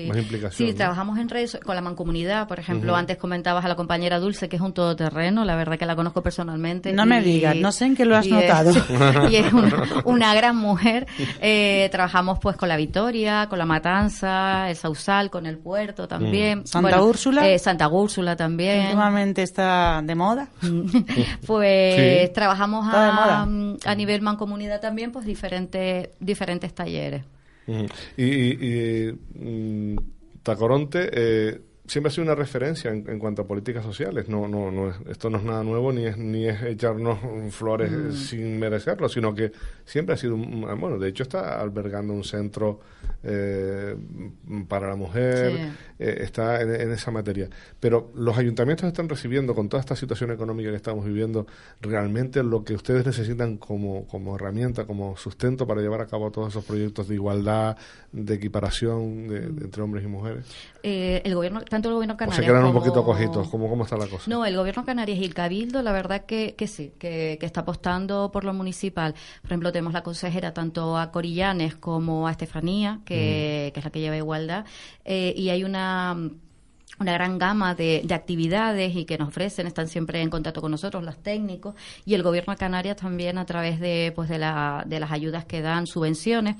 [0.08, 0.68] más implicación.
[0.68, 4.48] Sí, trabajamos en redes con la mancomunidad, por ejemplo, antes comentabas a la compañera Dulce
[4.48, 6.92] que es un todoterreno, la verdad que la conozco personalmente.
[6.92, 8.72] No me digas, no sé en qué lo has notado.
[9.30, 9.52] y es
[10.04, 11.06] una, gran mujer.
[11.40, 16.60] Eh, trabajamos pues con La Victoria, con La Matanza, el Sausal, con el Puerto también.
[16.60, 16.66] Mm.
[16.66, 18.86] Santa Úrsula eh, Santa Úrsula también.
[18.86, 20.48] Últimamente está de moda.
[21.46, 27.24] pues trabajamos a, a, nivel mancomunidad también, pues diferentes, diferentes talleres.
[28.16, 29.96] Y, y, mm,
[30.42, 34.28] Tacoronte, eh, siempre ha sido una referencia en, cuanto a políticas sociales.
[34.28, 37.18] No, no, no esto no es nada nuevo ni es ni es echarnos
[37.50, 38.12] flores mm.
[38.12, 39.52] sin merecerlo, sino que
[39.84, 42.80] siempre ha sido, bueno, de hecho está albergando un centro
[43.22, 43.96] eh,
[44.68, 47.48] para la mujer, eh, está en, esa materia.
[47.80, 51.46] Pero los ayuntamientos están recibiendo con toda esta situación económica que estamos viviendo
[51.80, 56.48] realmente lo que ustedes necesitan como, como herramienta, como sustento para llevar a cabo todos
[56.48, 57.76] esos proyectos de igualdad,
[58.12, 60.44] de equiparación de, entre hombres y mujeres.
[60.82, 62.38] Eh, el gobierno tanto el gobierno Canarias.
[62.38, 64.24] O se quedan un poquito cojitos, ¿cómo, ¿cómo está la cosa?
[64.30, 68.30] No, el gobierno Canarias y el Cabildo, la verdad que, que sí, que, está apostando
[68.30, 69.14] por lo municipal.
[69.42, 74.00] Por ejemplo, tenemos la consejera tanto a Corillanes como a Estefanía, que, es la que
[74.00, 74.64] lleva igualdad,
[75.04, 75.87] eh, y hay una
[77.00, 80.70] una gran gama de, de, actividades y que nos ofrecen, están siempre en contacto con
[80.70, 81.74] nosotros, los técnicos,
[82.04, 85.44] y el gobierno de Canarias también a través de, pues de, la, de las ayudas
[85.44, 86.56] que dan, subvenciones,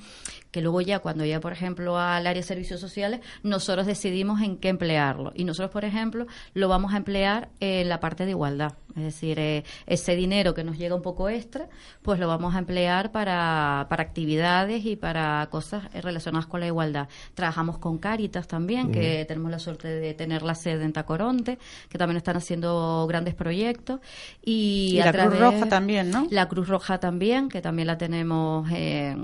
[0.51, 4.57] que luego ya cuando ya, por ejemplo, al área de servicios sociales, nosotros decidimos en
[4.57, 5.31] qué emplearlo.
[5.35, 8.73] Y nosotros, por ejemplo, lo vamos a emplear en la parte de igualdad.
[8.95, 11.69] Es decir, eh, ese dinero que nos llega un poco extra,
[12.01, 17.07] pues lo vamos a emplear para, para actividades y para cosas relacionadas con la igualdad.
[17.35, 21.97] Trabajamos con Cáritas también, que tenemos la suerte de tener la sede en Tacoronte, que
[21.97, 23.99] también están haciendo grandes proyectos.
[24.43, 26.27] Y, Y a la Cruz Roja también, ¿no?
[26.31, 29.15] La Cruz Roja también, que también la tenemos, eh,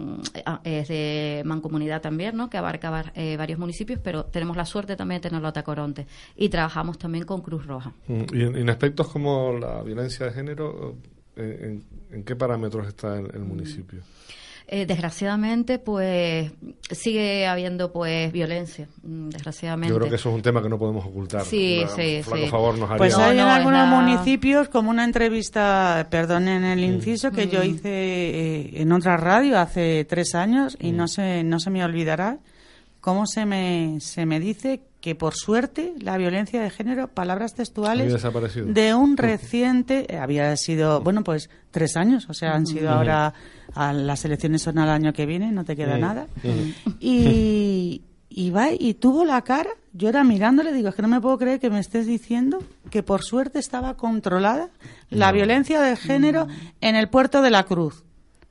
[0.64, 1.15] es de
[1.46, 2.50] Mancomunidad también, ¿no?
[2.50, 6.08] Que abarca eh, varios municipios, pero tenemos la suerte también de tenerlo a Tacoronte.
[6.36, 7.92] Y trabajamos también con Cruz Roja.
[8.08, 10.96] Mm, Y en, en aspectos como la violencia de género,
[11.36, 11.84] eh, ¿en,
[12.16, 14.02] en qué parámetros está el, el municipio?
[14.68, 16.52] Eh, desgraciadamente, pues
[16.90, 19.94] sigue habiendo pues violencia, mm, desgraciadamente.
[19.94, 21.46] Yo creo que eso es un tema que no podemos ocultar.
[21.46, 22.50] Sí, Una- sí, flaco sí.
[22.50, 22.98] favor nos haría.
[22.98, 27.50] Pues No, hay en no, algunos municipios, como una entrevista, perdonen el inciso, que Mm.
[27.52, 31.84] yo hice eh, en otra radio hace tres años y no se, no se me
[31.84, 32.40] olvidará
[33.02, 38.06] cómo se me, se me dice que por suerte la violencia de género, palabras textuales,
[38.06, 38.65] Había desaparecido.
[38.65, 43.32] de un reciente, eh, había sido, bueno, pues tres años, o sea, han sido ahora,
[43.76, 46.26] a las elecciones son al año que viene, no te queda nada.
[46.99, 51.22] Y, y va y tuvo la cara, yo era mirándole, digo, es que no me
[51.22, 54.69] puedo creer que me estés diciendo que por suerte estaba controlada
[55.11, 56.48] la violencia de género
[56.82, 58.05] en el puerto de la Cruz.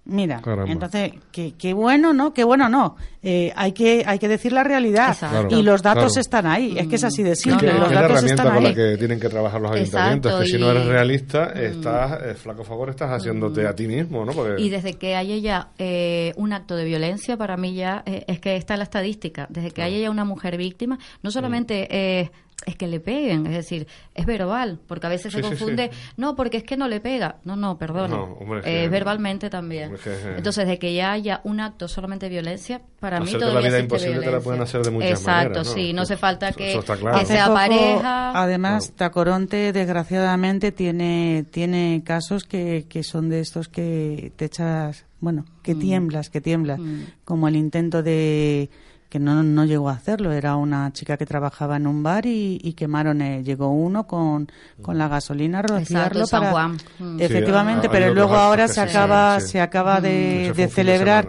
[0.06, 0.70] Mira, Caramba.
[0.70, 2.34] entonces, qué, qué bueno, ¿no?
[2.34, 2.96] Qué bueno, no.
[3.22, 5.08] Eh, hay, que, hay que decir la realidad.
[5.12, 5.58] Exacto.
[5.58, 6.20] Y los datos Claro.
[6.20, 6.74] están ahí.
[6.78, 7.68] Es que es así de Es simple.
[7.68, 8.74] que- no, los es es la datos herramienta están con la ahí.
[8.74, 10.30] que tienen que trabajar los ayuntamientos.
[10.32, 13.86] Exacto, que si no y- eres realista, estás, eh, flaco favor, estás haciéndote a ti
[13.86, 14.32] mismo, ¿no?
[14.32, 18.24] Porque, Y desde que haya ya eh, un acto de violencia, para mí ya eh,
[18.28, 19.46] es que está la estadística.
[19.48, 22.30] Desde que haya ya una mujer víctima, no solamente eh,
[22.66, 25.98] es que le peguen, es decir, es verbal, porque a veces Sí, se confunde, sí.
[26.16, 27.36] no, porque es que no le pega.
[27.44, 28.14] No, no, perdone.
[28.16, 29.94] No, es verbalmente también.
[29.94, 33.30] es que, eh, Entonces, de que ya haya un acto solamente de violencia, para mí
[33.32, 34.44] todavía la vida imposible te la violencia.
[34.44, 35.74] pueden hacer de muchas Exacto, maneras, ¿no?
[35.74, 37.18] sí, no hace falta que, eso está claro.
[37.18, 38.42] que sea poco, pareja.
[38.42, 45.44] Además, Tacoronte, desgraciadamente, tiene, tiene casos que, que son de estos que te echas, bueno,
[45.62, 46.80] que tiemblas, que tiemblas,
[47.24, 48.70] como el intento de
[49.08, 52.58] que no, no llegó a hacerlo, era una chica que trabajaba en un bar y,
[52.62, 54.48] y quemaron, eh, llegó uno con,
[54.82, 56.50] con la gasolina a rociarlo para...
[56.50, 56.76] Juan.
[56.98, 57.20] Mm.
[57.20, 59.48] Efectivamente, Sí, pero luego ahora se sí, acaba, sí.
[59.52, 61.28] se acaba de, de celebrar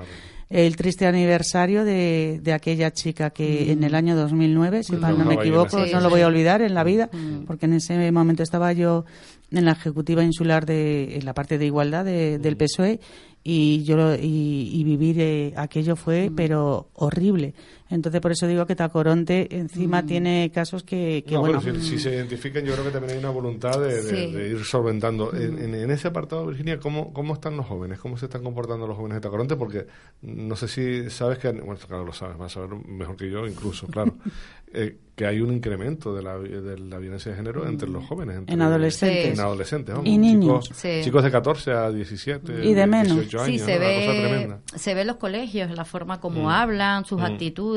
[0.49, 5.25] el triste aniversario de, de aquella chica que en el año 2009, si mal no
[5.25, 7.45] me equivoco, no lo voy a olvidar en la vida, Mm.
[7.45, 9.05] porque en ese momento estaba yo
[9.51, 12.99] en la ejecutiva insular de en la parte de igualdad de- del PSOE
[13.47, 17.53] y yo y, y vivir eh, aquello fue pero horrible.
[17.89, 21.99] Entonces por eso digo que Tacoronte encima tiene casos que, que No, bueno, si, si
[21.99, 24.33] se identifican, yo creo que también hay una voluntad de, de- Sí.
[24.33, 25.31] de ir solventando.
[25.35, 27.99] En, en- en ese apartado, Virginia, ¿cómo, ¿cómo están los jóvenes?
[27.99, 29.55] ¿Cómo se están comportando los jóvenes de Tacoronte?
[29.55, 29.85] Porque
[30.23, 33.45] no sé si sabes que, bueno, claro, lo sabes, vas a saber mejor que yo,
[33.45, 34.15] incluso, claro,
[34.73, 38.37] eh, que hay un incremento de la, de la violencia de género entre los jóvenes.
[38.39, 39.33] entre- En adolescentes.
[39.33, 40.63] En adolescentes, vamos, Y niños.
[40.65, 41.01] Chicos, Sí.
[41.03, 42.65] chicos de 14 a 17.
[42.65, 43.13] Y de menos.
[43.15, 43.85] 18 años, Sí, se ¿no?
[43.85, 46.47] Una cosa ve, se ve en los colegios, la forma como Mm.
[46.49, 47.23] hablan, sus Mm.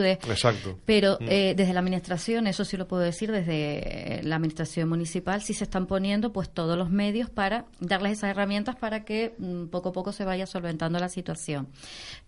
[0.06, 0.78] Exacto.
[0.84, 1.26] Pero Mm.
[1.28, 5.64] eh, desde la administración, eso sí lo puedo decir, desde la administración municipal, sí se
[5.64, 9.92] están poniendo pues todos los medios para darles esas herramientas para que mm, poco a
[9.92, 11.68] poco se vaya solventando la situación.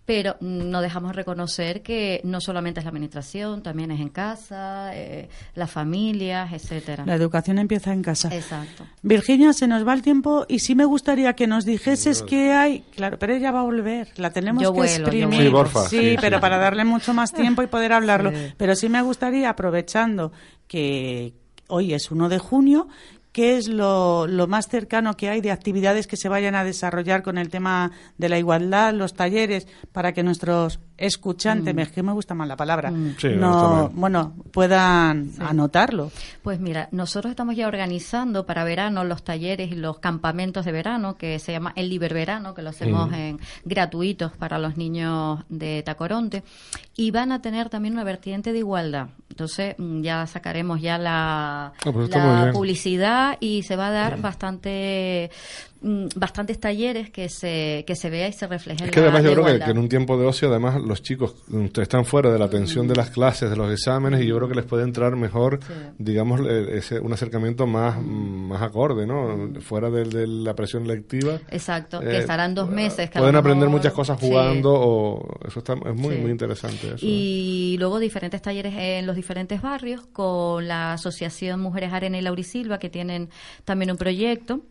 [0.03, 4.91] Pero no dejamos de reconocer que no solamente es la administración, también es en casa,
[4.95, 7.05] eh, las familias, etcétera.
[7.05, 8.29] la educación empieza en casa.
[8.35, 8.85] Exacto.
[9.03, 12.81] Virginia, se nos va el tiempo y sí me gustaría que nos dijeses qué hay.
[12.95, 14.09] Claro, pero ella va a volver.
[14.17, 15.27] La tenemos Yo que vuelo, yo exprimir.
[15.27, 15.43] vuelo.
[15.45, 16.17] Sí, porfa, Sí, sí, sí.
[16.19, 18.31] pero para darle mucho más tiempo y poder hablarlo.
[18.31, 18.53] Sí.
[18.57, 20.31] Pero sí me gustaría, aprovechando
[20.67, 21.33] que
[21.67, 22.87] hoy es 1 de junio,
[23.31, 27.23] ¿qué es lo, lo más cercano que hay de actividades que se vayan a desarrollar
[27.23, 32.03] con el tema de la igualdad, los talleres, para que nuestros escuchantes, me- es que
[32.03, 33.15] me gusta más la palabra, Mm.
[33.17, 36.11] Sí, no bueno, puedan anotarlo?
[36.43, 41.17] Pues mira, nosotros estamos ya organizando para verano los talleres y los campamentos de verano
[41.17, 46.43] que se llama el Liberverano, que lo hacemos en gratuitos para los niños de Tacoronte
[46.95, 49.07] y van a tener también una vertiente de igualdad.
[49.29, 52.53] Entonces mm, ya sacaremos ya la, pues la bien.
[52.53, 58.27] publicidad y se va a dar bastante mm, bastantes talleres que se que se vea
[58.27, 60.79] y se refleje Es que además yo creo que, en un tiempo de ocio, además
[60.79, 64.27] los chicos mm, están fuera de la atención de las clases, de los exámenes, y
[64.27, 65.73] yo creo que les puede entrar mejor, Sí.
[65.97, 69.59] digamos, eh, ese, un acercamiento más, mm, más acorde, ¿no?
[69.61, 71.39] Fuera de, la presión lectiva.
[71.49, 73.09] Exacto, Eh, que estarán dos meses.
[73.09, 74.27] que Pueden aprender muchas cosas Sí.
[74.27, 76.21] jugando, o eso está, es muy, Sí.
[76.21, 76.87] muy interesante.
[76.95, 76.97] Eso.
[77.01, 82.77] Y luego diferentes talleres en los diferentes barrios con la Asociación Mujeres Arena y Laurisilva,
[82.77, 83.29] que tienen
[83.65, 84.61] también un proyecto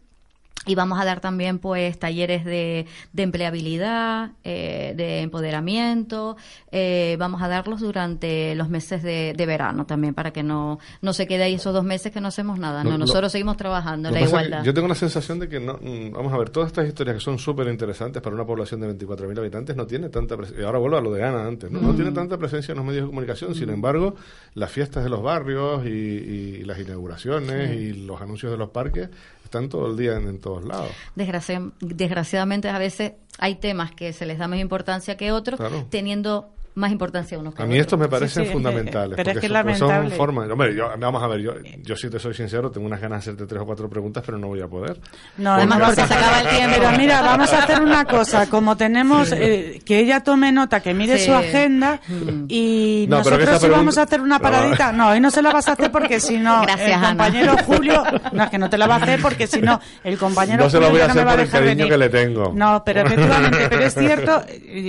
[0.67, 6.37] y vamos a dar también pues talleres de, de empleabilidad, eh, de empoderamiento.
[6.71, 11.13] Eh, vamos a darlos durante los meses de, de, verano también para que no, no
[11.15, 12.85] se quede ahí esos dos meses que no hacemos nada.
[12.85, 14.63] No, nosotros seguimos trabajando la igualdad.
[14.63, 17.21] Yo tengo la sensación de que no, mm, vamos a ver, todas estas historias que
[17.21, 20.67] son súper interesantes para una población de 24.000 habitantes no tiene tanta presencia.
[20.67, 21.81] Ahora vuelvo a lo de Ana antes, ¿no?
[21.81, 23.55] no tiene tanta presencia en los medios de comunicación.
[23.55, 24.15] Sin embargo,
[24.55, 29.09] las fiestas de los barrios y, y las inauguraciones y los anuncios de los parques
[29.51, 30.91] están todo el día en, todos lados.
[31.17, 35.59] desgraciadamente a veces hay temas que se les da más importancia que otros,
[35.91, 39.17] teniendo más importancia unos A mí estos me parecen fundamentales.
[39.17, 40.17] Pero es que es lamentable.
[40.19, 41.53] Hombre, yo, vamos a ver, yo,
[41.83, 44.39] yo si te soy sincero, tengo unas ganas de hacerte tres o cuatro preguntas, pero
[44.39, 45.01] no voy a poder.
[45.37, 46.77] No, además porque se acaba el tiempo.
[46.79, 48.49] Pero mira, vamos a hacer una cosa.
[48.49, 52.45] Como tenemos, eh, que ella tome nota, que mire su agenda mm.
[52.49, 54.93] y nosotros si vamos a hacer una paradita.
[54.93, 58.03] No, hoy no se la vas a hacer porque si no, el compañero Julio,
[58.33, 60.71] no, es que no te la va a hacer porque si no, el compañero no
[60.71, 62.53] se lo voy a hacer por el cariño que le tengo.
[62.55, 64.43] No, pero efectivamente, pero es cierto,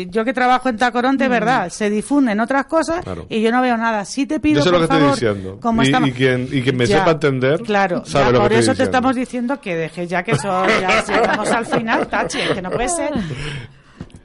[0.09, 4.05] yo que trabajo en Tacoronte, verdad, se difunden otras cosas y yo no veo nada.
[4.05, 5.59] Sí te pido, yo por lo que favor, estoy diciendo.
[6.05, 9.59] y, y, quien, y quien me sepa entender, claro, sabe por eso te estamos diciendo
[9.59, 13.11] que dejes ya que eso ya llegamos al final, Tachi, que no puede ser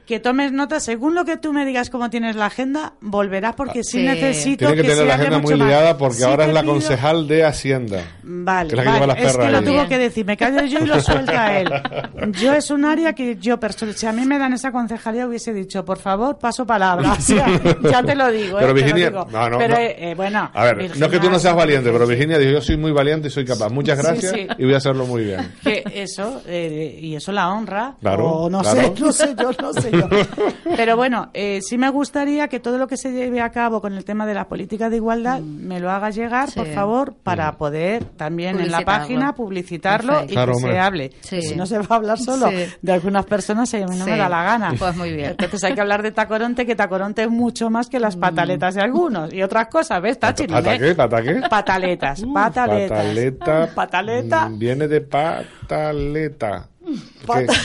[0.07, 3.83] que tomes nota según lo que tú me digas cómo tienes la agenda, volverás porque
[3.83, 7.43] sí, necesito Tiene que, tener la agenda muy liada porque ahora es la concejal de
[7.43, 8.03] Hacienda.
[8.23, 11.59] Vale, es, que, es que lo tuvo que decir, me callo yo y lo suelta
[11.59, 11.69] él.
[12.41, 13.59] Yo es un área que yo,
[13.95, 17.15] si a mí me dan esa concejalía hubiese dicho, por favor, paso palabra.
[17.27, 18.57] ya te lo digo.
[18.59, 21.39] Pero eh, Virginia, no, no, pero, eh, bueno, a ver, no es que tú no
[21.39, 23.69] seas valiente, pero Virginia dijo, yo soy muy valiente y soy capaz.
[23.69, 25.53] Muchas gracias y voy a hacerlo muy bien.
[25.63, 27.95] Que eso, eh, y eso la honra.
[27.99, 29.96] Claro, o no sé, no sé yo, no sé
[30.75, 33.93] Pero bueno, eh, sí me gustaría que todo lo que se lleve a cabo con
[33.93, 35.67] el tema de la política de igualdad mm.
[35.67, 37.55] me lo haga llegar, por favor, para mm.
[37.57, 41.11] poder también en la página publicitarlo y que se hable.
[41.21, 42.49] Si no se va a hablar solo
[42.81, 44.73] de algunas personas, a mí no me da la gana.
[44.77, 45.31] Pues muy bien.
[45.31, 48.19] Entonces hay que hablar de Tacoronte, que Tacoronte es mucho más que las mm.
[48.19, 50.19] pataletas de algunos y otras cosas, ¿ves?
[50.19, 50.95] Tachi, ¿Pata qué?
[50.95, 51.41] ¿Pata qué?
[51.49, 52.97] Pataletas, pataletas.
[52.97, 53.69] Pataleta.
[53.75, 54.49] Pataleta.
[54.51, 56.69] Viene de pataleta.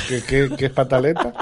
[0.08, 1.32] ¿Qué, qué, qué, es pataleta?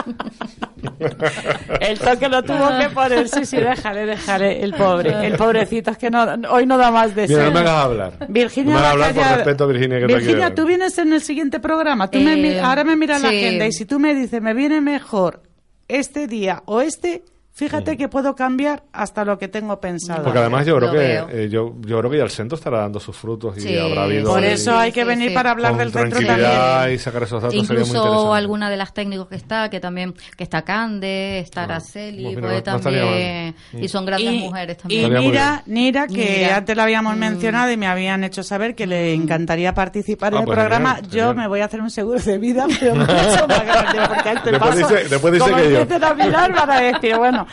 [1.81, 5.99] el toque lo tuvo que poner, sí, sí, déjale, déjale, el pobre, el pobrecito, es
[5.99, 7.35] que no, hoy no da más de sí.
[7.35, 8.13] no me hagas hablar.
[8.29, 9.99] Virginia, no me hablar por respeto a Virginia.
[10.01, 13.29] Que Virginia, tú vienes en el siguiente programa, tú me, eh, ahora me miras la
[13.29, 15.43] agenda y si tú me dices, me viene mejor
[15.89, 20.23] este día o este, Fíjate que puedo cambiar hasta lo que tengo pensado.
[20.25, 23.01] Porque además yo creo que eh, yo, yo creo que ya el centro estará dando
[23.01, 24.33] sus frutos y habrá habido.
[24.33, 26.95] Por eso hay que venir para hablar del centro también.
[26.95, 30.63] y sacar esos datos Incluso alguna de las técnicos que está, que también que está
[30.63, 35.13] Cande, está ah, Araceli, puede también y son grandes mujeres también.
[35.13, 37.19] Y Nira, Nira que antes la habíamos mm.
[37.19, 39.23] mencionado y me habían hecho saber que le mm.
[39.23, 41.01] encantaría participar ah, en el pues programa.
[41.11, 44.51] yo me voy a hacer un seguro de vida, pero mucho más grande porque este
[44.51, 46.07] después paso, dice, después dice que yo.
[46.07, 47.47] a mirar decir, bueno,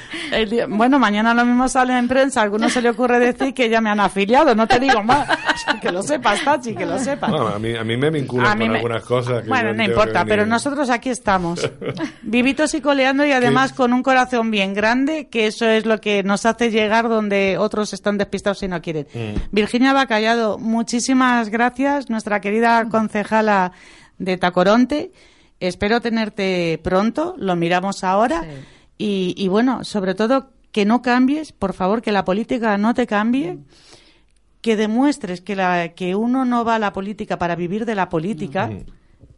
[0.70, 3.82] bueno, mañana lo mismo sale en prensa, a algunos se le ocurre decir que ya
[3.82, 5.28] me han afiliado, no te digo más,
[5.82, 7.32] que lo sepas, Tachi, que lo sepas.
[7.32, 9.48] a, mí, a mí me vinculan con algunas cosas.
[9.48, 11.70] bueno, no importa, pero nosotros aquí estamos,
[12.22, 16.24] vivitos y coleando y además con un corazón bien grande, que eso es lo que
[16.24, 19.08] nos hace llegar donde otros están despistados y no quieren.
[19.14, 19.36] Mm.
[19.52, 23.72] Virginia Bacallado, muchísimas gracias, nuestra querida concejala
[24.18, 25.12] de Tacoronte.
[25.60, 28.44] Espero tenerte pronto, lo miramos ahora.
[28.98, 33.60] Y, bueno, sobre todo que no cambies, por favor, que la política no te cambie,
[34.62, 38.10] que demuestres que, la, que uno no va a la política para vivir de la
[38.10, 38.70] política.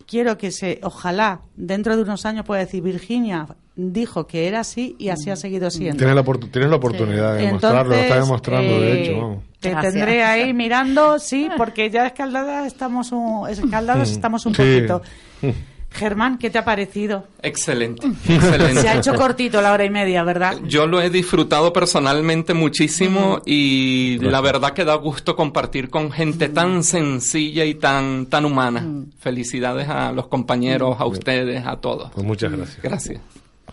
[0.06, 4.95] Quiero que se, ojalá, dentro de unos años pueda decir, Virginia dijo que era así
[4.99, 5.98] y así ha seguido siendo.
[5.98, 9.31] Tienes la, tienes la oportunidad de demostrarlo, lo está demostrando, de hecho.
[9.34, 15.02] Eh, te tendré ahí mirando, sí, porque ya escaldadas estamos un, escaldados estamos un poquito.
[15.91, 17.26] Germán, ¿qué te ha parecido?
[17.41, 18.76] Excelente, excelente.
[18.82, 20.57] Se ha hecho cortito la hora y media, ¿verdad?
[20.66, 26.49] Yo lo he disfrutado personalmente muchísimo y la verdad que da gusto compartir con gente
[26.49, 28.86] tan sencilla y tan, tan humana.
[29.20, 32.11] Felicidades a los compañeros, a ustedes, a todos.
[32.11, 32.82] Pues muchas gracias.
[32.82, 33.20] Gracias.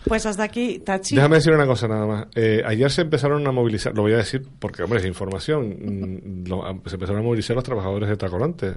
[0.07, 1.15] Pues hasta aquí, Tachi.
[1.15, 2.27] Déjame decir una cosa nada más.
[2.35, 6.43] Eh, ayer se empezaron a movilizar, lo voy a decir porque, hombre, es información, mm,
[6.85, 8.75] se empezaron a movilizar los trabajadores de Tacolante,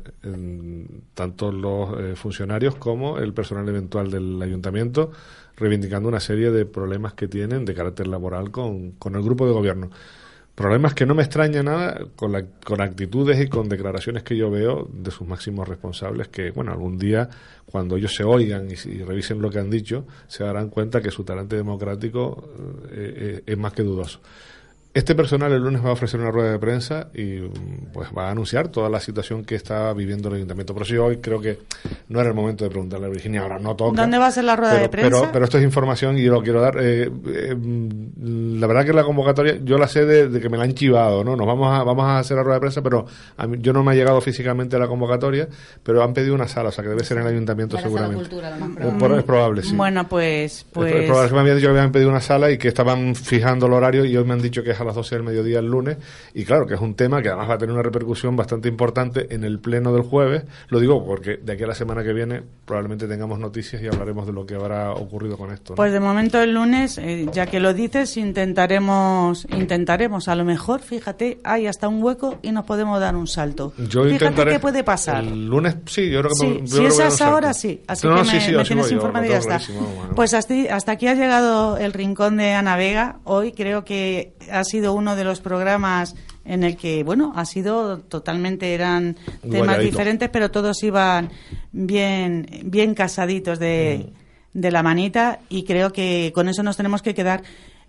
[1.15, 5.13] tanto los eh, funcionarios como el personal eventual del ayuntamiento,
[5.57, 9.53] reivindicando una serie de problemas que tienen de carácter laboral con, con el grupo de
[9.53, 9.91] gobierno.
[10.61, 14.51] Problemas que no me extraña nada con, la, con actitudes y con declaraciones que yo
[14.51, 17.31] veo de sus máximos responsables que, bueno, algún día
[17.65, 21.25] cuando ellos se oigan y, revisen lo que han dicho, se darán cuenta que su
[21.25, 22.51] talante democrático
[22.91, 24.21] eh, eh, es más que dudoso.
[24.93, 27.39] Este personal el lunes va a ofrecer una rueda de prensa y
[27.93, 30.75] pues va a anunciar toda la situación que está viviendo el ayuntamiento.
[30.75, 31.61] Pero sí, hoy creo que
[32.09, 34.01] no era el momento de preguntarle a Virginia, ahora no toca.
[34.03, 35.11] ¿Dónde va a ser la rueda pero, de prensa?
[35.21, 36.77] Pero, pero esto es información y yo lo quiero dar.
[36.81, 37.57] Eh, eh,
[38.17, 41.23] la verdad que la convocatoria yo la sé de, de que me la han chivado,
[41.23, 41.37] ¿no?
[41.37, 43.07] Nos vamos a, vamos a hacer la rueda de prensa, pero
[43.37, 45.49] a mí- yo no me ha llegado físicamente la convocatoria,
[45.85, 48.17] pero han pedido una sala, o sea que debe ser en el ayuntamiento sala seguramente.
[48.25, 48.99] cultura, lo más probable.
[48.99, 49.77] por- es probable, sí.
[49.77, 52.59] Bueno, pues, Es pues probable que me habían dicho que habían pedido una sala y
[52.59, 55.15] que estaban fijando el horario y hoy me han dicho que es a las 12
[55.17, 55.97] del mediodía el lunes
[56.35, 59.35] y claro que es un tema que además va a tener una repercusión bastante importante
[59.35, 60.45] en el pleno del jueves.
[60.69, 64.27] Lo digo porque de aquí a la semana que viene probablemente tengamos noticias y hablaremos
[64.27, 65.73] de lo que habrá ocurrido con esto.
[65.73, 65.77] ¿no?
[65.77, 68.17] Pues de momento el lunes, eh, ya que lo dices,
[68.61, 70.29] intentaremos, intentaremos.
[70.29, 73.73] A lo mejor, fíjate, hay hasta un hueco y nos podemos dar un salto.
[73.79, 75.25] yo fíjate intentaré qué puede pasar.
[75.25, 77.09] El lunes sí, yo creo que Sí, yo si creo es voy a a dar
[77.09, 77.59] un esa hora, salto.
[77.61, 77.83] sí.
[77.87, 79.61] Así No, que no, me, sí, sí, me tienes informada y ya está.
[79.69, 80.15] bueno.
[80.15, 83.19] Pues hasta, hasta aquí ha llegado el rincón de Ana Vega.
[83.25, 86.15] Hoy creo que ha sido uno de los programas
[86.45, 89.91] en el que, bueno, ha sido totalmente, eran temas Guayadito.
[89.91, 91.31] diferentes, pero todos iban
[91.73, 94.13] bien, bien casaditos de,
[94.55, 97.43] de la manita y creo que con eso nos tenemos que quedar.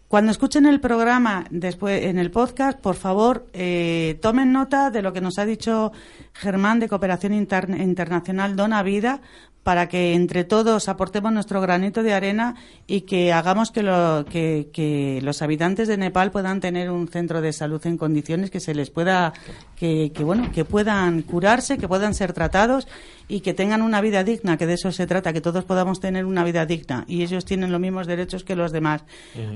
[0.07, 5.13] Cuando escuchen el programa después en el podcast, por favor, eh, tomen nota de lo
[5.13, 5.93] que nos ha dicho
[6.33, 9.21] Germán de Cooperación Inter- Internacional Dona Vida
[9.63, 12.55] para que entre todos aportemos nuestro granito de arena
[12.87, 17.41] y que hagamos que, lo- que- que los habitantes de Nepal puedan tener un centro
[17.41, 19.33] de salud en condiciones que se les pueda
[19.75, 22.87] que, que, bueno que puedan curarse que puedan ser tratados
[23.27, 26.25] y que tengan una vida digna que de eso se trata que todos podamos tener
[26.25, 27.05] una vida digna.
[27.07, 29.03] Y ellos tienen los mismos derechos que los demás.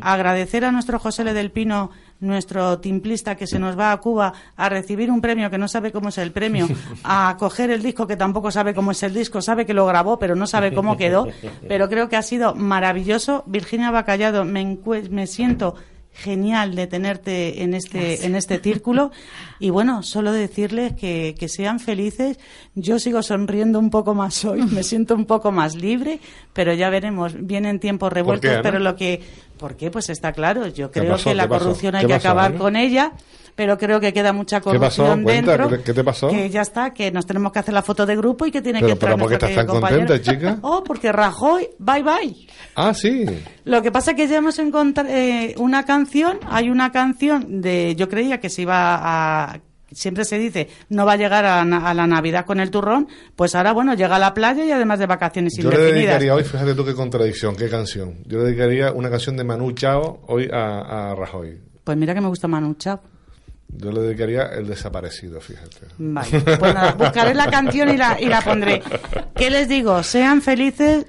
[0.02, 1.90] Agradecer a nuestro José Le del Pino
[2.26, 5.91] nuestro timplista que se nos va a Cuba a recibir un premio que no sabe
[5.91, 6.68] cómo es el premio,
[7.03, 10.19] a coger el disco que tampoco sabe cómo es el disco, sabe que lo grabó
[10.19, 11.27] pero no sabe cómo quedó,
[11.68, 13.43] pero creo que ha sido maravilloso.
[13.45, 14.77] Virginia Bacallado, me,
[15.10, 15.76] me siento
[16.15, 19.11] genial de tenerte en este en este círculo.
[19.59, 22.39] Y bueno solo decirles que, que sean felices.
[22.73, 26.19] Yo sigo sonriendo un poco más hoy me siento un poco más libre
[26.53, 27.33] pero ya veremos.
[27.37, 29.21] Vienen tiempos revueltos pero lo que
[29.57, 29.91] ¿por qué?
[29.91, 31.29] pues está claro yo ¿Qué creo pasó?
[31.29, 32.57] que la corrupción hay ¿Qué que pasó, acabar Ana?
[32.59, 33.11] con ella
[33.56, 35.03] pero creo que queda mucha ¿Qué pasó?
[35.03, 36.27] corrupción dentro ¿qué te- pasó?
[36.30, 38.80] que ya está que nos tenemos que hacer la foto de grupo y que tiene
[38.80, 40.60] Pero- que entrar pero ¿por qué estás tan contenta, chica?
[40.61, 42.36] oh porque Rajoy bye bye
[42.76, 43.26] Ah, sí.
[43.64, 47.95] lo que pasa es que ya hemos encontrado eh, una canción, hay una canción de,
[47.95, 49.60] yo creía que se iba a,
[49.91, 53.07] siempre se dice, no va a llegar a, la Navidad con el turrón,
[53.38, 55.95] pues ahora bueno, llega a la playa y además de vacaciones Yo le indefinidas.
[56.19, 58.15] dedicaría hoy, fíjate tú qué contradicción, qué canción.
[58.26, 61.57] Yo le dedicaría una canción de Manu Chao hoy a, a Rajoy.
[61.86, 62.99] Pues mira que me gusta Manu Chao.
[63.77, 65.88] Yo le dedicaría El Desaparecido, fíjate.
[65.97, 68.81] Vale, pues nada, buscaré la canción y la, y la pondré.
[69.35, 70.02] ¿Qué les digo?
[70.03, 71.06] Sean felices.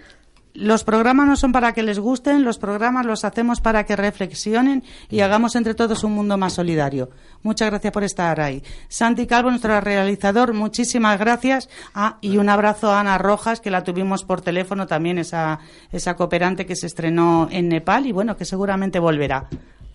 [0.56, 4.84] Los programas no son para que les gusten, los programas los hacemos para que reflexionen
[5.10, 7.10] y hagamos entre todos un mundo más solidario.
[7.42, 8.62] Muchas gracias por estar ahí.
[8.88, 11.68] Santi Calvo, nuestro realizador, muchísimas gracias.
[11.94, 15.58] Ah, y un abrazo a Ana Rojas, que la tuvimos por teléfono también, esa,
[15.92, 19.48] esa cooperante que se estrenó en Nepal y bueno, que seguramente volverá.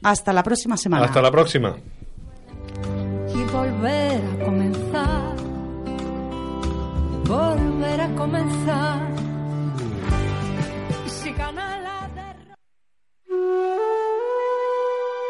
[0.03, 1.05] Hasta la próxima semana.
[1.05, 1.75] Hasta la próxima.
[3.33, 5.35] Y volver a comenzar,
[7.25, 8.99] volver a comenzar.
[11.07, 11.71] Si gana.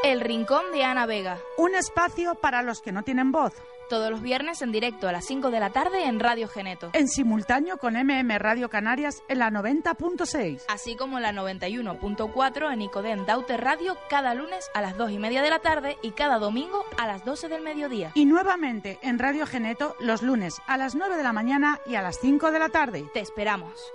[0.04, 1.38] El Rincón de Ana Vega.
[1.58, 3.54] Un espacio para los que no tienen voz.
[3.88, 6.90] Todos los viernes en directo a las 5 de la tarde en Radio Geneto.
[6.94, 10.64] En simultáneo con MM Radio Canarias en la 90.6.
[10.70, 15.20] Así como en la 91.4 en Icodem Daute Radio cada lunes a las 2 y
[15.20, 18.12] media de la tarde y cada domingo a las 12 del mediodía.
[18.16, 22.02] Y nuevamente en Radio Geneto los lunes a las 9 de la mañana y a
[22.02, 23.06] las 5 de la tarde.
[23.14, 23.92] Te esperamos.